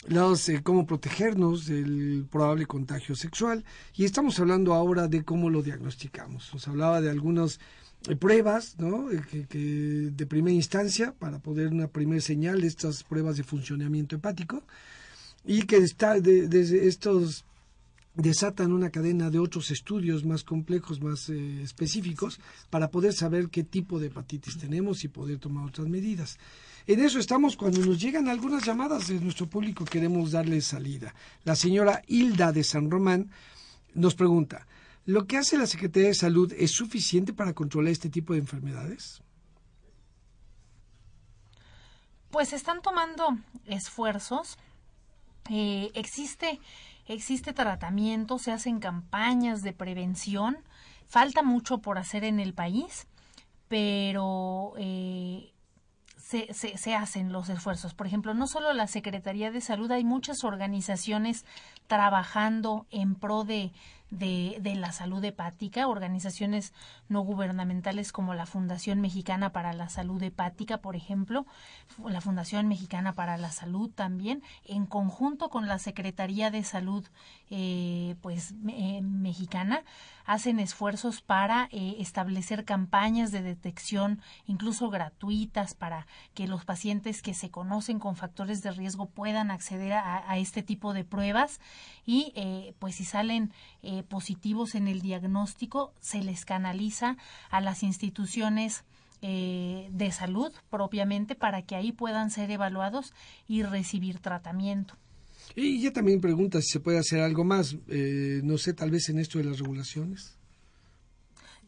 los, 0.07 0.49
eh, 0.49 0.63
cómo 0.63 0.87
protegernos 0.87 1.67
del 1.67 2.27
probable 2.31 2.67
contagio 2.67 3.17
sexual 3.17 3.65
y 3.95 4.05
estamos 4.05 4.39
hablando 4.39 4.75
ahora 4.75 5.09
de 5.09 5.25
cómo 5.25 5.51
lo 5.51 5.63
diagnosticamos. 5.63 6.51
Nos 6.53 6.69
hablaba 6.69 7.01
de 7.01 7.11
algunas 7.11 7.59
eh, 8.09 8.17
pruebas 8.17 8.77
¿no? 8.79 9.11
Eh, 9.11 9.47
que, 9.49 9.59
de 9.59 10.27
primera 10.27 10.55
instancia 10.55 11.15
para 11.19 11.41
poder 11.41 11.69
una 11.69 11.89
primera 11.89 12.21
señal 12.21 12.61
de 12.61 12.69
estas 12.69 13.03
pruebas 13.03 13.37
de 13.37 13.43
funcionamiento 13.43 14.17
hepático 14.17 14.63
y 15.45 15.63
que 15.63 15.79
está 15.79 16.17
estos 16.17 17.45
desatan 18.15 18.73
una 18.73 18.91
cadena 18.91 19.31
de 19.31 19.39
otros 19.39 19.71
estudios 19.71 20.25
más 20.25 20.43
complejos, 20.43 21.01
más 21.01 21.29
específicos, 21.29 22.41
para 22.69 22.91
poder 22.91 23.13
saber 23.13 23.49
qué 23.49 23.63
tipo 23.63 24.01
de 24.01 24.09
hepatitis 24.09 24.59
tenemos 24.59 25.05
y 25.05 25.09
poder 25.09 25.39
tomar 25.39 25.67
otras 25.67 25.87
medidas. 25.87 26.37
En 26.89 27.05
eso 27.05 27.19
estamos 27.19 27.55
cuando 27.55 27.85
nos 27.85 28.01
llegan 28.01 28.29
algunas 28.29 28.65
llamadas 28.65 29.09
de 29.09 29.21
nuestro 29.21 29.47
público, 29.47 29.85
queremos 29.85 30.31
darle 30.31 30.63
salida. 30.63 31.15
La 31.45 31.55
señora 31.55 32.01
Hilda 32.07 32.51
de 32.51 32.65
San 32.65 32.91
Román 32.91 33.31
nos 33.93 34.15
pregunta, 34.15 34.67
¿lo 35.05 35.27
que 35.27 35.37
hace 35.37 35.59
la 35.59 35.67
Secretaría 35.67 36.09
de 36.09 36.15
Salud 36.15 36.51
es 36.57 36.71
suficiente 36.71 37.35
para 37.35 37.53
controlar 37.53 37.93
este 37.93 38.09
tipo 38.09 38.33
de 38.33 38.39
enfermedades? 38.39 39.21
Pues 42.31 42.55
están 42.55 42.81
tomando 42.81 43.37
esfuerzos. 43.67 44.57
Eh, 45.51 45.91
existe, 45.93 46.59
existe 47.07 47.53
tratamiento, 47.53 48.39
se 48.39 48.51
hacen 48.51 48.81
campañas 48.81 49.61
de 49.61 49.75
prevención. 49.75 50.57
Falta 51.07 51.43
mucho 51.43 51.83
por 51.83 51.99
hacer 51.99 52.25
en 52.25 52.41
el 52.41 52.55
país, 52.55 53.07
pero 53.69 54.73
eh, 54.79 55.53
se, 56.29 56.77
se, 56.77 56.95
hacen 56.95 57.33
los 57.33 57.49
esfuerzos. 57.49 57.95
Por 57.95 58.07
ejemplo, 58.07 58.35
no 58.35 58.47
solo 58.47 58.75
la 58.75 58.87
Secretaría 58.87 59.51
de 59.51 59.63
Salud, 59.63 59.91
hay 59.91 60.05
muchas 60.05 60.45
organizaciones 60.45 61.47
trabajando 61.87 62.87
en 62.91 63.15
pro 63.15 63.45
de, 63.45 63.73
de, 64.11 64.75
la 64.77 64.93
salud 64.93 65.23
hepática, 65.25 65.89
organizaciones 65.89 66.73
no 67.09 67.21
gubernamentales 67.23 68.13
como 68.13 68.35
la 68.35 68.47
Fundación 68.47 69.01
Mexicana 69.01 69.51
para 69.53 69.73
la 69.73 69.89
Salud 69.89 70.23
Hepática, 70.23 70.79
por 70.79 70.97
ejemplo, 70.97 71.47
la 72.05 72.21
Fundación 72.21 72.69
Mexicana 72.69 73.15
para 73.15 73.37
la 73.37 73.51
Salud 73.51 73.91
también, 73.91 74.43
en 74.65 74.87
conjunto 74.87 75.51
con 75.51 75.67
la 75.69 75.79
Secretaría 75.79 76.51
de 76.51 76.65
Salud 76.65 77.07
eh, 77.51 78.17
pues 78.21 78.55
eh, 78.69 79.01
mexicana, 79.03 79.83
hacen 80.29 80.61
esfuerzos 80.61 81.23
para 81.23 81.69
eh, 81.73 81.97
establecer 82.01 82.67
campañas 82.67 83.33
de 83.33 83.41
detección, 83.41 84.21
incluso 84.47 84.91
gratuitas, 84.91 85.75
para 85.75 86.07
que 86.35 86.47
los 86.47 86.67
pacientes 86.67 87.23
que 87.23 87.33
se 87.33 87.51
conocen 87.51 87.99
con 87.99 88.15
factores 88.15 88.63
de 88.63 88.71
riesgo 88.71 89.07
puedan 89.07 89.51
acceder 89.51 89.95
a, 89.95 90.31
a 90.31 90.37
este 90.37 90.63
tipo 90.63 90.93
de 90.93 91.05
pruebas. 91.05 91.61
Y 92.05 92.33
eh, 92.37 92.75
pues 92.79 92.95
si 92.95 93.05
salen 93.05 93.53
eh, 93.83 93.98
positivos 94.03 94.75
en 94.75 94.89
el 94.89 95.01
diagnóstico, 95.01 95.93
se 96.01 96.23
les 96.23 96.45
canaliza 96.45 97.17
a 97.51 97.61
las 97.61 97.83
instituciones 97.83 98.85
eh, 99.21 99.89
de 99.91 100.13
salud 100.13 100.53
propiamente 100.71 101.35
para 101.35 101.63
que 101.63 101.75
ahí 101.75 101.93
puedan 101.93 102.31
ser 102.31 102.51
evaluados 102.51 103.13
y 103.49 103.63
recibir 103.63 104.21
tratamiento. 104.21 104.95
Y 105.57 105.79
ella 105.79 105.93
también 105.93 106.21
pregunta 106.21 106.61
si 106.61 106.69
se 106.69 106.81
puede 106.81 106.99
hacer 106.99 107.21
algo 107.21 107.45
más, 107.45 107.77
eh, 107.89 108.41
no 108.45 108.59
sé, 108.59 108.75
tal 108.75 108.91
vez 108.91 109.09
en 109.09 109.19
esto 109.19 109.39
de 109.39 109.45
las 109.45 109.59
regulaciones. 109.59 110.37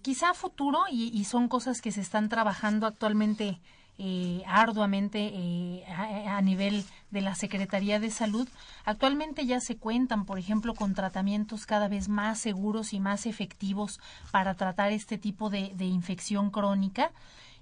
Quizá 0.02 0.30
a 0.30 0.34
futuro, 0.34 0.78
y, 0.90 1.10
y 1.12 1.24
son 1.24 1.48
cosas 1.48 1.80
que 1.80 1.92
se 1.92 2.00
están 2.00 2.28
trabajando 2.28 2.86
actualmente 2.86 3.60
eh, 4.02 4.42
arduamente 4.46 5.30
eh, 5.34 5.84
a, 5.86 6.40
nivel 6.40 6.84
de 7.10 7.20
la 7.20 7.34
Secretaría 7.34 8.00
de 8.00 8.10
Salud. 8.10 8.48
Actualmente 8.86 9.44
ya 9.44 9.60
se 9.60 9.76
cuentan, 9.76 10.24
por 10.24 10.38
ejemplo, 10.38 10.74
con 10.74 10.94
tratamientos 10.94 11.66
cada 11.66 11.86
vez 11.86 12.08
más 12.08 12.38
seguros 12.38 12.94
y 12.94 13.00
más 13.00 13.26
efectivos 13.26 14.00
para 14.30 14.54
tratar 14.54 14.90
este 14.90 15.18
tipo 15.18 15.50
de, 15.50 15.72
de 15.74 15.84
infección 15.84 16.50
crónica. 16.50 17.12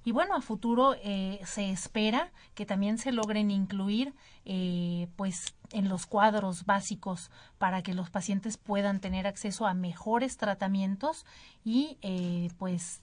Y 0.05 0.12
bueno, 0.12 0.34
a 0.34 0.41
futuro 0.41 0.95
eh, 1.03 1.39
se 1.45 1.70
espera 1.70 2.30
que 2.55 2.64
también 2.64 2.97
se 2.97 3.12
logren 3.12 3.51
incluir, 3.51 4.14
eh, 4.47 5.09
pues, 5.16 5.55
en 5.70 5.91
los 5.91 6.07
cuadros 6.07 6.64
básicos 6.64 7.30
para 7.59 7.82
que 7.82 7.93
los 7.93 8.09
pacientes 8.09 8.57
puedan 8.57 9.01
tener 9.01 9.26
acceso 9.26 9.66
a 9.66 9.74
mejores 9.74 10.39
tratamientos 10.39 11.26
y, 11.62 11.99
eh, 12.01 12.49
pues, 12.59 13.03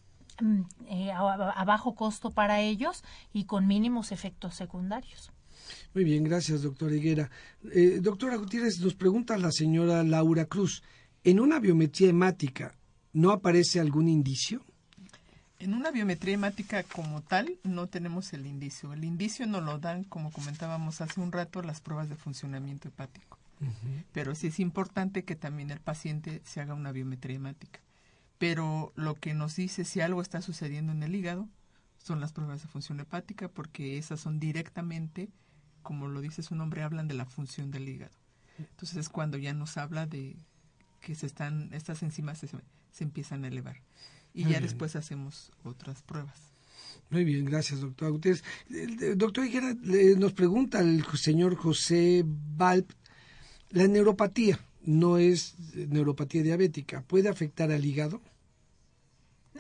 eh, 0.88 1.12
a, 1.12 1.20
a, 1.52 1.66
bajo 1.66 1.96
costo 1.96 2.32
para 2.32 2.62
ellos 2.62 3.04
y 3.34 3.46
con 3.46 3.68
mínimos 3.68 4.12
efectos 4.12 4.56
secundarios. 4.56 5.32
Muy 5.94 6.04
bien, 6.04 6.24
gracias, 6.24 6.62
doctora 6.62 6.96
Higuera. 6.96 7.30
Eh, 7.74 8.00
doctora 8.02 8.36
Gutiérrez, 8.36 8.80
nos 8.82 8.96
pregunta 8.96 9.38
la 9.38 9.52
señora 9.52 10.04
Laura 10.04 10.46
Cruz, 10.46 10.84
¿en 11.24 11.40
una 11.40 11.60
biometría 11.60 12.10
hemática 12.10 12.76
no 13.14 13.32
aparece 13.32 13.80
algún 13.80 14.10
indicio? 14.10 14.62
En 15.58 15.74
una 15.74 15.90
biometría 15.90 16.34
hemática 16.34 16.84
como 16.84 17.22
tal 17.22 17.58
no 17.64 17.88
tenemos 17.88 18.34
el 18.34 18.46
indicio. 18.46 18.92
El 18.94 19.06
indicio 19.06 19.48
nos 19.48 19.64
lo 19.64 19.80
dan, 19.80 20.04
como 20.04 20.32
comentábamos 20.32 21.00
hace 21.00 21.22
un 21.22 21.32
rato, 21.32 21.62
las 21.62 21.80
pruebas 21.80 22.10
de 22.10 22.16
funcionamiento 22.16 22.90
hepático. 22.90 23.40
Uh 23.62 23.66
-huh. 23.66 24.04
Pero 24.12 24.36
sí 24.36 24.48
es 24.48 24.60
importante 24.60 25.24
que 25.24 25.36
también 25.36 25.72
el 25.72 25.80
paciente 25.80 26.42
se 26.44 26.60
haga 26.60 26.74
una 26.74 26.92
biometría 26.92 27.38
hemática. 27.38 27.80
Pero 28.38 28.92
lo 28.96 29.16
que 29.16 29.34
nos 29.34 29.56
dice 29.56 29.86
si 29.86 30.02
algo 30.02 30.22
está 30.22 30.42
sucediendo 30.42 30.92
en 30.92 31.04
el 31.04 31.16
hígado 31.16 31.48
son 31.98 32.20
las 32.20 32.34
pruebas 32.34 32.62
de 32.62 32.68
función 32.68 33.00
hepática 33.00 33.48
porque 33.48 33.98
esas 33.98 34.20
son 34.20 34.40
directamente, 34.40 35.30
como 35.82 36.08
lo 36.08 36.22
dice 36.22 36.44
su 36.44 36.56
nombre, 36.56 36.84
hablan 36.84 37.08
de 37.08 37.14
la 37.16 37.26
función 37.26 37.72
del 37.72 37.88
hígado. 37.88 38.16
Entonces 38.60 38.98
es 38.98 39.10
cuando 39.10 39.38
ya 39.38 39.54
nos 39.54 39.78
habla 39.78 40.06
de 40.06 40.36
que 41.02 41.16
se 41.16 41.26
están 41.26 41.74
estas 41.74 42.04
enzimas 42.04 42.40
se, 42.40 42.48
se 42.92 43.04
empiezan 43.04 43.44
a 43.44 43.48
elevar 43.48 43.82
y 44.34 44.44
Muy 44.44 44.52
ya 44.54 44.60
bien. 44.60 44.64
después 44.64 44.96
hacemos 44.96 45.52
otras 45.64 46.02
pruebas. 46.04 46.54
Muy 47.10 47.24
bien, 47.24 47.46
gracias, 47.46 47.82
doctor 47.82 48.12
Gutiérrez. 48.12 48.44
Doctor 49.16 49.46
Higuera, 49.46 49.76
nos 50.18 50.34
pregunta 50.34 50.80
el 50.80 51.06
señor 51.18 51.56
José 51.56 52.24
Valp, 52.26 52.90
la 53.70 53.88
neuropatía 53.88 54.60
no 54.86 55.18
es 55.18 55.56
neuropatía 55.76 56.44
diabética, 56.44 57.02
¿puede 57.04 57.30
afectar 57.30 57.72
al 57.72 57.86
hígado? 57.86 58.22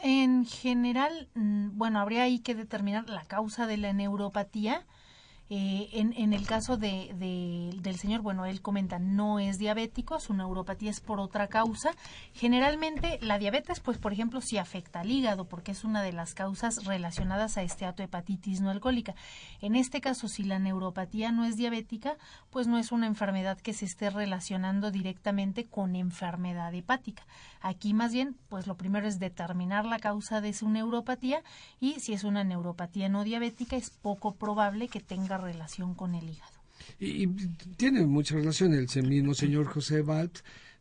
En 0.01 0.45
general, 0.45 1.29
mm, 1.35 1.77
bueno, 1.77 1.99
habría 1.99 2.23
ahí 2.23 2.39
que 2.39 2.55
determinar 2.55 3.09
la 3.09 3.25
causa 3.25 3.65
de 3.65 3.77
la 3.77 3.93
neuropatía 3.93 4.85
eh, 5.47 5.89
en, 5.93 6.33
el 6.33 6.47
caso 6.47 6.75
de, 6.75 7.13
de, 7.19 7.79
del 7.81 7.97
señor, 7.97 8.21
bueno, 8.21 8.45
él 8.45 8.61
comenta, 8.61 8.97
no 8.97 9.39
es 9.39 9.59
diabético, 9.59 10.19
su 10.19 10.33
neuropatía 10.33 10.89
es 10.89 11.01
por 11.01 11.19
otra 11.19 11.47
causa. 11.47 11.91
Generalmente 12.33 13.19
la 13.21 13.37
diabetes, 13.37 13.79
pues 13.79 13.99
por 13.99 14.11
ejemplo, 14.11 14.41
sí 14.41 14.57
afecta 14.57 15.01
al 15.01 15.11
hígado 15.11 15.45
porque 15.45 15.71
es 15.71 15.83
una 15.83 16.01
de 16.01 16.13
las 16.13 16.33
causas 16.33 16.85
relacionadas 16.85 17.57
a 17.57 17.61
esteatohepatitis 17.61 18.61
no 18.61 18.71
alcohólica. 18.71 19.13
En 19.61 19.75
este 19.75 20.01
caso, 20.01 20.27
si 20.27 20.43
la 20.43 20.57
neuropatía 20.57 21.31
no 21.31 21.45
es 21.45 21.57
diabética, 21.57 22.17
pues 22.49 22.65
no 22.65 22.79
es 22.79 22.91
una 22.91 23.05
enfermedad 23.05 23.59
que 23.59 23.73
se 23.73 23.85
esté 23.85 24.09
relacionando 24.09 24.89
directamente 24.89 25.65
con 25.65 25.95
enfermedad 25.95 26.73
hepática. 26.73 27.23
Aquí 27.61 27.93
más 27.93 28.11
bien, 28.11 28.35
pues 28.49 28.65
lo 28.65 28.77
primero 28.77 29.07
es 29.07 29.19
determinar 29.19 29.85
la 29.85 29.99
causa 29.99 30.41
de 30.41 30.53
su 30.53 30.69
neuropatía 30.69 31.43
y 31.79 31.99
si 31.99 32.13
es 32.13 32.23
una 32.23 32.43
neuropatía 32.43 33.09
no 33.09 33.23
diabética, 33.23 33.75
es 33.75 33.91
poco 33.91 34.35
probable 34.35 34.87
que 34.87 34.99
tenga 34.99 35.34
relación 35.37 35.93
con 35.93 36.15
el 36.15 36.29
hígado. 36.29 36.51
Y, 36.99 37.23
y 37.23 37.27
tiene 37.77 38.05
mucha 38.05 38.35
relación. 38.35 38.73
El 38.73 39.07
mismo 39.07 39.33
señor 39.33 39.65
José 39.65 40.01
Valp 40.01 40.35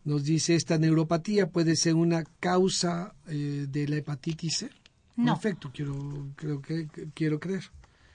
nos 0.04 0.24
dice, 0.24 0.54
¿esta 0.54 0.78
neuropatía 0.78 1.48
puede 1.48 1.76
ser 1.76 1.94
una 1.94 2.24
causa 2.40 3.14
eh, 3.26 3.66
de 3.68 3.88
la 3.88 3.96
hepatitis 3.96 4.58
C? 4.58 4.70
No. 5.16 5.32
En 5.32 5.38
efecto, 5.38 5.70
quiero, 5.72 6.28
creo 6.36 6.60
que, 6.60 6.88
quiero 7.14 7.40
creer. 7.40 7.70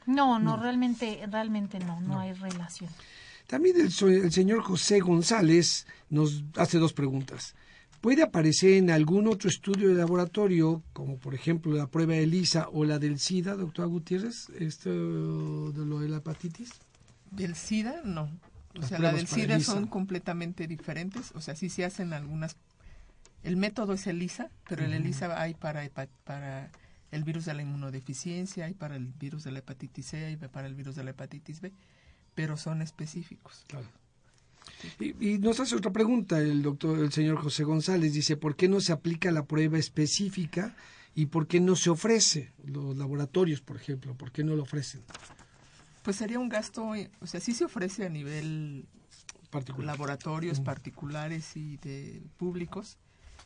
No, 0.06 0.40
no, 0.40 0.58
no, 0.58 0.62
realmente, 0.62 1.26
realmente 1.30 1.80
no, 1.80 2.00
no, 2.02 2.08
no, 2.08 2.20
hay 2.20 2.34
relación. 2.34 2.90
También 3.48 3.78
el, 3.78 3.92
el 4.14 4.32
señor 4.32 4.62
José 4.62 5.00
González 5.00 5.88
nos 6.10 6.44
hace 6.56 6.78
dos 6.78 6.94
preguntas. 6.94 7.56
¿Puede 8.02 8.24
aparecer 8.24 8.74
en 8.74 8.90
algún 8.92 9.28
otro 9.28 9.50
estudio 9.50 9.90
de 9.90 9.96
laboratorio, 9.96 10.84
como 10.94 11.18
por 11.18 11.36
ejemplo 11.36 11.74
la 11.74 11.88
prueba 11.88 12.16
ELISA 12.16 12.70
o 12.72 12.86
la 12.86 12.98
del 12.98 13.20
SIDA, 13.20 13.56
doctora 13.56 13.88
Gutiérrez, 13.88 14.50
esto 14.58 14.90
de 15.74 15.86
lo 15.86 16.00
de 16.00 16.08
la 16.08 16.18
hepatitis? 16.18 16.72
Del 17.32 17.56
SIDA, 17.56 18.02
no. 18.06 18.30
O 18.76 18.80
Las 18.80 18.90
sea, 18.90 19.00
la 19.00 19.12
del 19.12 19.28
SIDA 19.28 19.56
ELISA. 19.56 19.74
son 19.74 19.88
completamente 19.88 20.66
diferentes. 20.68 21.32
O 21.36 21.42
sea, 21.42 21.56
sí 21.56 21.70
se 21.70 21.84
hacen 21.84 22.14
algunas. 22.14 22.56
El 23.44 23.58
método 23.58 23.94
es 23.94 24.08
ELISA, 24.08 24.50
pero 24.68 24.84
uh 24.84 24.86
-huh. 24.86 24.90
el 24.90 24.94
ELISA 24.94 25.42
hay 25.42 25.54
para, 25.54 25.90
para 26.24 26.72
el 27.12 27.24
virus 27.24 27.46
de 27.46 27.54
la 27.54 27.64
inmunodeficiencia, 27.64 28.66
hay 28.66 28.74
para 28.76 28.96
el 28.96 29.08
virus 29.08 29.44
de 29.44 29.52
la 29.52 29.60
hepatitis 29.60 30.06
C, 30.06 30.26
hay 30.26 30.38
para 30.38 30.68
el 30.68 30.76
virus 30.76 30.96
de 30.96 31.04
la 31.04 31.12
hepatitis 31.12 31.60
B, 31.60 31.74
pero 32.34 32.56
son 32.56 32.82
específicos. 32.82 33.66
Claro. 33.68 33.88
Y, 35.00 35.34
y, 35.34 35.40
nos 35.40 35.60
hace 35.60 35.76
otra 35.76 35.92
pregunta 35.92 36.40
el 36.40 36.62
doctor, 36.62 37.00
el 37.00 37.12
señor 37.12 37.38
José 37.38 37.64
González, 37.64 38.14
dice, 38.14 38.38
¿por 38.38 38.56
qué 38.56 38.70
no 38.70 38.80
se 38.80 38.94
aplica 38.94 39.32
la 39.32 39.46
prueba 39.46 39.78
específica 39.78 40.76
y 41.16 41.26
por 41.28 41.48
qué 41.48 41.60
no 41.60 41.76
se 41.76 41.90
ofrece? 41.90 42.54
Los 42.66 42.96
laboratorios, 42.98 43.62
por 43.62 43.76
ejemplo, 43.76 44.16
¿por 44.16 44.32
qué 44.32 44.44
no 44.44 44.56
lo 44.56 44.64
ofrecen? 44.64 45.02
Pues 46.04 46.16
sería 46.16 46.40
un 46.40 46.50
gasto, 46.50 46.92
o 47.20 47.28
sea, 47.28 47.40
sí 47.40 47.54
se 47.54 47.66
ofrece 47.66 48.06
a 48.06 48.10
nivel 48.10 48.86
Particular. 49.52 49.98
laboratorios 49.98 50.62
-huh. 50.62 50.64
particulares 50.64 51.58
y 51.58 51.78
de 51.78 52.22
públicos, 52.38 52.98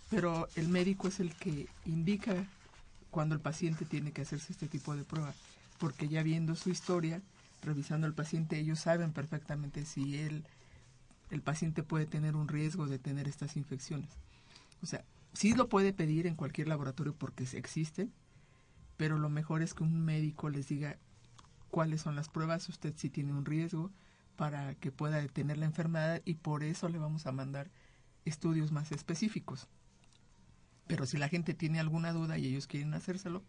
pero 0.10 0.48
el 0.56 0.68
médico 0.70 1.08
es 1.08 1.20
el 1.20 1.34
que 1.34 1.68
indica 1.86 2.46
cuando 3.10 3.34
el 3.36 3.42
paciente 3.42 3.86
tiene 3.86 4.12
que 4.12 4.22
hacerse 4.22 4.54
este 4.54 4.68
tipo 4.68 4.96
de 4.96 5.04
prueba, 5.04 5.34
porque 5.80 6.08
ya 6.08 6.22
viendo 6.24 6.56
su 6.56 6.70
historia, 6.70 7.22
revisando 7.64 8.06
al 8.06 8.14
paciente, 8.14 8.60
ellos 8.60 8.80
saben 8.80 9.14
perfectamente 9.14 9.86
si 9.86 10.18
él 10.18 10.44
el 11.34 11.42
paciente 11.42 11.82
puede 11.82 12.06
tener 12.06 12.36
un 12.36 12.48
riesgo 12.48 12.86
de 12.86 13.00
tener 13.00 13.28
estas 13.28 13.58
infecciones. 13.58 14.20
O 14.84 14.86
sea, 14.86 15.04
sí 15.34 15.56
lo 15.56 15.68
puede 15.68 15.92
pedir 15.92 16.28
en 16.28 16.36
cualquier 16.36 16.68
laboratorio 16.68 17.16
porque 17.16 17.44
existen, 17.54 18.14
pero 18.98 19.18
lo 19.18 19.30
mejor 19.30 19.64
es 19.64 19.74
que 19.74 19.82
un 19.82 20.06
médico 20.06 20.50
les 20.50 20.68
diga 20.68 21.00
cuáles 21.72 22.02
son 22.02 22.16
las 22.16 22.30
pruebas, 22.30 22.70
usted 22.70 22.94
sí 22.96 23.10
tiene 23.10 23.34
un 23.34 23.46
riesgo 23.46 23.92
para 24.36 24.76
que 24.76 24.92
pueda 24.92 25.18
detener 25.18 25.58
la 25.58 25.66
enfermedad 25.66 26.22
y 26.24 26.36
por 26.36 26.64
eso 26.64 26.88
le 26.88 27.00
vamos 27.00 27.26
a 27.26 27.32
mandar 27.32 27.72
estudios 28.26 28.72
más 28.72 28.92
específicos. 28.92 29.68
Pero 30.86 31.08
si 31.08 31.18
la 31.18 31.30
gente 31.30 31.56
tiene 31.56 31.80
alguna 31.80 32.14
duda 32.14 32.38
y 32.38 32.46
ellos 32.46 32.68
quieren 32.68 32.94
hacérselo, 32.94 33.44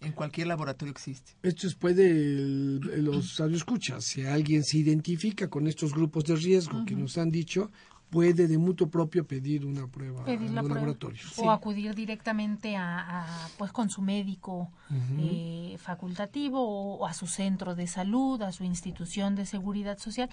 en 0.00 0.12
cualquier 0.12 0.46
laboratorio 0.46 0.92
existe. 0.92 1.32
Esto 1.42 1.66
es 1.66 1.74
puede 1.74 2.10
el, 2.10 2.80
los 3.04 3.40
escuchas. 3.40 4.04
Si 4.04 4.24
alguien 4.24 4.62
se 4.62 4.78
identifica 4.78 5.48
con 5.48 5.66
estos 5.66 5.92
grupos 5.92 6.24
de 6.24 6.36
riesgo 6.36 6.78
uh 6.78 6.80
-huh. 6.82 6.86
que 6.86 6.94
nos 6.94 7.18
han 7.18 7.30
dicho, 7.30 7.70
puede 8.10 8.46
de 8.46 8.58
mutuo 8.58 8.88
propio 8.88 9.26
pedir 9.26 9.64
una 9.66 9.88
prueba 9.88 10.24
pedir 10.24 10.48
en 10.48 10.54
la 10.54 10.62
los 10.62 10.70
prueba. 10.70 10.86
laboratorios. 10.86 11.32
O 11.38 11.42
sí. 11.42 11.48
acudir 11.48 11.94
directamente 11.94 12.76
a, 12.76 13.22
a, 13.22 13.48
pues 13.58 13.72
con 13.72 13.90
su 13.90 14.02
médico 14.02 14.70
uh 14.90 14.94
-huh. 14.94 15.72
eh, 15.74 15.78
facultativo 15.78 16.60
o, 16.60 16.98
o, 16.98 17.06
a 17.06 17.12
su 17.12 17.26
centro 17.26 17.74
de 17.74 17.86
salud, 17.86 18.40
a 18.42 18.52
su 18.52 18.64
institución 18.64 19.34
de 19.34 19.44
seguridad 19.44 19.98
social, 19.98 20.28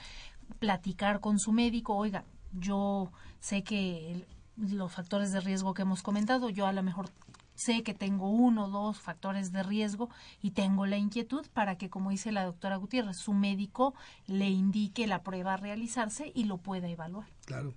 platicar 0.60 1.20
con 1.20 1.40
su 1.40 1.52
médico, 1.52 1.96
oiga, 1.96 2.26
yo 2.52 3.12
sé 3.40 3.64
que 3.64 4.26
los 4.58 4.92
factores 4.92 5.32
de 5.32 5.40
riesgo 5.42 5.74
que 5.74 5.82
hemos 5.82 6.04
comentado. 6.04 6.50
Yo 6.50 6.68
a 6.68 6.74
lo 6.74 6.84
mejor 6.84 7.10
sé 7.64 7.84
que 7.84 7.94
tengo 7.94 8.30
uno 8.30 8.66
o 8.66 8.70
dos 8.70 9.00
factores 9.00 9.52
de 9.52 9.64
riesgo 9.64 10.10
y 10.42 10.52
tengo 10.52 10.86
la 10.86 10.98
inquietud 10.98 11.46
para 11.54 11.78
que, 11.78 11.90
como 11.90 12.10
dice 12.10 12.32
la 12.32 12.44
doctora 12.44 12.76
Gutiérrez, 12.76 13.18
su 13.18 13.34
médico 13.34 13.94
le 14.28 14.50
indique 14.50 15.08
la 15.08 15.24
prueba 15.24 15.54
a 15.54 15.58
realizarse 15.58 16.32
y 16.36 16.44
lo 16.44 16.58
pueda 16.58 16.90
evaluar. 16.90 17.28
Claro. 17.46 17.74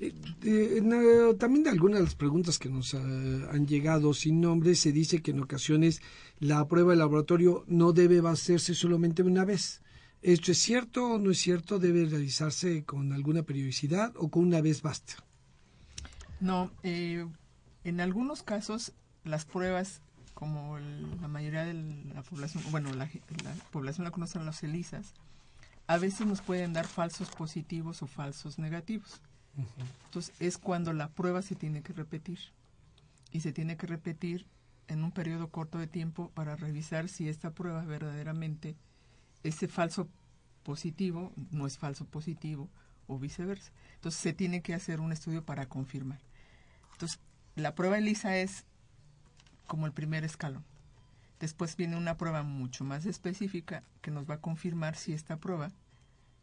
Eh, 0.00 0.14
eh, 0.42 1.34
también 1.38 1.64
de 1.64 1.70
algunas 1.70 1.98
de 1.98 2.04
las 2.04 2.14
preguntas 2.14 2.58
que 2.58 2.68
nos 2.68 2.94
eh, 2.94 2.98
han 2.98 3.66
llegado 3.66 4.12
sin 4.14 4.40
nombre, 4.40 4.74
se 4.74 4.92
dice 4.92 5.22
que 5.22 5.30
en 5.30 5.40
ocasiones 5.40 6.02
la 6.38 6.66
prueba 6.66 6.92
de 6.92 6.98
laboratorio 6.98 7.64
no 7.66 7.92
debe 7.92 8.26
hacerse 8.28 8.74
solamente 8.74 9.22
una 9.22 9.44
vez. 9.44 9.82
¿Esto 10.20 10.50
es 10.50 10.58
cierto 10.58 11.12
o 11.12 11.18
no 11.18 11.30
es 11.30 11.38
cierto? 11.38 11.78
¿Debe 11.78 12.04
realizarse 12.04 12.84
con 12.84 13.12
alguna 13.12 13.44
periodicidad 13.44 14.12
o 14.16 14.28
con 14.30 14.44
una 14.44 14.60
vez 14.60 14.82
basta? 14.82 15.14
No, 16.40 16.70
en 16.82 18.00
algunos 18.00 18.42
casos 18.42 18.92
las 19.28 19.44
pruebas, 19.44 20.00
como 20.34 20.78
la 20.78 21.28
mayoría 21.28 21.64
de 21.64 21.74
la 21.74 22.22
población, 22.22 22.62
bueno, 22.70 22.92
la, 22.94 23.08
población 23.70 24.04
la 24.04 24.10
conocen 24.10 24.46
los 24.46 24.62
ELISAs, 24.62 25.14
a 25.86 25.98
veces 25.98 26.26
nos 26.26 26.40
pueden 26.40 26.72
dar 26.72 26.86
falsos 26.86 27.30
positivos 27.30 28.02
o 28.02 28.06
falsos 28.06 28.58
negativos. 28.58 29.20
Entonces 30.06 30.34
es 30.38 30.58
cuando 30.58 30.92
la 30.92 31.08
prueba 31.08 31.42
se 31.42 31.56
tiene 31.56 31.82
que 31.82 31.92
repetir. 31.92 32.38
Y 33.32 33.40
se 33.40 33.52
tiene 33.52 33.76
que 33.76 33.86
repetir 33.86 34.46
en 34.86 35.04
un 35.04 35.12
periodo 35.12 35.48
corto 35.50 35.78
de 35.78 35.86
tiempo 35.86 36.30
para 36.34 36.56
revisar 36.56 37.08
si 37.08 37.28
esta 37.28 37.50
prueba 37.50 37.84
verdaderamente, 37.84 38.76
ese 39.42 39.68
falso 39.68 40.08
positivo 40.62 41.32
no 41.50 41.66
es 41.66 41.78
falso 41.78 42.04
positivo 42.04 42.68
o 43.06 43.18
viceversa. 43.18 43.72
Entonces 43.96 44.20
se 44.20 44.32
tiene 44.32 44.62
que 44.62 44.74
hacer 44.74 45.00
un 45.00 45.12
estudio 45.12 45.44
para 45.44 45.66
confirmar. 45.66 46.20
Entonces 46.92 47.18
la 47.56 47.74
prueba 47.74 47.98
ELISA 47.98 48.36
es 48.36 48.64
como 49.68 49.86
el 49.86 49.92
primer 49.92 50.24
escalón. 50.24 50.64
Después 51.38 51.76
viene 51.76 51.96
una 51.96 52.16
prueba 52.16 52.42
mucho 52.42 52.82
más 52.82 53.06
específica 53.06 53.84
que 54.02 54.10
nos 54.10 54.28
va 54.28 54.34
a 54.34 54.40
confirmar 54.40 54.96
si 54.96 55.12
esta 55.12 55.36
prueba, 55.36 55.70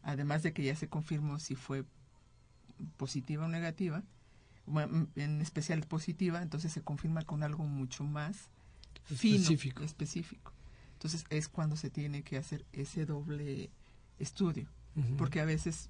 además 0.04 0.42
de 0.44 0.54
que 0.54 0.64
ya 0.64 0.76
se 0.78 0.88
confirmó 0.88 1.40
si 1.40 1.56
fue 1.56 1.84
positiva 2.96 3.46
o 3.46 3.50
negativa, 3.50 4.04
en 5.16 5.42
especial 5.42 5.82
positiva, 5.82 6.42
entonces 6.42 6.72
se 6.72 6.82
confirma 6.82 7.24
con 7.24 7.44
algo 7.44 7.66
mucho 7.66 8.06
más 8.06 8.50
específico. 9.10 9.84
específico. 9.84 10.54
Entonces 10.94 11.26
es 11.30 11.50
cuando 11.50 11.76
se 11.76 11.90
tiene 11.90 12.24
que 12.24 12.38
hacer 12.38 12.66
ese 12.72 13.06
doble 13.06 13.70
estudio, 14.18 14.68
porque 15.18 15.42
a 15.42 15.46
veces 15.46 15.90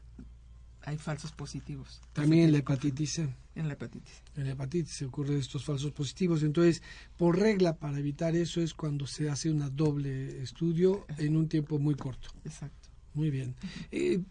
hay 0.85 0.97
falsos 0.97 1.31
positivos. 1.31 2.01
También 2.13 2.45
en 2.45 2.51
la 2.51 2.59
hepatitis 2.59 3.13
C. 3.13 3.27
En 3.55 3.67
la 3.67 3.73
hepatitis. 3.73 4.21
En 4.35 4.45
la 4.45 4.51
hepatitis 4.51 4.93
se 4.93 5.05
ocurren 5.05 5.37
estos 5.37 5.65
falsos 5.65 5.91
positivos. 5.91 6.43
Entonces, 6.43 6.81
por 7.17 7.39
regla, 7.39 7.75
para 7.75 7.97
evitar 7.97 8.35
eso 8.35 8.61
es 8.61 8.73
cuando 8.73 9.07
se 9.07 9.29
hace 9.29 9.49
una 9.49 9.69
doble 9.69 10.43
estudio 10.43 11.05
en 11.17 11.35
un 11.35 11.49
tiempo 11.49 11.79
muy 11.79 11.95
corto. 11.95 12.29
Exacto. 12.43 12.89
Muy 13.15 13.31
bien. 13.31 13.55
Eh, 13.91 14.21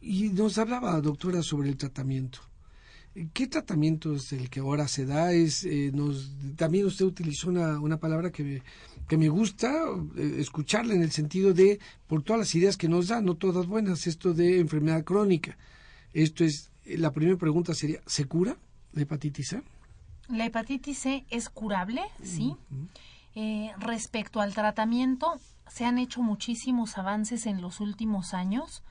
y 0.00 0.28
nos 0.28 0.58
hablaba, 0.58 1.00
doctora, 1.00 1.42
sobre 1.42 1.68
el 1.68 1.76
tratamiento. 1.76 2.38
¿Qué 3.32 3.48
tratamiento 3.48 4.14
es 4.14 4.32
el 4.32 4.48
que 4.48 4.60
ahora 4.60 4.86
se 4.86 5.04
da? 5.04 5.32
Es, 5.32 5.64
eh, 5.64 5.90
nos, 5.92 6.30
también 6.54 6.86
usted 6.86 7.04
utilizó 7.04 7.48
una, 7.48 7.80
una 7.80 7.98
palabra 7.98 8.30
que 8.30 8.44
me, 8.44 8.62
que 9.08 9.16
me 9.16 9.28
gusta 9.28 9.72
eh, 10.16 10.36
escucharla 10.38 10.94
en 10.94 11.02
el 11.02 11.10
sentido 11.10 11.52
de, 11.52 11.80
por 12.06 12.22
todas 12.22 12.38
las 12.38 12.54
ideas 12.54 12.76
que 12.76 12.88
nos 12.88 13.08
da, 13.08 13.20
no 13.20 13.34
todas 13.36 13.66
buenas, 13.66 14.06
esto 14.06 14.34
de 14.34 14.60
enfermedad 14.60 15.02
crónica. 15.02 15.58
Esto 16.12 16.44
es, 16.44 16.70
la 16.84 17.12
primera 17.12 17.36
pregunta 17.36 17.74
sería, 17.74 18.00
¿se 18.06 18.24
cura 18.24 18.56
la 18.92 19.02
hepatitis 19.02 19.48
C? 19.48 19.62
La 20.28 20.46
hepatitis 20.46 20.98
C 20.98 21.24
es 21.30 21.48
curable, 21.48 22.02
sí. 22.22 22.56
Eh, 23.34 23.70
respecto 23.78 24.40
al 24.40 24.54
tratamiento, 24.54 25.38
se 25.68 25.84
han 25.84 25.98
hecho 25.98 26.22
muchísimos 26.22 26.98
avances 26.98 27.46
en 27.46 27.60
los 27.60 27.80
últimos 27.80 28.34
años. 28.34 28.82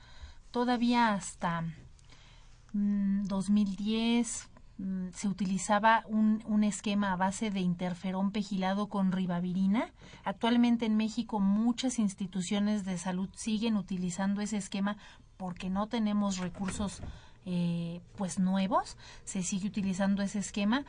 Todavía 0.50 1.12
hasta 1.12 1.64
2010 2.72 4.47
mm, 4.78 5.08
se 5.14 5.28
utilizaba 5.28 6.04
un, 6.08 6.42
un, 6.46 6.64
esquema 6.64 7.12
a 7.12 7.16
base 7.16 7.50
de 7.50 7.60
interferón 7.60 8.30
pegilado 8.32 8.88
con 8.88 9.12
ribavirina. 9.12 9.92
Actualmente 10.24 10.86
en 10.86 10.96
México 10.96 11.40
muchas 11.40 11.98
instituciones 11.98 12.84
de 12.84 12.98
salud 12.98 13.28
siguen 13.34 13.76
utilizando 13.76 14.40
ese 14.40 14.56
esquema 14.56 14.96
porque 15.36 15.70
no 15.70 15.86
tenemos 15.86 16.38
recursos 16.38 17.00
eh, 17.46 18.02
pues 18.16 18.38
nuevos, 18.38 18.98
se 19.24 19.42
sigue 19.42 19.68
utilizando 19.68 20.22
ese 20.22 20.40
esquema. 20.40 20.84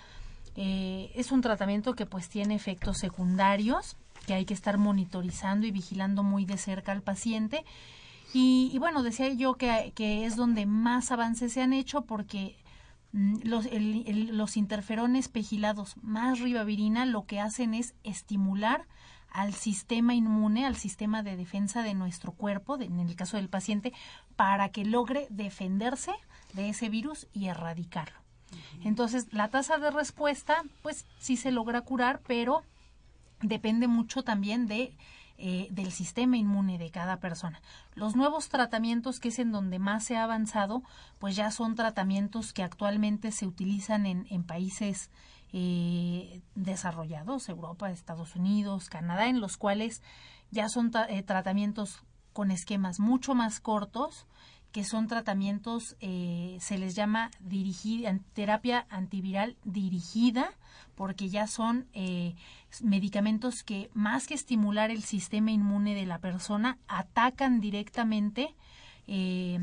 Eh, 0.57 1.09
es 1.15 1.31
un 1.31 1.39
tratamiento 1.39 1.95
que 1.95 2.05
pues 2.05 2.27
tiene 2.27 2.55
efectos 2.55 2.97
secundarios 2.97 3.95
que 4.25 4.33
hay 4.33 4.43
que 4.43 4.53
estar 4.53 4.77
monitorizando 4.77 5.65
y 5.67 5.71
vigilando 5.71 6.21
muy 6.21 6.43
de 6.43 6.57
cerca 6.57 6.91
al 6.91 7.01
paciente. 7.01 7.63
Y, 8.33 8.77
bueno, 8.77 9.01
decía 9.01 9.31
yo 9.33 9.55
que, 9.55 9.93
que, 9.95 10.25
es 10.25 10.35
donde 10.35 10.65
más 10.65 11.11
avances 11.11 11.53
se 11.53 11.61
han 11.61 11.73
hecho 11.73 12.01
porque 12.01 12.55
mm, 13.11 13.39
los, 13.43 13.67
los 13.71 14.57
interferones 14.57 15.27
pegilados 15.27 15.95
más 16.01 16.39
ribavirina 16.39 17.05
lo 17.05 17.25
que 17.25 17.39
hacen 17.39 17.73
es 17.73 17.93
estimular 18.03 18.85
al 19.31 19.53
sistema 19.53 20.15
inmune, 20.15 20.65
al 20.65 20.75
sistema 20.75 21.23
de 21.23 21.37
defensa 21.37 21.83
de 21.83 21.93
nuestro 21.93 22.31
cuerpo, 22.31 22.79
en 22.79 22.99
el 22.99 23.15
caso 23.15 23.37
del 23.37 23.49
paciente, 23.49 23.93
para 24.35 24.69
que 24.69 24.85
logre 24.85 25.27
defenderse 25.29 26.11
de 26.53 26.69
ese 26.69 26.89
virus 26.89 27.27
y 27.33 27.47
erradicarlo. 27.47 28.17
Entonces, 28.83 29.31
la 29.31 29.49
tasa 29.49 29.77
de 29.77 29.91
respuesta, 29.91 30.63
pues 30.81 31.05
sí 31.19 31.37
se 31.37 31.51
logra 31.51 31.81
curar, 31.81 32.21
pero 32.25 32.63
depende 33.41 33.87
mucho 33.87 34.23
también 34.23 34.67
de 34.67 34.97
eh, 35.41 35.67
del 35.71 35.93
sistema 35.93 36.35
inmune 36.35 36.77
de 36.77 36.91
cada 36.91 37.21
persona. 37.21 37.61
Los 37.95 38.13
nuevos 38.13 38.49
tratamientos, 38.49 39.21
que 39.21 39.29
es 39.29 39.39
en 39.39 39.53
donde 39.53 39.79
más 39.79 40.03
se 40.03 40.17
ha 40.17 40.25
avanzado, 40.25 40.83
pues 41.17 41.37
ya 41.37 41.49
son 41.49 41.75
tratamientos 41.75 42.51
que 42.51 42.61
actualmente 42.61 43.31
se 43.31 43.47
utilizan 43.47 44.05
en, 44.05 44.43
países 44.43 45.09
eh, 45.53 46.41
desarrollados, 46.55 47.47
Europa, 47.47 47.89
Estados 47.89 48.35
Unidos, 48.35 48.89
Canadá, 48.89 49.27
en 49.27 49.39
los 49.39 49.55
cuales 49.55 50.01
ya 50.51 50.67
son 50.67 50.91
eh, 51.07 51.23
tratamientos 51.23 52.03
con 52.33 52.51
esquemas 52.51 52.99
mucho 52.99 53.33
más 53.33 53.61
cortos, 53.61 54.27
que 54.71 54.83
son 54.83 55.07
tratamientos, 55.07 55.95
eh, 55.99 56.57
se 56.59 56.77
les 56.77 56.95
llama 56.95 57.31
terapia 58.33 58.85
antiviral 58.89 59.57
dirigida, 59.63 60.51
porque 60.95 61.29
ya 61.29 61.47
son 61.47 61.87
eh, 61.93 62.35
medicamentos 62.81 63.63
que 63.63 63.89
más 63.93 64.27
que 64.27 64.35
estimular 64.35 64.91
el 64.91 65.03
sistema 65.03 65.51
inmune 65.51 65.95
de 65.95 66.05
la 66.05 66.19
persona, 66.19 66.77
atacan 66.87 67.61
directamente 67.61 68.55
eh, 69.07 69.59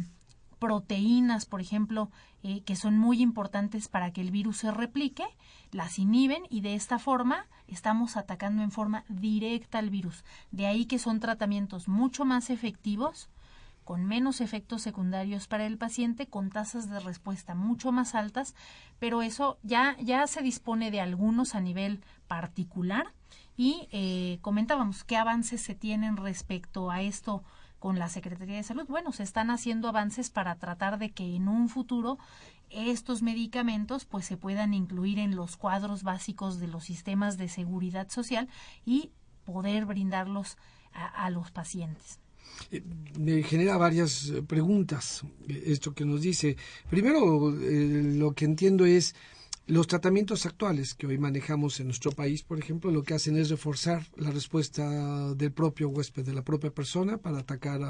proteínas, 0.58 1.46
por 1.46 1.60
ejemplo, 1.60 2.10
eh, 2.42 2.62
que 2.62 2.76
son 2.76 2.98
muy 2.98 3.22
importantes 3.22 3.88
para 3.88 4.12
que 4.12 4.20
el 4.20 4.30
virus 4.30 4.58
se 4.58 4.70
replique, 4.70 5.24
las 5.72 5.98
inhiben 5.98 6.44
y 6.48 6.60
de 6.60 6.74
esta 6.74 6.98
forma 6.98 7.46
estamos 7.66 8.16
atacando 8.16 8.62
en 8.62 8.70
forma 8.70 9.04
directa 9.08 9.78
al 9.78 9.90
virus. 9.90 10.24
De 10.50 10.66
ahí 10.66 10.86
que 10.86 10.98
son 10.98 11.20
tratamientos 11.20 11.88
mucho 11.88 12.24
más 12.24 12.50
efectivos, 12.50 13.28
con 13.86 14.04
menos 14.04 14.40
efectos 14.40 14.82
secundarios 14.82 15.46
para 15.46 15.64
el 15.64 15.78
paciente, 15.78 16.26
con 16.26 16.50
tasas 16.50 16.90
de 16.90 16.98
respuesta 16.98 17.54
mucho 17.54 17.92
más 17.92 18.16
altas, 18.16 18.56
pero 18.98 19.22
eso 19.22 19.58
ya, 19.62 19.96
ya 20.00 20.26
se 20.26 20.42
dispone 20.42 20.90
de 20.90 21.00
algunos 21.00 21.54
a 21.54 21.60
nivel 21.60 22.02
particular 22.26 23.14
y 23.56 23.86
eh, 23.92 24.38
comentábamos 24.42 25.04
qué 25.04 25.16
avances 25.16 25.62
se 25.62 25.76
tienen 25.76 26.16
respecto 26.16 26.90
a 26.90 27.00
esto 27.00 27.44
con 27.78 28.00
la 28.00 28.08
Secretaría 28.08 28.56
de 28.56 28.64
Salud. 28.64 28.86
Bueno, 28.88 29.12
se 29.12 29.22
están 29.22 29.50
haciendo 29.50 29.88
avances 29.88 30.30
para 30.30 30.56
tratar 30.56 30.98
de 30.98 31.12
que 31.12 31.36
en 31.36 31.46
un 31.46 31.68
futuro 31.68 32.18
estos 32.70 33.22
medicamentos 33.22 34.04
pues 34.04 34.26
se 34.26 34.36
puedan 34.36 34.74
incluir 34.74 35.20
en 35.20 35.36
los 35.36 35.56
cuadros 35.56 36.02
básicos 36.02 36.58
de 36.58 36.66
los 36.66 36.82
sistemas 36.82 37.38
de 37.38 37.48
seguridad 37.48 38.10
social 38.10 38.48
y 38.84 39.12
poder 39.44 39.86
brindarlos 39.86 40.58
a, 40.92 41.30
los 41.30 41.52
pacientes. 41.52 42.18
Eh, 42.70 42.82
me 43.18 43.42
genera 43.42 43.76
varias 43.76 44.28
eh, 44.28 44.42
preguntas 44.42 45.22
eh, 45.48 45.62
esto 45.66 45.94
que 45.94 46.04
nos 46.04 46.20
dice. 46.20 46.56
Primero, 46.90 47.50
lo 47.50 48.32
que 48.34 48.44
entiendo 48.44 48.86
es 48.86 49.14
los 49.66 49.86
tratamientos 49.86 50.46
actuales 50.46 50.94
que 50.94 51.06
hoy 51.06 51.18
manejamos 51.18 51.80
en 51.80 51.86
nuestro 51.86 52.12
país, 52.12 52.42
por 52.42 52.58
ejemplo, 52.58 52.90
lo 52.90 53.02
que 53.02 53.14
hacen 53.14 53.36
es 53.36 53.50
reforzar 53.50 54.06
la 54.16 54.30
respuesta 54.30 55.34
del 55.34 55.52
propio 55.52 55.88
huésped, 55.88 56.24
de 56.24 56.34
la 56.34 56.42
propia 56.42 56.70
persona, 56.70 57.18
para 57.18 57.38
atacar 57.38 57.80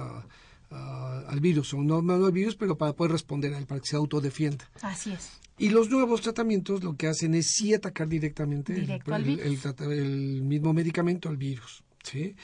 al 0.71 1.41
virus, 1.41 1.75
o 1.75 1.83
no, 1.83 1.99
al 1.99 2.33
virus, 2.33 2.57
pero 2.57 2.79
para 2.79 2.95
poder 2.95 3.13
responder 3.13 3.53
a 3.53 3.59
él, 3.59 3.67
para 3.67 3.81
que 3.81 3.89
se 3.89 3.97
autodefienda. 3.97 4.71
Así 4.81 5.13
es. 5.13 5.33
Y 5.59 5.69
los 5.69 5.91
nuevos 5.91 6.23
tratamientos 6.23 6.83
lo 6.83 6.97
que 6.97 7.09
hacen 7.09 7.35
es 7.35 7.47
sí 7.47 7.75
atacar 7.75 8.09
directamente 8.09 8.75
el, 8.75 9.01
el, 9.91 10.43
mismo 10.43 10.73
medicamento 10.73 11.29
al 11.29 11.37
virus. 11.37 11.83
¿sí? 12.03 12.37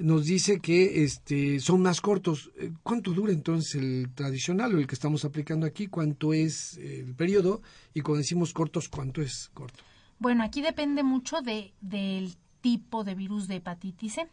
Nos 0.00 0.26
dice 0.26 0.60
que 0.60 1.04
este, 1.04 1.60
son 1.60 1.82
más 1.82 2.00
cortos. 2.00 2.50
Eh, 2.56 2.72
¿Cuánto 2.82 3.12
dura 3.12 3.32
entonces 3.32 3.74
el 3.76 4.10
tradicional 4.14 4.74
o 4.74 4.78
el 4.78 4.86
que 4.86 4.94
estamos 4.94 5.24
aplicando 5.24 5.66
aquí? 5.66 5.86
¿Cuánto 5.86 6.32
es 6.32 6.78
el 6.78 7.14
periodo? 7.14 7.62
Y 7.94 8.00
cuando 8.00 8.18
decimos 8.18 8.52
cortos, 8.52 8.88
¿cuánto 8.88 9.22
es 9.22 9.50
corto? 9.54 9.82
Bueno, 10.18 10.42
aquí 10.42 10.62
depende 10.62 11.02
mucho 11.02 11.40
de, 11.40 11.72
del 11.80 12.36
tipo 12.60 13.04
de 13.04 13.14
virus 13.14 13.48
de 13.48 13.56
hepatitis 13.56 14.14
C. 14.14 14.28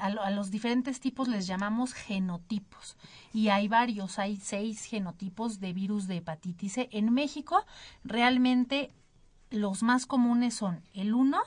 a, 0.00 0.30
los 0.30 0.50
diferentes 0.50 1.00
tipos 1.00 1.28
les 1.28 1.46
llamamos 1.46 1.92
genotipos 1.92 2.96
y 3.32 3.48
hay 3.48 3.68
varios, 3.68 4.18
hay 4.18 4.36
seis 4.36 4.84
genotipos 4.84 5.60
de 5.60 5.72
virus 5.72 6.08
de 6.08 6.16
hepatitis 6.16 6.72
C. 6.72 6.88
En 6.90 7.12
México 7.12 7.64
realmente 8.02 8.90
los 9.50 9.82
más 9.82 10.06
comunes 10.06 10.54
son 10.54 10.82
el 10.94 11.14
1, 11.14 11.38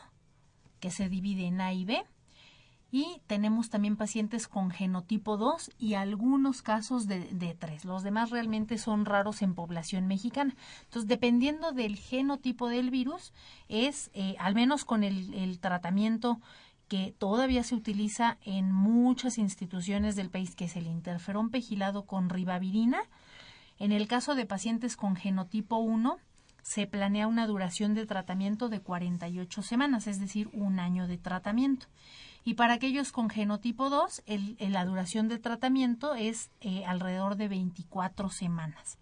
que 0.80 0.92
se 0.92 1.10
divide 1.10 1.46
en 1.46 1.60
A 1.62 1.74
y 1.74 1.84
B, 1.86 2.06
y 2.92 3.22
tenemos 3.28 3.70
también 3.70 3.96
pacientes 3.98 4.48
con 4.48 4.72
genotipo 4.72 5.38
2 5.38 5.72
y 5.78 5.94
algunos 5.94 6.62
casos 6.62 7.08
de, 7.08 7.20
de 7.32 7.54
3. 7.54 7.86
Los 7.86 8.04
demás 8.04 8.32
realmente 8.32 8.78
son 8.78 9.06
raros 9.06 9.42
en 9.42 9.54
población 9.54 10.08
mexicana. 10.08 10.56
Entonces, 10.86 11.08
dependiendo 11.08 11.72
del 11.72 11.98
genotipo 11.98 12.68
del 12.68 12.90
virus, 12.90 13.32
es, 13.68 14.10
eh, 14.14 14.36
al 14.40 14.56
menos 14.56 14.86
con 14.86 15.04
el, 15.04 15.34
el 15.34 15.60
tratamiento 15.60 16.40
que 16.88 17.14
todavía 17.18 17.64
se 17.64 17.76
utiliza 17.76 18.40
en 18.44 18.72
muchas 18.72 19.38
instituciones 19.38 20.16
del 20.16 20.32
país, 20.32 20.56
que 20.56 20.66
es 20.66 20.76
el 20.76 20.88
interferón 20.88 21.52
pegilado 21.52 22.06
con 22.06 22.30
ribavirina. 22.30 23.02
En 23.78 23.92
el 23.92 24.08
caso 24.08 24.34
de 24.34 24.48
pacientes 24.48 24.98
con 24.98 25.16
genotipo 25.16 25.78
1, 25.78 26.18
se 26.64 26.88
planea 26.88 27.28
una 27.28 27.48
duración 27.48 27.94
de 27.94 28.06
tratamiento 28.06 28.70
de 28.70 28.82
48 28.82 29.62
semanas, 29.62 30.08
es 30.08 30.20
decir, 30.20 30.50
un 30.54 30.80
año 30.80 31.08
de 31.08 31.18
tratamiento. 31.18 31.86
Y 32.44 32.54
para 32.56 32.74
aquellos 32.74 33.12
con 33.12 33.30
genotipo 33.30 33.90
2, 33.90 34.24
el, 34.26 34.58
la 34.60 34.86
duración 34.86 35.28
de 35.28 35.40
tratamiento 35.40 36.16
es 36.16 36.50
eh, 36.62 36.86
alrededor 36.86 37.36
de 37.36 37.48
24 37.48 38.30
semanas. 38.30 38.98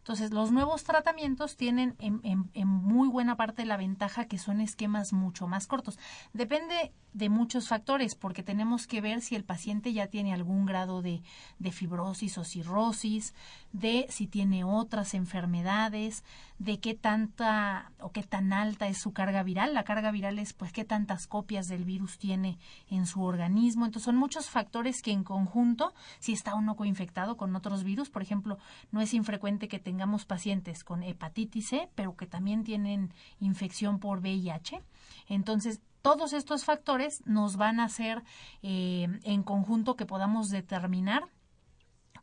Entonces, 0.00 0.32
los 0.32 0.50
nuevos 0.50 0.84
tratamientos 0.84 1.56
tienen 1.56 1.94
en, 1.98 2.48
muy 2.66 3.08
buena 3.08 3.36
parte 3.36 3.66
la 3.66 3.76
ventaja 3.76 4.24
que 4.24 4.38
son 4.38 4.60
esquemas 4.62 5.12
mucho 5.12 5.46
más 5.46 5.66
cortos. 5.66 5.98
Depende 6.32 6.92
de 7.12 7.28
muchos 7.28 7.68
factores, 7.68 8.14
porque 8.14 8.42
tenemos 8.42 8.86
que 8.86 9.00
ver 9.00 9.20
si 9.20 9.34
el 9.34 9.44
paciente 9.44 9.92
ya 9.92 10.06
tiene 10.06 10.32
algún 10.32 10.64
grado 10.64 11.02
de, 11.02 11.22
fibrosis 11.70 12.38
o 12.38 12.44
cirrosis, 12.44 13.34
de 13.72 14.06
si 14.08 14.26
tiene 14.26 14.64
otras 14.64 15.14
enfermedades, 15.14 16.24
de 16.58 16.78
qué 16.78 16.94
tanta 16.94 17.92
o 18.00 18.12
qué 18.12 18.22
tan 18.22 18.52
alta 18.52 18.86
es 18.86 18.98
su 18.98 19.12
carga 19.12 19.42
viral. 19.42 19.74
La 19.74 19.84
carga 19.84 20.10
viral 20.10 20.38
es 20.38 20.52
pues 20.52 20.72
qué 20.72 20.84
tantas 20.84 21.26
copias 21.26 21.68
del 21.68 21.84
virus 21.84 22.18
tiene 22.18 22.58
en 22.88 23.06
su 23.06 23.22
organismo. 23.22 23.86
Entonces 23.86 24.04
son 24.04 24.16
muchos 24.16 24.48
factores 24.48 25.02
que 25.02 25.12
en 25.12 25.24
conjunto, 25.24 25.92
si 26.20 26.32
está 26.32 26.54
uno 26.54 26.76
coinfectado 26.76 27.36
con 27.36 27.54
otros 27.56 27.82
virus, 27.82 28.08
por 28.08 28.22
ejemplo, 28.22 28.58
no 28.92 29.00
es 29.00 29.14
infrecuente 29.14 29.68
que 29.68 29.78
tengamos 29.90 30.24
pacientes 30.24 30.84
con 30.84 31.02
hepatitis 31.02 31.70
C, 31.70 31.90
pero 31.96 32.16
que 32.16 32.28
también 32.28 32.62
tienen 32.62 33.12
infección 33.40 33.98
por 33.98 34.20
VIH. 34.20 34.80
Entonces, 35.26 35.80
todos 36.00 36.32
estos 36.32 36.64
factores 36.64 37.26
nos 37.26 37.56
van 37.56 37.80
a 37.80 37.86
hacer 37.86 38.22
eh, 38.62 39.08
en 39.24 39.42
conjunto 39.42 39.96
que 39.96 40.06
podamos 40.06 40.48
determinar, 40.48 41.24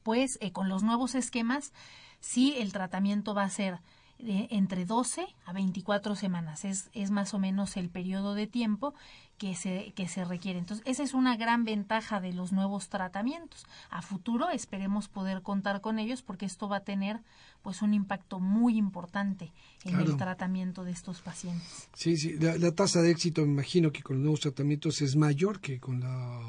pues, 0.02 0.38
eh, 0.40 0.54
con 0.54 0.70
los 0.70 0.82
nuevos 0.82 1.14
esquemas, 1.14 1.74
si 2.22 2.56
el 2.56 2.72
tratamiento 2.72 3.34
va 3.34 3.44
a 3.44 3.50
ser 3.50 3.82
entre 4.20 4.86
12 4.86 5.28
a 5.46 5.54
24 5.54 6.16
semanas. 6.16 6.66
Es, 6.66 6.90
es 6.94 7.12
más 7.12 7.34
o 7.34 7.40
menos 7.40 7.78
el 7.78 7.90
periodo 7.90 8.34
de 8.34 8.48
tiempo 8.48 8.94
que 9.38 9.56
se, 9.56 9.94
que 9.96 10.08
se 10.08 10.26
requiere. 10.26 10.60
Entonces, 10.60 10.86
esa 10.88 11.04
es 11.04 11.14
una 11.14 11.38
gran 11.38 11.64
ventaja 11.64 12.20
de 12.20 12.34
los 12.34 12.52
nuevos 12.52 12.90
tratamientos. 12.90 13.66
A 13.90 14.02
futuro 14.02 14.50
esperemos 14.50 15.08
poder 15.08 15.42
contar 15.42 15.82
con 15.82 16.00
ellos 16.00 16.24
porque 16.24 16.46
esto 16.46 16.68
va 16.68 16.78
a 16.78 16.84
tener 16.84 17.22
pues 17.62 17.82
un 17.82 17.94
impacto 17.94 18.40
muy 18.40 18.78
importante 18.78 19.52
en 19.84 20.00
el 20.00 20.18
tratamiento 20.18 20.84
de 20.84 20.92
estos 20.92 21.22
pacientes. 21.22 21.90
Sí, 21.94 22.18
sí, 22.18 22.38
la, 22.40 22.72
tasa 22.72 23.02
de 23.02 23.12
éxito 23.12 23.42
me 23.42 23.52
imagino 23.52 23.92
que 23.92 24.02
con 24.02 24.18
los 24.18 24.24
nuevos 24.24 24.40
tratamientos 24.40 25.02
es 25.02 25.16
mayor 25.16 25.60
que 25.60 25.80
con 25.80 26.00
la 26.00 26.42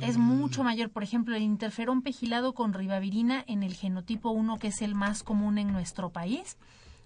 es 0.00 0.18
mucho 0.18 0.64
mayor. 0.64 0.90
Por 0.90 1.02
ejemplo, 1.02 1.36
el 1.36 1.42
interferón 1.42 2.02
pegilado 2.02 2.52
con 2.52 2.72
ribavirina 2.72 3.44
en 3.46 3.62
el 3.62 3.74
genotipo 3.74 4.30
1, 4.30 4.58
que 4.58 4.68
es 4.68 4.82
el 4.82 4.94
más 4.94 5.22
común 5.22 5.56
en 5.56 5.72
nuestro 5.72 6.10
país, 6.10 6.56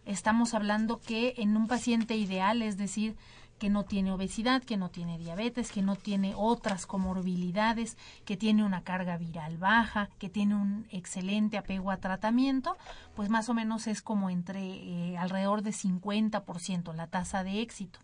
estamos 0.09 0.55
hablando 0.55 1.01
que 1.01 1.35
en 1.37 1.57
un 1.57 1.69
paciente 1.69 2.17
ideal, 2.17 2.63
es 2.63 2.77
decir, 2.77 3.17
que 3.59 3.69
no 3.69 3.85
tiene 3.85 4.13
obesidad, 4.13 4.63
que 4.63 4.77
no 4.77 4.89
tiene 4.89 5.19
diabetes, 5.19 5.71
que 5.71 5.83
no 5.83 5.97
tiene 5.97 6.33
otras 6.35 6.87
comorbilidades, 6.87 7.99
que 8.25 8.37
tiene 8.37 8.65
una 8.65 8.83
carga 8.85 9.17
viral 9.17 9.59
baja, 9.59 10.09
que 10.19 10.29
tiene 10.29 10.55
un 10.55 10.87
excelente 10.91 11.59
apego 11.59 11.91
a 11.91 11.99
tratamiento, 11.99 12.77
pues 13.15 13.29
más 13.29 13.49
o 13.49 13.55
menos 13.55 13.87
es 13.87 14.01
como 14.01 14.31
entre 14.31 14.63
eh, 14.63 15.19
alrededor 15.19 15.63
de 15.63 15.73
50% 15.73 16.95
la 16.95 17.09
tasa 17.09 17.45
de 17.45 17.61
éxito. 17.61 17.99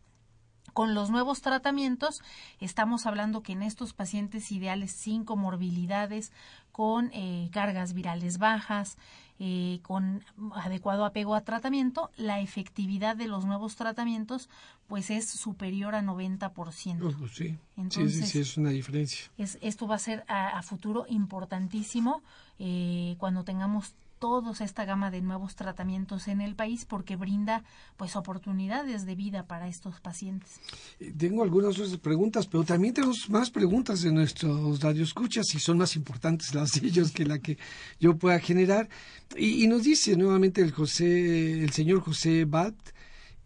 Con 0.73 0.95
los 0.95 1.11
nuevos 1.11 1.41
tratamientos, 1.41 2.21
estamos 2.59 3.07
hablando 3.07 3.43
que 3.43 3.53
en 3.53 3.63
estos 3.63 3.95
pacientes 3.95 4.51
ideales 4.51 4.91
sin 4.91 5.25
comorbilidades, 5.25 6.33
con 6.73 7.11
eh, 7.13 7.49
cargas 7.53 7.93
virales 7.93 8.39
bajas, 8.39 8.99
eh, 9.41 9.80
con 9.82 10.24
adecuado 10.55 11.05
apego 11.05 11.35
a 11.35 11.41
tratamiento, 11.41 12.11
la 12.16 12.41
efectividad 12.41 13.16
de 13.16 13.26
los 13.26 13.45
nuevos 13.45 13.74
tratamientos 13.74 14.49
pues 14.87 15.11
es 15.11 15.28
superior 15.28 15.95
a 15.95 16.03
90%. 16.03 17.16
Pues 17.18 17.32
sí. 17.32 17.57
Entonces, 17.76 18.26
sí, 18.26 18.26
sí, 18.26 18.39
es 18.41 18.57
una 18.57 18.70
diferencia. 18.70 19.30
Es, 19.37 19.59
esto 19.61 19.89
va 19.89 19.97
a 19.97 19.99
ser 19.99 20.24
a, 20.28 20.62
futuro 20.62 21.07
importantísimo 21.09 22.22
eh, 22.59 23.16
cuando 23.18 23.45
tengamos 23.45 23.95
todos 24.25 24.62
esta 24.62 24.87
gama 24.87 25.11
de 25.11 25.20
nuevos 25.20 25.55
tratamientos 25.55 26.29
en 26.29 26.41
el 26.41 26.55
país 26.55 26.87
porque 26.87 27.14
brinda 27.14 27.62
pues 27.99 28.16
oportunidades 28.16 29.05
de 29.05 29.14
vida 29.14 29.47
para 29.47 29.68
estos 29.68 30.01
pacientes. 30.01 30.62
Eh, 30.99 31.12
tengo 31.14 31.43
algunas 31.43 31.77
preguntas, 31.99 32.47
pero 32.47 32.64
también 32.64 32.95
tenemos 32.95 33.29
más 33.29 33.51
preguntas 33.51 34.01
de 34.01 34.12
nuestros 34.12 34.81
radioescuchas 34.81 35.55
y 35.55 35.59
son 35.59 35.77
más 35.77 35.95
importantes 35.95 36.55
las 36.55 36.72
de 36.72 36.87
ellos 36.87 37.12
que 37.12 37.27
la 37.27 37.39
que 37.39 37.59
yo 38.01 38.16
pueda 38.16 38.39
generar. 38.39 38.89
Y, 39.37 39.66
nos 39.66 39.83
dice 39.83 40.16
nuevamente 40.16 40.62
el 40.62 40.72
José, 40.72 41.62
el 41.62 41.72
señor 41.72 42.01
José 42.01 42.47
Bat, 42.47 42.77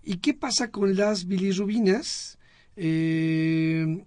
¿y 0.04 0.18
qué 0.18 0.32
pasa 0.32 0.70
con 0.70 0.94
las 0.94 1.26
bilirrubinas? 1.26 2.38
Eh, 2.76 4.04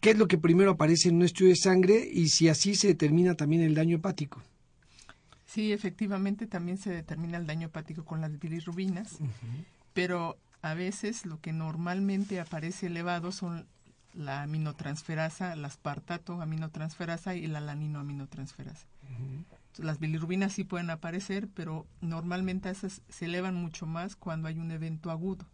¿Qué 0.00 0.10
es 0.10 0.16
lo 0.16 0.28
que 0.28 0.38
primero 0.38 0.70
aparece 0.70 1.08
en 1.08 1.16
un 1.16 1.22
estudio 1.24 1.50
de 1.50 1.56
sangre 1.56 2.08
y 2.08 2.28
si 2.28 2.46
así 2.48 2.76
se 2.76 2.86
determina 2.86 3.34
también 3.34 3.62
el 3.62 3.74
daño 3.74 3.96
hepático? 3.96 4.40
Sí, 5.52 5.70
efectivamente 5.70 6.46
también 6.46 6.78
se 6.78 6.88
determina 6.88 7.36
el 7.36 7.46
daño 7.46 7.66
hepático 7.66 8.06
con 8.06 8.22
las 8.22 8.38
bilirrubinas, 8.38 9.18
pero 9.92 10.38
a 10.62 10.72
veces 10.72 11.26
lo 11.26 11.42
que 11.42 11.52
normalmente 11.52 12.40
aparece 12.40 12.86
elevado 12.86 13.32
son 13.32 13.66
la 14.14 14.44
aminotransferasa, 14.44 15.54
la 15.56 15.66
aspartato 15.68 16.40
aminotransferasa 16.40 17.34
y 17.34 17.48
la 17.48 17.60
laninoaminotransferasa. 17.60 18.86
Las 19.76 19.98
bilirrubinas 19.98 20.54
sí 20.54 20.64
pueden 20.64 20.88
aparecer, 20.88 21.48
pero 21.48 21.86
normalmente 22.00 22.70
esas 22.70 23.02
se 23.10 23.26
elevan 23.26 23.54
mucho 23.54 23.84
más 23.84 24.16
cuando 24.16 24.48
hay 24.48 24.58
un 24.58 24.70
evento 24.70 25.10
agudo. 25.10 25.44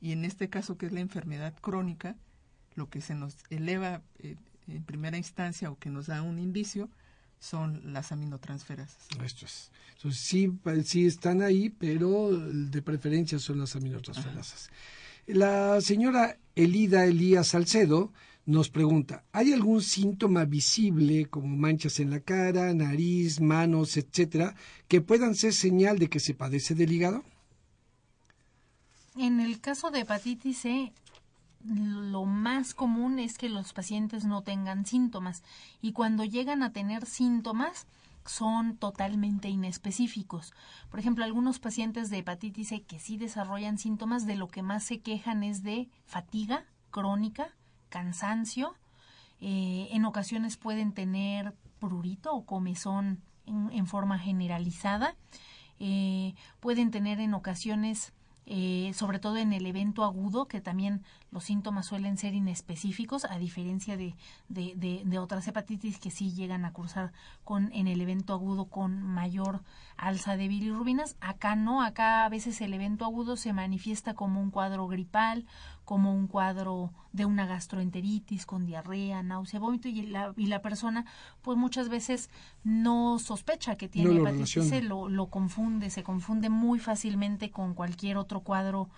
Y 0.00 0.12
en 0.12 0.24
este 0.24 0.48
caso, 0.48 0.78
que 0.78 0.86
es 0.86 0.92
la 0.92 1.00
enfermedad 1.00 1.52
crónica, 1.60 2.16
lo 2.76 2.88
que 2.88 3.02
se 3.02 3.14
nos 3.14 3.36
eleva 3.50 4.00
eh, 4.20 4.36
en 4.68 4.84
primera 4.84 5.18
instancia 5.18 5.70
o 5.70 5.78
que 5.78 5.90
nos 5.90 6.06
da 6.06 6.22
un 6.22 6.38
indicio 6.38 6.88
son 7.38 7.92
las 7.92 8.12
aminotransferasas. 8.12 9.08
Esto 9.24 9.46
es. 9.46 9.70
Entonces, 9.96 10.20
sí, 10.20 10.52
sí 10.84 11.06
están 11.06 11.42
ahí, 11.42 11.70
pero 11.70 12.30
de 12.30 12.82
preferencia 12.82 13.38
son 13.38 13.58
las 13.60 13.74
aminotransferasas. 13.76 14.70
La 15.26 15.80
señora 15.80 16.38
Elida 16.54 17.04
Elías 17.04 17.48
Salcedo 17.48 18.12
nos 18.46 18.70
pregunta, 18.70 19.24
¿hay 19.32 19.52
algún 19.52 19.82
síntoma 19.82 20.46
visible 20.46 21.26
como 21.26 21.54
manchas 21.54 22.00
en 22.00 22.08
la 22.08 22.20
cara, 22.20 22.72
nariz, 22.72 23.42
manos, 23.42 23.98
etcétera, 23.98 24.54
que 24.88 25.02
puedan 25.02 25.34
ser 25.34 25.52
señal 25.52 25.98
de 25.98 26.08
que 26.08 26.18
se 26.18 26.32
padece 26.32 26.74
del 26.74 26.92
hígado? 26.92 27.24
En 29.16 29.40
el 29.40 29.60
caso 29.60 29.90
de 29.90 30.00
hepatitis 30.00 30.60
C, 30.60 30.92
lo 31.64 32.24
más 32.24 32.74
común 32.74 33.18
es 33.18 33.36
que 33.36 33.48
los 33.48 33.72
pacientes 33.72 34.24
no 34.24 34.42
tengan 34.42 34.86
síntomas. 34.86 35.42
Y 35.80 35.92
cuando 35.92 36.24
llegan 36.24 36.62
a 36.62 36.72
tener 36.72 37.06
síntomas 37.06 37.86
son 38.24 38.76
totalmente 38.76 39.48
inespecíficos. 39.48 40.52
Por 40.90 41.00
ejemplo, 41.00 41.24
algunos 41.24 41.58
pacientes 41.58 42.10
de 42.10 42.18
hepatitis 42.18 42.68
C 42.68 42.82
que 42.82 43.00
sí 43.00 43.16
desarrollan 43.16 43.78
síntomas 43.78 44.26
de 44.26 44.36
lo 44.36 44.48
que 44.48 44.62
más 44.62 44.84
se 44.84 45.00
quejan 45.00 45.42
es 45.42 45.62
de 45.62 45.88
fatiga 46.04 46.64
crónica, 46.90 47.54
cansancio, 47.88 48.74
eh, 49.40 49.88
en 49.92 50.04
ocasiones 50.04 50.56
pueden 50.56 50.92
tener 50.92 51.54
prurito 51.78 52.34
o 52.34 52.44
comezón 52.44 53.22
en, 53.46 53.86
forma 53.86 54.18
generalizada, 54.18 55.16
eh, 55.78 56.34
pueden 56.60 56.90
tener 56.90 57.20
en 57.20 57.32
ocasiones 57.32 58.12
eh, 58.50 58.92
sobre 58.94 59.18
todo 59.18 59.36
en 59.36 59.52
el 59.52 59.66
evento 59.66 60.04
agudo, 60.04 60.48
que 60.48 60.62
también 60.62 61.02
los 61.30 61.44
síntomas 61.44 61.86
suelen 61.86 62.16
ser 62.16 62.34
inespecíficos, 62.34 63.24
a 63.24 63.38
diferencia 63.38 63.96
de, 63.96 64.14
de, 64.48 65.02
de, 65.04 65.18
otras 65.18 65.46
hepatitis 65.46 65.98
que 65.98 66.10
sí 66.10 66.32
llegan 66.32 66.64
a 66.64 66.72
cursar 66.72 67.12
con, 67.44 67.70
en 67.72 67.86
el 67.86 68.00
evento 68.00 68.32
agudo 68.32 68.66
con 68.66 69.02
mayor 69.02 69.62
alza 69.96 70.36
de 70.36 70.48
bilirrubinas. 70.48 71.16
Acá 71.20 71.54
no, 71.54 71.82
acá 71.82 72.24
a 72.24 72.28
veces 72.28 72.60
el 72.60 72.72
evento 72.72 73.04
agudo 73.04 73.36
se 73.36 73.52
manifiesta 73.52 74.14
como 74.14 74.40
un 74.40 74.50
cuadro 74.50 74.86
gripal, 74.88 75.46
como 75.84 76.14
un 76.14 76.28
cuadro 76.28 76.92
de 77.12 77.24
una 77.24 77.46
gastroenteritis 77.46 78.46
con 78.46 78.64
diarrea, 78.64 79.22
náusea, 79.22 79.60
vómito 79.60 79.88
y 79.88 80.02
la, 80.02 80.32
y 80.36 80.46
la 80.46 80.62
persona 80.62 81.04
pues 81.42 81.58
muchas 81.58 81.88
veces 81.88 82.30
no 82.64 83.18
sospecha 83.18 83.76
que 83.76 83.88
tiene 83.88 84.18
hepatitis 84.18 84.68
C, 84.68 84.82
lo, 84.82 85.08
lo, 85.08 85.26
confunde, 85.26 85.90
se 85.90 86.02
confunde 86.02 86.48
muy 86.50 86.78
fácilmente 86.78 87.50
con 87.50 87.74
cualquier 87.74 88.18
otro 88.18 88.40
cuadro 88.40 88.88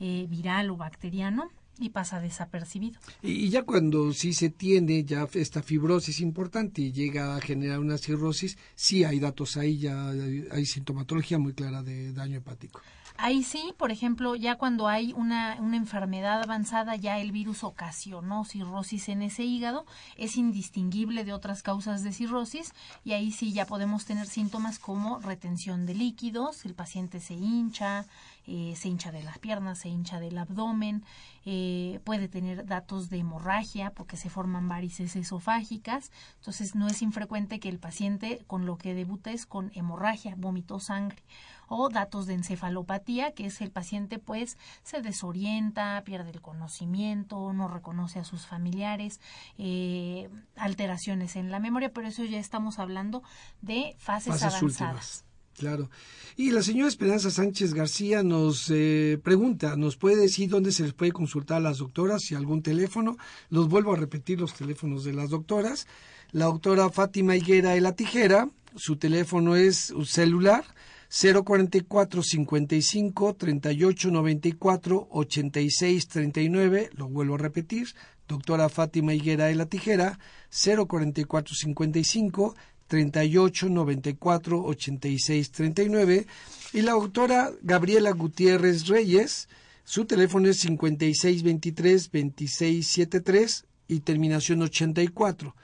eh, 0.00 0.26
viral 0.28 0.70
o 0.70 0.76
bacteriano 0.76 1.50
y 1.80 1.90
pasa 1.90 2.20
desapercibido. 2.20 3.00
Y, 3.22 3.48
ya 3.48 3.62
cuando 3.64 4.12
sí 4.12 4.32
se 4.34 4.50
tiene 4.50 5.04
ya 5.04 5.26
esta 5.34 5.62
fibrosis 5.62 6.20
importante 6.20 6.82
y 6.82 6.92
llega 6.92 7.36
a 7.36 7.40
generar 7.40 7.80
una 7.80 7.98
cirrosis, 7.98 8.58
sí 8.74 9.04
hay 9.04 9.18
datos 9.18 9.56
ahí, 9.56 9.78
ya 9.78 10.10
hay 10.10 10.66
sintomatología 10.66 11.38
muy 11.38 11.54
clara 11.54 11.82
de 11.82 12.12
daño 12.12 12.38
hepático. 12.38 12.80
Ahí 13.22 13.42
sí, 13.42 13.74
por 13.76 13.90
ejemplo, 13.90 14.34
ya 14.34 14.56
cuando 14.56 14.88
hay 14.88 15.12
una, 15.12 15.58
una 15.60 15.76
enfermedad 15.76 16.42
avanzada, 16.42 16.96
ya 16.96 17.18
el 17.18 17.32
virus 17.32 17.64
ocasionó 17.64 18.46
cirrosis 18.46 19.10
en 19.10 19.20
ese 19.20 19.44
hígado, 19.44 19.84
es 20.16 20.38
indistinguible 20.38 21.22
de 21.24 21.34
otras 21.34 21.62
causas 21.62 22.02
de 22.02 22.14
cirrosis 22.14 22.72
y 23.04 23.12
ahí 23.12 23.30
sí 23.30 23.52
ya 23.52 23.66
podemos 23.66 24.06
tener 24.06 24.26
síntomas 24.26 24.78
como 24.78 25.18
retención 25.20 25.84
de 25.84 25.96
líquidos, 25.96 26.64
el 26.64 26.72
paciente 26.72 27.20
se 27.20 27.34
hincha, 27.34 28.06
eh, 28.46 28.74
se 28.76 28.88
hincha 28.88 29.12
de 29.12 29.22
las 29.22 29.38
piernas, 29.38 29.78
se 29.78 29.88
hincha 29.88 30.20
del 30.20 30.38
abdomen, 30.38 31.04
eh, 31.44 32.00
puede 32.04 32.28
tener 32.28 32.66
datos 32.66 33.10
de 33.10 33.18
hemorragia 33.18 33.90
porque 33.90 34.16
se 34.16 34.30
forman 34.30 34.68
varices 34.68 35.16
esofágicas, 35.16 36.10
entonces 36.36 36.74
no 36.74 36.86
es 36.86 37.02
infrecuente 37.02 37.60
que 37.60 37.68
el 37.68 37.78
paciente 37.78 38.44
con 38.46 38.66
lo 38.66 38.76
que 38.76 38.94
debuta 38.94 39.30
es 39.30 39.46
con 39.46 39.70
hemorragia, 39.74 40.34
vómito 40.36 40.80
sangre 40.80 41.22
o 41.70 41.88
datos 41.88 42.26
de 42.26 42.34
encefalopatía, 42.34 43.32
que 43.32 43.46
es 43.46 43.60
el 43.60 43.70
paciente 43.70 44.18
pues 44.18 44.58
se 44.82 45.02
desorienta, 45.02 46.02
pierde 46.04 46.30
el 46.30 46.42
conocimiento, 46.42 47.52
no 47.52 47.68
reconoce 47.68 48.18
a 48.18 48.24
sus 48.24 48.44
familiares, 48.44 49.20
eh, 49.56 50.28
alteraciones 50.56 51.36
en 51.36 51.52
la 51.52 51.60
memoria, 51.60 51.92
pero 51.92 52.08
eso 52.08 52.24
ya 52.24 52.38
estamos 52.38 52.80
hablando 52.80 53.22
de 53.62 53.94
fases, 53.98 54.42
avanzadas. 54.42 55.24
Claro. 55.58 55.90
Y 56.36 56.52
la 56.52 56.62
señora 56.62 56.88
Esperanza 56.88 57.30
Sánchez 57.30 57.74
García 57.74 58.22
nos 58.22 58.70
eh, 58.70 59.18
pregunta, 59.22 59.76
¿nos 59.76 59.96
puede 59.96 60.16
decir 60.16 60.48
dónde 60.48 60.72
se 60.72 60.84
les 60.84 60.94
puede 60.94 61.12
consultar 61.12 61.58
a 61.58 61.60
las 61.60 61.78
doctoras 61.78 62.30
y 62.30 62.34
algún 62.34 62.62
teléfono? 62.62 63.16
Los 63.50 63.68
vuelvo 63.68 63.92
a 63.92 63.96
repetir 63.96 64.40
los 64.40 64.54
teléfonos 64.54 65.04
de 65.04 65.12
las 65.12 65.30
doctoras. 65.30 65.86
La 66.32 66.46
doctora 66.46 66.88
Fátima 66.90 67.36
Higuera 67.36 67.72
de 67.72 67.80
la 67.80 67.92
Tijera, 67.92 68.48
su 68.76 68.96
teléfono 68.96 69.56
es 69.56 69.92
celular 70.06 70.64
044 71.10 72.22
55 72.22 73.34
38 73.34 74.10
94 74.12 75.08
86 75.10 76.08
39, 76.08 76.90
lo 76.94 77.08
vuelvo 77.08 77.34
a 77.34 77.38
repetir, 77.38 77.88
doctora 78.28 78.68
Fátima 78.68 79.12
Higuera 79.12 79.46
de 79.46 79.56
la 79.56 79.66
Tijera, 79.66 80.20
044 80.50 81.56
55 81.56 82.54
38 82.90 83.68
94 83.68 84.64
86 84.64 85.52
39 85.52 86.26
y 86.72 86.82
la 86.82 86.92
doctora 86.92 87.52
Gabriela 87.62 88.10
Gutiérrez 88.10 88.88
Reyes, 88.88 89.48
su 89.84 90.06
teléfono 90.06 90.48
es 90.48 90.58
56 90.58 91.44
23 91.44 92.10
26 92.10 92.86
73 92.86 93.64
y 93.86 94.00
terminación 94.00 94.62
84. 94.62 95.54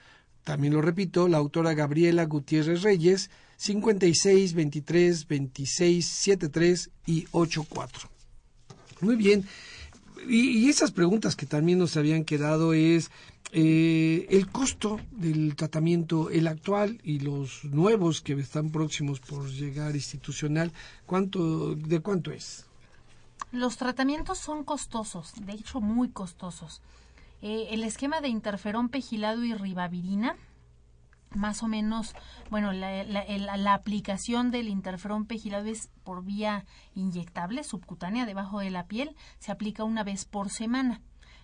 También 0.45 0.73
lo 0.73 0.81
repito, 0.81 1.27
la 1.27 1.35
autora 1.35 1.73
Gabriela 1.73 2.23
Gutiérrez 2.23 2.81
Reyes, 2.83 3.29
56 3.57 4.53
23 4.53 5.27
26 5.27 6.07
73 6.07 6.91
y 7.07 7.25
84. 7.31 8.09
Muy 9.01 9.17
bien. 9.17 9.45
Y, 10.27 10.69
esas 10.69 10.91
preguntas 10.91 11.35
que 11.35 11.45
también 11.45 11.79
nos 11.79 11.97
habían 11.97 12.23
quedado 12.23 12.73
es 12.73 13.11
eh, 13.51 14.27
el 14.29 14.47
costo 14.47 14.99
del 15.11 15.55
tratamiento, 15.55 16.29
el 16.29 16.47
actual 16.47 16.99
y 17.03 17.19
los 17.19 17.63
nuevos 17.65 18.21
que 18.21 18.33
están 18.33 18.71
próximos 18.71 19.19
por 19.19 19.49
llegar 19.49 19.95
institucional, 19.95 20.71
¿cuánto, 21.05 21.75
¿de 21.75 21.99
cuánto 21.99 22.31
es? 22.31 22.65
Los 23.51 23.77
tratamientos 23.77 24.37
son 24.37 24.63
costosos, 24.63 25.33
de 25.45 25.53
hecho 25.53 25.79
muy 25.79 26.09
costosos. 26.09 26.81
Eh, 27.41 27.67
el 27.71 27.83
esquema 27.83 28.19
de 28.19 28.27
interferón 28.29 28.89
pegilado 28.89 29.43
y 29.43 29.53
ribavirina 29.53 30.35
más 31.31 31.63
o 31.63 31.67
menos, 31.67 32.15
bueno, 32.49 32.71
la, 32.71 33.03
la, 33.03 33.73
aplicación 33.73 34.51
del 34.51 34.69
interferón 34.69 35.25
pegilado 35.25 35.65
es 35.65 35.89
por 36.03 36.23
vía 36.23 36.65
inyectable, 36.95 37.63
subcutánea, 37.63 38.25
debajo 38.25 38.59
de 38.59 38.69
la 38.69 38.85
piel, 38.85 39.15
se 39.39 39.51
aplica 39.51 39.83
una 39.83 40.03
vez 40.03 40.25
por 40.25 40.49
semana. 40.49 41.01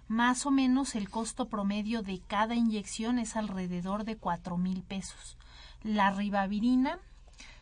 Más 0.08 0.46
o 0.46 0.52
menos 0.52 0.96
el 0.96 1.10
costo 1.10 1.48
promedio 1.48 2.02
de 2.02 2.20
cada 2.20 2.56
inyección 2.56 3.20
es 3.20 3.36
alrededor 3.36 4.04
de 4.04 4.18
cuatro 4.18 4.58
mil 4.58 4.84
pesos. 4.84 5.38
La 5.82 6.12
ribavirina, 6.12 7.00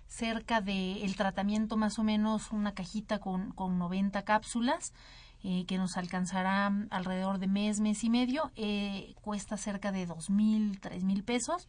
cerca 0.07 0.61
del 0.61 1.03
el 1.03 1.15
tratamiento 1.15 1.77
más 1.77 1.97
o 1.99 2.03
menos 2.03 2.51
una 2.51 2.73
cajita 2.73 3.19
con, 3.19 3.51
con 3.51 3.77
90 3.77 4.23
cápsulas, 4.23 4.93
eh, 5.43 5.65
que 5.65 5.77
nos 5.77 5.97
alcanzará 5.97 6.71
alrededor 6.91 7.39
de 7.39 7.47
mes, 7.47 7.79
mes 7.79 8.03
y 8.03 8.09
medio, 8.09 8.51
eh, 8.55 9.15
cuesta 9.21 9.57
cerca 9.57 9.91
de 9.91 10.05
dos 10.05 10.29
mil, 10.29 10.79
tres 10.79 11.03
mil 11.03 11.23
pesos. 11.23 11.67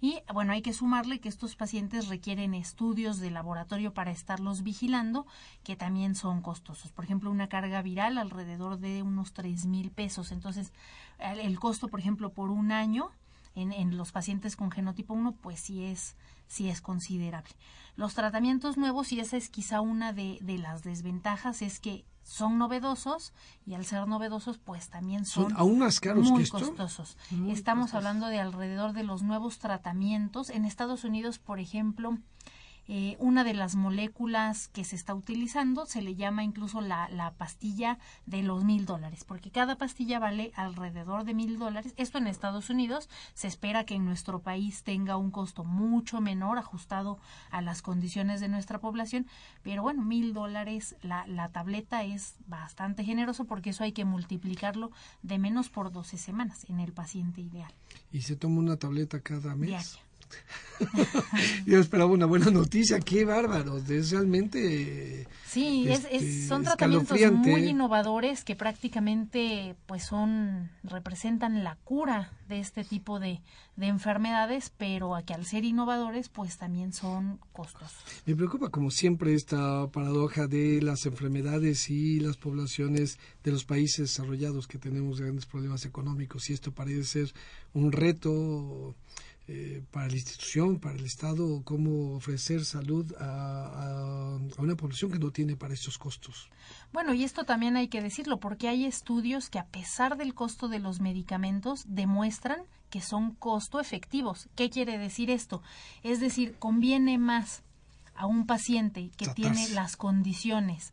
Y 0.00 0.20
bueno, 0.32 0.52
hay 0.52 0.62
que 0.62 0.72
sumarle 0.72 1.18
que 1.18 1.28
estos 1.28 1.56
pacientes 1.56 2.06
requieren 2.06 2.54
estudios 2.54 3.18
de 3.18 3.32
laboratorio 3.32 3.92
para 3.92 4.12
estarlos 4.12 4.62
vigilando, 4.62 5.26
que 5.64 5.74
también 5.74 6.14
son 6.14 6.40
costosos. 6.40 6.92
Por 6.92 7.04
ejemplo, 7.04 7.30
una 7.32 7.48
carga 7.48 7.82
viral 7.82 8.18
alrededor 8.18 8.78
de 8.78 9.02
unos 9.02 9.32
tres 9.32 9.66
mil 9.66 9.90
pesos. 9.90 10.30
Entonces, 10.30 10.72
el 11.18 11.58
costo, 11.58 11.88
por 11.88 11.98
ejemplo, 11.98 12.30
por 12.30 12.50
un 12.50 12.70
año 12.70 13.10
en, 13.56 13.72
en 13.72 13.96
los 13.96 14.12
pacientes 14.12 14.54
con 14.54 14.70
genotipo 14.70 15.14
1, 15.14 15.32
pues 15.32 15.58
sí 15.58 15.84
es, 15.84 16.14
sí 16.46 16.68
es 16.68 16.80
considerable. 16.80 17.50
Los 17.96 18.14
tratamientos 18.14 18.76
nuevos, 18.76 19.10
y 19.12 19.18
esa 19.18 19.36
es 19.36 19.48
quizá 19.48 19.80
una 19.80 20.12
de, 20.12 20.38
de 20.40 20.58
las 20.58 20.84
desventajas, 20.84 21.62
es 21.62 21.80
que 21.80 22.04
son 22.28 22.58
novedosos 22.58 23.32
y 23.66 23.72
al 23.72 23.86
ser 23.86 24.06
novedosos 24.06 24.58
pues 24.58 24.90
también 24.90 25.24
son, 25.24 25.54
aún 25.56 25.78
más 25.78 25.98
caros 25.98 26.30
muy 26.30 26.44
que 26.44 26.50
costosos. 26.50 27.16
Estamos 27.48 27.94
hablando 27.94 28.26
de 28.26 28.38
alrededor 28.38 28.92
de 28.92 29.02
los 29.02 29.22
nuevos 29.22 29.58
tratamientos. 29.58 30.50
En 30.50 30.66
Estados 30.66 31.04
Unidos, 31.04 31.38
por 31.38 31.58
ejemplo, 31.58 32.18
eh, 32.88 33.16
una 33.20 33.44
de 33.44 33.52
las 33.52 33.76
moléculas 33.76 34.68
que 34.68 34.82
se 34.82 34.96
está 34.96 35.14
utilizando 35.14 35.84
se 35.84 36.00
le 36.00 36.14
llama 36.14 36.42
incluso 36.42 36.80
la, 36.80 37.08
la 37.10 37.32
pastilla 37.34 37.98
de 38.24 38.42
los 38.42 38.64
mil 38.64 38.86
dólares, 38.86 39.24
porque 39.24 39.50
cada 39.50 39.76
pastilla 39.76 40.18
vale 40.18 40.52
alrededor 40.54 41.24
de 41.24 41.34
mil 41.34 41.58
dólares. 41.58 41.92
Esto 41.98 42.16
en 42.16 42.26
Estados 42.26 42.70
Unidos 42.70 43.10
se 43.34 43.46
espera 43.46 43.84
que 43.84 43.94
en 43.94 44.06
nuestro 44.06 44.40
país 44.40 44.82
tenga 44.84 45.18
un 45.18 45.30
costo 45.30 45.64
mucho 45.64 46.22
menor 46.22 46.58
ajustado 46.58 47.18
a 47.50 47.60
las 47.60 47.82
condiciones 47.82 48.40
de 48.40 48.48
nuestra 48.48 48.78
población, 48.78 49.26
pero 49.62 49.82
bueno, 49.82 50.02
mil 50.02 50.32
dólares 50.32 50.96
la, 51.02 51.26
la 51.26 51.50
tableta 51.50 52.04
es 52.04 52.36
bastante 52.46 53.04
generoso 53.04 53.44
porque 53.44 53.70
eso 53.70 53.84
hay 53.84 53.92
que 53.92 54.06
multiplicarlo 54.06 54.90
de 55.22 55.38
menos 55.38 55.68
por 55.68 55.92
12 55.92 56.16
semanas 56.16 56.64
en 56.70 56.80
el 56.80 56.92
paciente 56.92 57.42
ideal. 57.42 57.72
¿Y 58.12 58.22
se 58.22 58.36
toma 58.36 58.60
una 58.60 58.76
tableta 58.76 59.20
cada 59.20 59.54
mes? 59.54 59.98
Yo 61.66 61.78
esperaba 61.78 62.10
una 62.10 62.26
buena 62.26 62.50
noticia, 62.50 63.00
qué 63.00 63.24
bárbaro, 63.24 63.78
es 63.78 64.10
realmente... 64.10 65.26
Sí, 65.46 65.86
es, 65.88 66.06
este, 66.10 66.46
son 66.46 66.62
tratamientos 66.62 67.18
muy 67.32 67.68
innovadores 67.68 68.44
que 68.44 68.54
prácticamente 68.54 69.76
pues 69.86 70.04
son, 70.04 70.70
representan 70.84 71.64
la 71.64 71.76
cura 71.84 72.32
de 72.48 72.60
este 72.60 72.84
tipo 72.84 73.18
de, 73.18 73.40
de 73.76 73.86
enfermedades, 73.86 74.70
pero 74.76 75.16
que 75.26 75.32
al 75.32 75.46
ser 75.46 75.64
innovadores 75.64 76.28
pues 76.28 76.58
también 76.58 76.92
son 76.92 77.40
costosos. 77.52 77.96
Me 78.26 78.36
preocupa 78.36 78.68
como 78.68 78.90
siempre 78.90 79.34
esta 79.34 79.86
paradoja 79.88 80.46
de 80.48 80.82
las 80.82 81.06
enfermedades 81.06 81.88
y 81.88 82.20
las 82.20 82.36
poblaciones 82.36 83.18
de 83.42 83.50
los 83.50 83.64
países 83.64 84.10
desarrollados 84.10 84.66
que 84.66 84.78
tenemos 84.78 85.20
grandes 85.20 85.46
problemas 85.46 85.86
económicos 85.86 86.50
y 86.50 86.52
esto 86.52 86.72
parece 86.72 87.04
ser 87.04 87.32
un 87.72 87.92
reto 87.92 88.94
eh, 89.50 89.82
para 89.90 90.08
la 90.08 90.14
institución, 90.14 90.78
para 90.78 90.94
el 90.96 91.06
Estado, 91.06 91.62
cómo 91.64 92.16
ofrecer 92.16 92.66
salud 92.66 93.14
a, 93.18 94.38
una 94.58 94.76
población 94.76 95.10
que 95.10 95.18
no 95.18 95.30
tiene 95.30 95.56
para 95.56 95.72
estos 95.72 95.96
costos. 95.96 96.50
Bueno, 96.92 97.14
y 97.14 97.24
esto 97.24 97.44
también 97.44 97.74
hay 97.74 97.88
que 97.88 98.02
decirlo, 98.02 98.40
porque 98.40 98.68
hay 98.68 98.84
estudios 98.84 99.48
que 99.48 99.58
a 99.58 99.64
pesar 99.64 100.18
del 100.18 100.34
costo 100.34 100.68
de 100.68 100.80
los 100.80 101.00
medicamentos 101.00 101.84
demuestran 101.88 102.60
que 102.90 103.00
son 103.00 103.34
costo 103.36 103.80
efectivos. 103.80 104.50
¿Qué 104.54 104.68
quiere 104.68 104.98
decir 104.98 105.30
esto? 105.30 105.62
Es 106.02 106.20
decir, 106.20 106.56
conviene 106.58 107.16
más 107.16 107.62
a 108.14 108.26
un 108.26 108.46
paciente 108.46 109.10
que 109.16 109.28
tiene 109.28 109.66
las 109.70 109.96
condiciones 109.96 110.92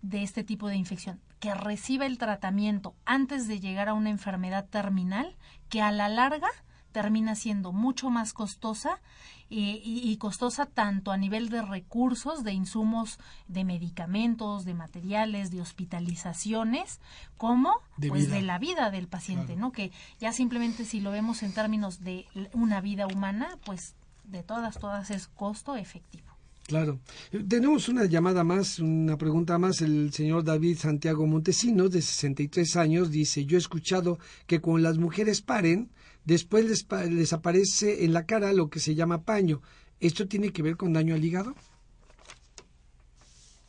de 0.00 0.22
este 0.22 0.44
tipo 0.44 0.68
de 0.68 0.76
infección, 0.76 1.20
que 1.40 1.54
reciba 1.54 2.06
el 2.06 2.18
tratamiento 2.18 2.94
antes 3.04 3.48
de 3.48 3.58
llegar 3.58 3.88
a 3.88 3.94
una 3.94 4.10
enfermedad 4.10 4.68
terminal, 4.68 5.34
que 5.68 5.82
a 5.82 5.90
la 5.90 6.08
larga 6.08 6.50
termina 6.92 7.34
siendo 7.34 7.72
mucho 7.72 8.10
más 8.10 8.32
costosa 8.32 9.00
eh, 9.52 9.80
y, 9.82 10.16
costosa 10.18 10.66
tanto 10.66 11.10
a 11.10 11.16
nivel 11.16 11.48
de 11.48 11.60
recursos, 11.60 12.44
de 12.44 12.52
insumos, 12.52 13.18
de 13.48 13.64
medicamentos, 13.64 14.64
de 14.64 14.74
materiales, 14.74 15.50
de 15.50 15.60
hospitalizaciones, 15.60 17.00
como 17.36 17.72
de 17.96 18.10
pues 18.10 18.30
de 18.30 18.42
la 18.42 18.60
vida 18.60 18.92
del 18.92 19.08
paciente, 19.08 19.56
¿no? 19.56 19.72
Que 19.72 19.90
ya 20.20 20.32
simplemente 20.32 20.84
si 20.84 21.00
lo 21.00 21.10
vemos 21.10 21.42
en 21.42 21.52
términos 21.52 22.04
de 22.04 22.26
una 22.52 22.80
vida 22.80 23.08
humana, 23.08 23.58
pues 23.64 23.96
de 24.22 24.44
todas, 24.44 24.78
todas 24.78 25.10
es 25.10 25.26
costo 25.26 25.74
efectivo. 25.74 26.30
Claro. 26.70 27.00
Tenemos 27.48 27.88
una 27.88 28.04
llamada 28.04 28.44
más, 28.44 28.78
una 28.78 29.18
pregunta 29.18 29.58
más. 29.58 29.82
El 29.82 30.12
señor 30.12 30.44
David 30.44 30.78
Santiago 30.78 31.26
Montesinos, 31.26 31.90
de 31.90 32.00
63 32.00 32.76
años, 32.76 33.10
dice, 33.10 33.44
yo 33.44 33.56
he 33.56 33.58
escuchado 33.58 34.20
que 34.46 34.60
cuando 34.60 34.88
las 34.88 34.96
mujeres 34.96 35.42
paren, 35.42 35.90
después 36.24 36.64
les, 36.64 36.86
les 37.10 37.32
aparece 37.32 38.04
en 38.04 38.12
la 38.12 38.26
cara 38.26 38.52
lo 38.52 38.70
que 38.70 38.80
se 38.80 38.94
llama 38.94 39.22
paño. 39.22 39.62
¿Esto 40.00 40.26
tiene 40.26 40.50
que 40.52 40.62
ver 40.62 40.76
con 40.76 40.92
daño 40.92 41.14
al 41.14 41.24
hígado? 41.24 41.54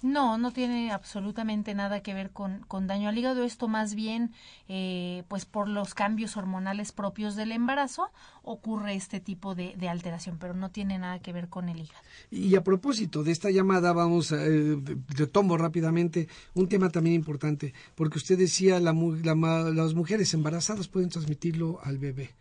No, 0.02 0.40
no 0.40 0.52
tiene 0.52 0.92
absolutamente 0.92 1.76
nada 1.76 2.02
que 2.02 2.16
ver 2.16 2.32
con, 2.32 2.62
con 2.68 2.88
daño 2.88 3.10
al 3.10 3.18
hígado. 3.18 3.44
Esto 3.44 3.68
más 3.68 3.94
bien, 3.94 4.32
eh, 4.68 5.24
pues 5.28 5.46
por 5.46 5.68
los 5.68 5.94
cambios 5.94 6.38
hormonales 6.38 6.92
propios 6.92 7.36
del 7.36 7.52
embarazo, 7.52 8.10
ocurre 8.42 8.96
este 8.96 9.20
tipo 9.20 9.54
de, 9.54 9.76
de, 9.78 9.90
alteración, 9.90 10.38
pero 10.40 10.56
no 10.56 10.72
tiene 10.72 10.98
nada 10.98 11.20
que 11.20 11.34
ver 11.34 11.50
con 11.50 11.70
el 11.70 11.82
hígado. 11.82 12.04
Y 12.32 12.56
a 12.56 12.64
propósito 12.64 13.24
de 13.24 13.32
esta 13.32 13.52
llamada, 13.52 13.94
vamos, 13.94 14.32
eh, 14.32 14.78
retomo 15.10 15.56
rápidamente 15.58 16.28
un 16.56 16.68
tema 16.68 16.90
también 16.90 17.16
importante, 17.16 17.74
porque 17.94 18.18
usted 18.18 18.40
decía, 18.40 18.80
la, 18.80 18.94
las 18.94 19.94
mujeres 19.94 20.34
embarazadas 20.34 20.88
pueden 20.88 21.10
transmitirlo 21.10 21.80
al 21.84 22.00
bebé. 22.00 22.32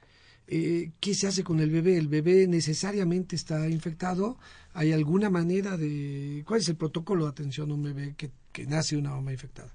Eh, 0.52 0.90
¿Qué 0.98 1.14
se 1.14 1.28
hace 1.28 1.44
con 1.44 1.60
el 1.60 1.70
bebé? 1.70 1.96
¿El 1.96 2.08
bebé 2.08 2.48
necesariamente 2.48 3.36
está 3.36 3.68
infectado? 3.68 4.36
¿Hay 4.74 4.92
alguna 4.92 5.30
manera 5.30 5.76
de... 5.76 6.42
¿Cuál 6.44 6.58
es 6.58 6.68
el 6.68 6.74
protocolo 6.74 7.24
de 7.24 7.30
atención 7.30 7.70
a 7.70 7.74
un 7.74 7.84
bebé 7.84 8.16
que, 8.16 8.32
nace 8.66 8.96
de 8.96 9.00
una 9.00 9.10
mamá 9.10 9.30
infectada? 9.30 9.70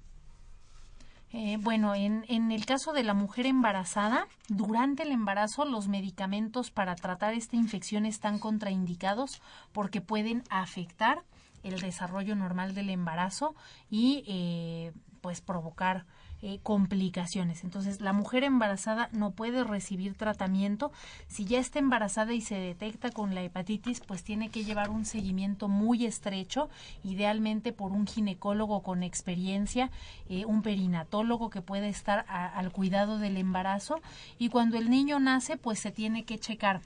Eh, 1.32 1.58
bueno, 1.62 1.96
en, 1.96 2.26
en, 2.28 2.52
el 2.52 2.66
caso 2.66 2.92
de 2.92 3.04
la 3.04 3.14
mujer 3.14 3.46
embarazada, 3.46 4.28
durante 4.50 5.04
el 5.04 5.14
embarazo 5.14 5.64
los 5.64 5.88
medicamentos 5.88 6.72
para 6.72 6.96
tratar 6.96 7.34
esta 7.34 7.56
infección 7.56 8.06
están 8.06 8.38
contraindicados 8.38 9.42
porque 9.72 10.02
pueden 10.02 10.44
afectar 10.50 11.24
el 11.64 11.80
desarrollo 11.80 12.36
normal 12.36 12.76
del 12.76 12.90
embarazo 12.90 13.56
y 13.90 14.26
eh, 14.28 14.92
pues 15.22 15.40
provocar 15.40 16.06
eh, 16.48 16.60
complicaciones. 16.62 17.64
Entonces, 17.64 18.02
la 18.02 18.14
mujer 18.14 18.44
embarazada 18.44 19.10
no 19.12 19.32
puede 19.32 19.64
recibir 19.64 20.14
tratamiento. 20.14 20.92
Si 21.28 21.46
ya 21.46 21.58
está 21.58 21.80
embarazada 21.80 22.34
y 22.34 22.42
se 22.42 22.54
detecta 22.54 23.10
con 23.10 23.34
la 23.34 23.42
hepatitis, 23.42 24.00
pues 24.02 24.24
tiene 24.24 24.50
que 24.50 24.64
llevar 24.64 24.92
un 24.92 25.06
seguimiento 25.06 25.70
muy 25.70 26.06
estrecho, 26.06 26.70
idealmente 27.04 27.74
por 27.74 27.94
un 27.94 28.06
ginecólogo 28.06 28.84
con 28.84 29.02
experiencia, 29.02 29.90
eh, 30.30 30.46
un 30.46 30.62
perinatólogo 30.62 31.50
que 31.50 31.64
puede 31.64 31.90
estar 31.90 32.26
al 32.30 32.72
cuidado 32.72 33.18
del 33.18 33.38
embarazo. 33.38 34.00
Y 34.38 34.50
cuando 34.50 34.78
el 34.78 34.92
niño 34.92 35.20
nace, 35.20 35.58
pues 35.58 35.80
se 35.80 35.90
tiene 35.90 36.26
que 36.26 36.38
checar 36.38 36.82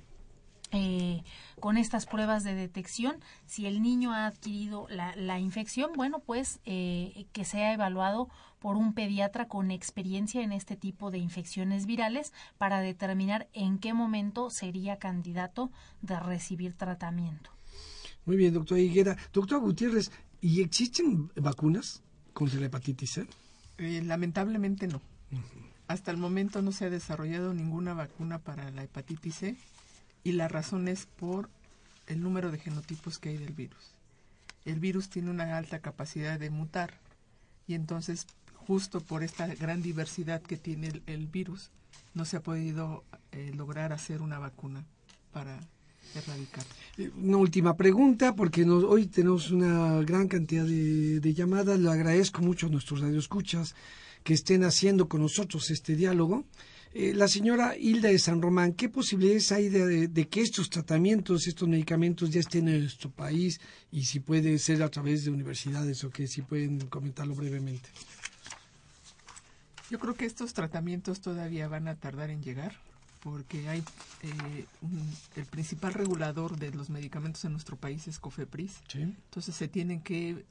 eh, 0.72 1.24
con 1.60 1.78
estas 1.78 2.06
pruebas 2.06 2.46
de 2.46 2.54
detección, 2.54 3.18
si 3.46 3.66
el 3.66 3.82
niño 3.82 4.14
ha 4.14 4.28
adquirido 4.28 4.88
la, 4.90 5.14
la 5.18 5.40
infección, 5.40 5.92
bueno, 5.96 6.20
pues 6.20 6.60
eh, 6.64 7.26
que 7.34 7.44
sea 7.44 7.74
evaluado 7.74 8.30
por 8.60 8.76
un 8.76 8.94
pediatra 8.94 9.48
con 9.48 9.72
experiencia 9.72 10.42
en 10.42 10.52
este 10.52 10.76
tipo 10.76 11.12
de 11.12 11.18
infecciones 11.18 11.86
virales 11.86 12.34
para 12.58 12.82
determinar 12.82 13.48
en 13.54 13.80
qué 13.80 13.94
momento 13.94 14.50
sería 14.50 15.00
candidato 15.00 15.72
de 16.02 16.20
recibir 16.20 16.74
tratamiento. 16.74 17.52
Muy 18.26 18.38
bien, 18.38 18.54
doctor 18.54 18.78
Higuera. 18.78 19.18
Doctor 19.34 19.60
Gutiérrez, 19.60 20.12
¿y 20.42 20.62
existen 20.62 21.32
vacunas 21.36 22.04
contra 22.34 22.60
la 22.60 22.68
hepatitis 22.68 23.12
C? 23.12 23.28
Eh, 23.78 24.02
lamentablemente 24.06 24.88
no. 24.88 25.02
Hasta 25.88 26.12
el 26.12 26.18
momento 26.18 26.62
no 26.62 26.72
se 26.72 26.86
ha 26.86 26.90
desarrollado 26.90 27.54
ninguna 27.54 27.94
vacuna 27.94 28.40
para 28.40 28.70
la 28.72 28.84
hepatitis 28.84 29.36
C 29.36 29.58
y 30.24 30.34
la 30.34 30.48
razón 30.48 30.88
es 30.88 31.06
por 31.06 31.50
el 32.08 32.22
número 32.22 32.52
de 32.52 32.60
genotipos 32.60 33.20
que 33.20 33.30
hay 33.30 33.38
del 33.38 33.54
virus. 33.54 33.96
El 34.66 34.80
virus 34.80 35.10
tiene 35.10 35.32
una 35.32 35.58
alta 35.58 35.80
capacidad 35.80 36.38
de 36.38 36.50
mutar 36.50 36.94
y 37.66 37.76
entonces 37.76 38.28
justo 38.70 39.00
por 39.02 39.24
esta 39.24 39.48
gran 39.48 39.82
diversidad 39.82 40.44
que 40.44 40.56
tiene 40.56 41.02
el, 41.08 41.26
virus 41.26 41.72
no 42.14 42.24
se 42.24 42.38
ha 42.38 42.44
podido 42.44 43.04
eh, 43.32 43.52
lograr 43.56 43.94
hacer 43.94 44.22
una 44.22 44.38
vacuna 44.38 44.86
para 45.32 45.60
erradicar. 46.14 46.64
Eh, 47.00 47.10
una 47.18 47.38
última 47.38 47.76
pregunta, 47.76 48.36
porque 48.36 48.64
hoy 48.66 49.08
tenemos 49.08 49.50
una 49.50 50.04
gran 50.04 50.28
cantidad 50.28 50.66
de, 50.66 51.20
de, 51.20 51.34
llamadas. 51.34 51.80
Le 51.80 51.90
agradezco 51.90 52.44
mucho 52.44 52.68
a 52.68 52.70
nuestros 52.70 53.02
radioescuchas 53.02 53.74
que 54.24 54.36
estén 54.36 54.64
haciendo 54.64 55.10
con 55.10 55.22
nosotros 55.24 55.72
este 55.72 55.96
diálogo. 55.96 56.46
Eh, 56.92 57.14
la 57.14 57.28
señora 57.28 57.78
Hilda 57.78 58.10
de 58.10 58.18
San 58.18 58.42
Román, 58.42 58.74
¿qué 58.74 58.90
posibilidades 58.90 59.52
hay 59.52 59.70
de, 59.70 60.28
que 60.28 60.42
estos 60.42 60.72
tratamientos, 60.72 61.46
estos 61.46 61.68
medicamentos 61.68 62.32
ya 62.32 62.40
estén 62.40 62.68
en 62.68 62.82
nuestro 62.82 63.12
país 63.12 63.62
y 63.92 64.06
si 64.06 64.20
puede 64.20 64.58
ser 64.58 64.82
a 64.82 64.90
través 64.90 65.24
de 65.24 65.30
universidades 65.30 66.04
o 66.04 66.10
que 66.10 66.26
si 66.26 66.42
pueden 66.42 66.80
comentarlo 66.88 67.36
brevemente? 67.36 67.90
Yo 69.90 70.00
creo 70.00 70.14
que 70.14 70.26
estos 70.26 70.54
tratamientos 70.54 71.22
todavía 71.22 71.68
van 71.68 71.88
a 71.88 71.96
tardar 71.96 72.30
en 72.30 72.44
llegar 72.44 72.74
porque 73.22 73.68
hay 73.68 73.84
eh, 74.22 74.66
el 75.36 75.46
principal 75.46 75.94
regulador 75.94 76.58
de 76.58 76.72
los 76.72 76.90
medicamentos 76.90 77.44
en 77.46 77.52
nuestro 77.52 77.76
país 77.76 78.08
es 78.08 78.20
COFEPRIS. 78.20 78.82
Entonces 78.94 79.56
se 79.56 79.68
tienen 79.68 80.02
que 80.02 80.46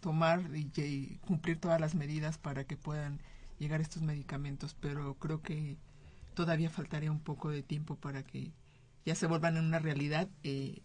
tomar 0.00 0.42
y 0.54 1.18
cumplir 1.26 1.58
todas 1.58 1.80
las 1.80 1.94
medidas 1.94 2.38
para 2.38 2.64
que 2.64 2.76
puedan 2.76 3.20
llegar 3.58 3.80
estos 3.80 4.02
medicamentos, 4.02 4.76
pero 4.78 5.14
creo 5.14 5.40
que 5.42 5.76
todavía 6.34 6.70
faltaría 6.70 7.10
un 7.10 7.20
poco 7.20 7.50
de 7.50 7.62
tiempo 7.62 7.96
para 7.96 8.22
que 8.22 8.52
ya 9.06 9.14
se 9.14 9.26
vuelvan 9.26 9.56
en 9.56 9.64
una 9.64 9.78
realidad 9.78 10.28
eh, 10.42 10.82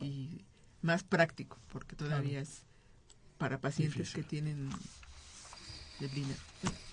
y 0.00 0.44
más 0.82 1.02
práctico, 1.02 1.58
porque 1.72 1.96
todavía 1.96 2.40
es 2.40 2.62
para 3.38 3.60
pacientes 3.60 4.12
que 4.12 4.22
tienen 4.22 4.70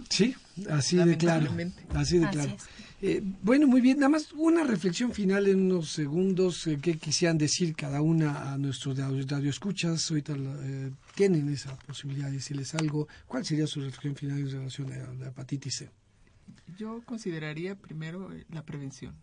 Sí, 0.09 0.35
así 0.69 0.97
de 0.97 1.17
claro. 1.17 1.51
Así 1.93 2.17
de 2.17 2.29
claro. 2.29 2.55
Eh, 3.03 3.23
bueno, 3.41 3.67
muy 3.67 3.81
bien. 3.81 3.97
Nada 3.97 4.09
más 4.09 4.31
una 4.33 4.63
reflexión 4.63 5.11
final 5.11 5.47
en 5.47 5.71
unos 5.71 5.89
segundos. 5.89 6.67
Eh, 6.67 6.77
¿Qué 6.79 6.97
quisieran 6.97 7.37
decir 7.37 7.75
cada 7.75 8.01
una 8.01 8.53
a 8.53 8.57
nuestros 8.57 8.97
radioescuchas? 8.97 10.11
Ahorita 10.11 10.35
eh, 10.37 10.91
tienen 11.15 11.49
esa 11.49 11.75
posibilidad 11.77 12.27
de 12.27 12.33
decirles 12.33 12.75
algo. 12.75 13.07
¿Cuál 13.25 13.43
sería 13.43 13.65
su 13.65 13.81
reflexión 13.81 14.15
final 14.15 14.39
en 14.39 14.51
relación 14.51 14.93
a 14.93 15.13
la 15.13 15.27
hepatitis 15.29 15.75
C? 15.75 15.89
Yo 16.77 17.01
consideraría 17.03 17.75
primero 17.75 18.29
la 18.49 18.65
prevención. 18.65 19.15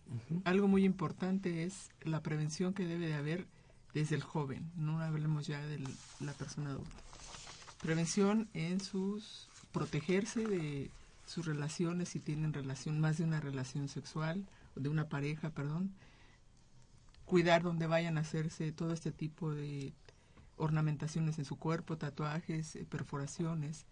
Algo 0.44 0.66
muy 0.66 0.84
importante 0.84 1.62
es 1.62 1.90
la 2.02 2.20
prevención 2.22 2.74
que 2.74 2.84
debe 2.84 3.06
de 3.06 3.14
haber 3.14 3.46
desde 3.94 4.16
el 4.16 4.22
joven. 4.22 4.70
No 4.76 5.00
hablemos 5.00 5.46
ya 5.46 5.64
de 5.66 5.78
la 6.20 6.32
persona 6.32 6.70
adulta. 6.70 6.90
Prevención 7.80 8.48
en 8.54 8.80
sus 8.80 9.47
protegerse 9.72 10.46
de 10.46 10.90
sus 11.26 11.46
relaciones 11.46 12.10
si 12.10 12.20
tienen 12.20 12.52
relación, 12.52 13.00
más 13.00 13.18
de 13.18 13.24
una 13.24 13.40
relación 13.40 13.88
sexual, 13.88 14.46
de 14.74 14.88
una 14.88 15.08
pareja, 15.08 15.50
perdón, 15.50 15.92
cuidar 17.24 17.62
donde 17.62 17.86
vayan 17.86 18.16
a 18.16 18.22
hacerse 18.22 18.72
todo 18.72 18.92
este 18.92 19.12
tipo 19.12 19.52
de 19.52 19.92
ornamentaciones 20.56 21.38
en 21.38 21.44
su 21.44 21.56
cuerpo, 21.56 21.98
tatuajes, 21.98 22.76
eh, 22.76 22.86
perforaciones, 22.88 23.84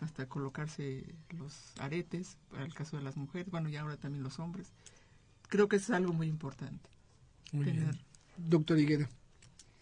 hasta 0.00 0.26
colocarse 0.26 1.04
los 1.30 1.72
aretes, 1.78 2.36
para 2.50 2.64
el 2.64 2.74
caso 2.74 2.96
de 2.96 3.02
las 3.02 3.16
mujeres, 3.16 3.50
bueno, 3.50 3.68
y 3.68 3.76
ahora 3.76 3.96
también 3.96 4.22
los 4.22 4.38
hombres. 4.38 4.72
Creo 5.48 5.68
que 5.68 5.76
es 5.76 5.90
algo 5.90 6.12
muy 6.12 6.28
importante. 6.28 6.88
Doctor 8.36 8.78
Higuera. 8.78 9.08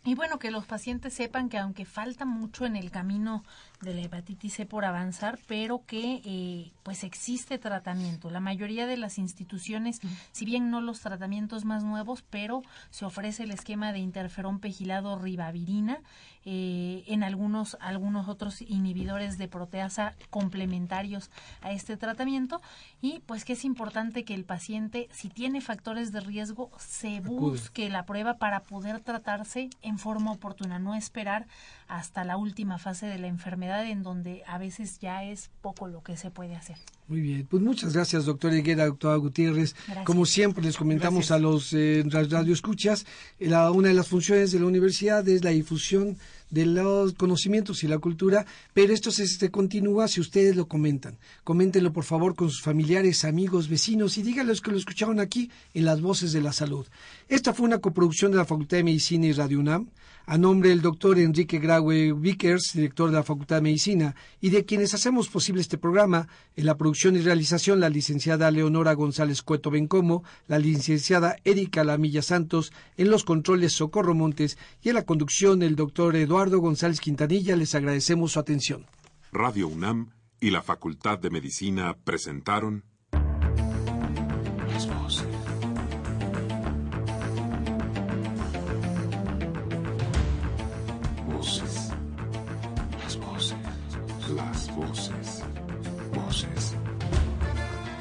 Y 0.04 0.16
bueno, 0.16 0.40
que 0.40 0.50
los 0.50 0.66
pacientes 0.66 1.14
sepan 1.14 1.48
que 1.48 1.58
aunque 1.58 1.84
falta 1.84 2.24
mucho 2.24 2.66
en 2.66 2.74
el 2.74 2.90
camino 2.90 3.44
de 3.82 3.94
la 3.94 4.02
hepatitis 4.02 4.54
C 4.54 4.66
por 4.66 4.84
avanzar, 4.84 5.38
pero 5.46 5.84
que 5.86 6.20
eh, 6.24 6.72
pues 6.82 7.04
existe 7.04 7.58
tratamiento. 7.58 8.28
La 8.28 8.40
mayoría 8.40 8.86
de 8.86 8.96
las 8.96 9.18
instituciones, 9.18 10.00
si 10.32 10.44
bien 10.44 10.70
no 10.70 10.80
los 10.80 11.00
tratamientos 11.00 11.64
más 11.64 11.84
nuevos, 11.84 12.24
pero 12.30 12.62
se 12.90 13.04
ofrece 13.04 13.44
el 13.44 13.52
esquema 13.52 13.92
de 13.92 14.00
interferón 14.00 14.58
pegilado 14.58 15.18
ribavirina, 15.18 16.00
eh, 16.44 17.04
en 17.06 17.22
algunos, 17.22 17.76
algunos 17.80 18.26
otros 18.26 18.62
inhibidores 18.62 19.38
de 19.38 19.46
proteasa 19.46 20.16
complementarios 20.30 21.30
a 21.60 21.70
este 21.70 21.96
tratamiento. 21.96 22.60
Y 23.00 23.20
pues 23.26 23.44
que 23.44 23.52
es 23.52 23.64
importante 23.64 24.24
que 24.24 24.34
el 24.34 24.44
paciente, 24.44 25.08
si 25.12 25.28
tiene 25.28 25.60
factores 25.60 26.10
de 26.10 26.20
riesgo, 26.20 26.70
se 26.78 27.20
busque 27.20 27.88
la 27.90 28.06
prueba 28.06 28.38
para 28.38 28.60
poder 28.60 29.00
tratarse 29.00 29.70
en 29.82 29.91
en 29.92 29.98
forma 29.98 30.32
oportuna, 30.32 30.78
no 30.78 30.94
esperar 30.94 31.46
hasta 31.86 32.24
la 32.24 32.36
última 32.36 32.78
fase 32.78 33.06
de 33.06 33.18
la 33.18 33.28
enfermedad 33.28 33.86
en 33.86 34.02
donde 34.02 34.42
a 34.46 34.58
veces 34.58 34.98
ya 34.98 35.24
es 35.24 35.50
poco 35.60 35.86
lo 35.86 36.02
que 36.02 36.16
se 36.16 36.30
puede 36.30 36.56
hacer. 36.56 36.76
Muy 37.08 37.20
bien, 37.20 37.46
pues 37.48 37.62
muchas 37.62 37.92
gracias, 37.92 38.24
doctora 38.24 38.56
Higuera, 38.56 38.86
doctora 38.86 39.16
Gutiérrez. 39.16 39.76
Como 40.04 40.24
siempre, 40.24 40.64
les 40.64 40.76
comentamos 40.76 41.30
a 41.30 41.38
los 41.38 41.72
eh, 41.74 42.02
radioescuchas, 42.06 43.04
la, 43.38 43.70
una 43.70 43.88
de 43.88 43.94
las 43.94 44.08
funciones 44.08 44.50
de 44.52 44.60
la 44.60 44.66
universidad 44.66 45.28
es 45.28 45.44
la 45.44 45.50
difusión 45.50 46.16
de 46.52 46.66
los 46.66 47.14
conocimientos 47.14 47.82
y 47.82 47.88
la 47.88 47.98
cultura, 47.98 48.46
pero 48.74 48.92
esto 48.92 49.10
se, 49.10 49.26
se, 49.26 49.50
continúa 49.50 50.06
si 50.06 50.20
ustedes 50.20 50.54
lo 50.54 50.68
comentan. 50.68 51.18
Coméntenlo 51.44 51.92
por 51.92 52.04
favor 52.04 52.36
con 52.36 52.50
sus 52.50 52.60
familiares, 52.60 53.24
amigos, 53.24 53.68
vecinos 53.68 54.18
y 54.18 54.22
díganles 54.22 54.60
que 54.60 54.70
lo 54.70 54.76
escucharon 54.76 55.18
aquí 55.18 55.50
en 55.72 55.86
Las 55.86 56.02
Voces 56.02 56.32
de 56.32 56.42
la 56.42 56.52
Salud. 56.52 56.86
Esta 57.28 57.54
fue 57.54 57.64
una 57.64 57.78
coproducción 57.78 58.30
de 58.30 58.36
la 58.36 58.44
Facultad 58.44 58.76
de 58.76 58.84
Medicina 58.84 59.26
y 59.26 59.32
Radio 59.32 59.60
UNAM, 59.60 59.88
a 60.26 60.38
nombre 60.38 60.70
del 60.70 60.82
doctor 60.82 61.18
Enrique 61.18 61.58
Graue 61.58 62.12
Vickers, 62.12 62.72
director 62.74 63.10
de 63.10 63.16
la 63.16 63.22
Facultad 63.22 63.56
de 63.56 63.62
Medicina, 63.62 64.14
y 64.40 64.50
de 64.50 64.64
quienes 64.64 64.94
hacemos 64.94 65.28
posible 65.28 65.60
este 65.60 65.78
programa, 65.78 66.28
en 66.56 66.66
la 66.66 66.76
producción 66.76 67.16
y 67.16 67.20
realización 67.20 67.80
la 67.80 67.88
licenciada 67.88 68.50
Leonora 68.50 68.94
González 68.94 69.42
Cueto 69.42 69.70
Bencomo, 69.70 70.24
la 70.48 70.58
licenciada 70.58 71.36
Erika 71.44 71.84
Lamilla 71.84 72.22
Santos, 72.22 72.72
en 72.96 73.10
los 73.10 73.24
controles 73.24 73.72
Socorro 73.72 74.14
Montes 74.14 74.58
y 74.82 74.90
en 74.90 74.94
la 74.94 75.04
conducción 75.04 75.62
el 75.62 75.76
doctor 75.76 76.16
Eduardo 76.16 76.58
González 76.58 77.00
Quintanilla, 77.00 77.56
les 77.56 77.74
agradecemos 77.74 78.32
su 78.32 78.40
atención. 78.40 78.86
Radio 79.32 79.68
UNAM 79.68 80.10
y 80.40 80.50
la 80.50 80.62
Facultad 80.62 81.18
de 81.18 81.30
Medicina 81.30 81.96
presentaron 82.04 82.84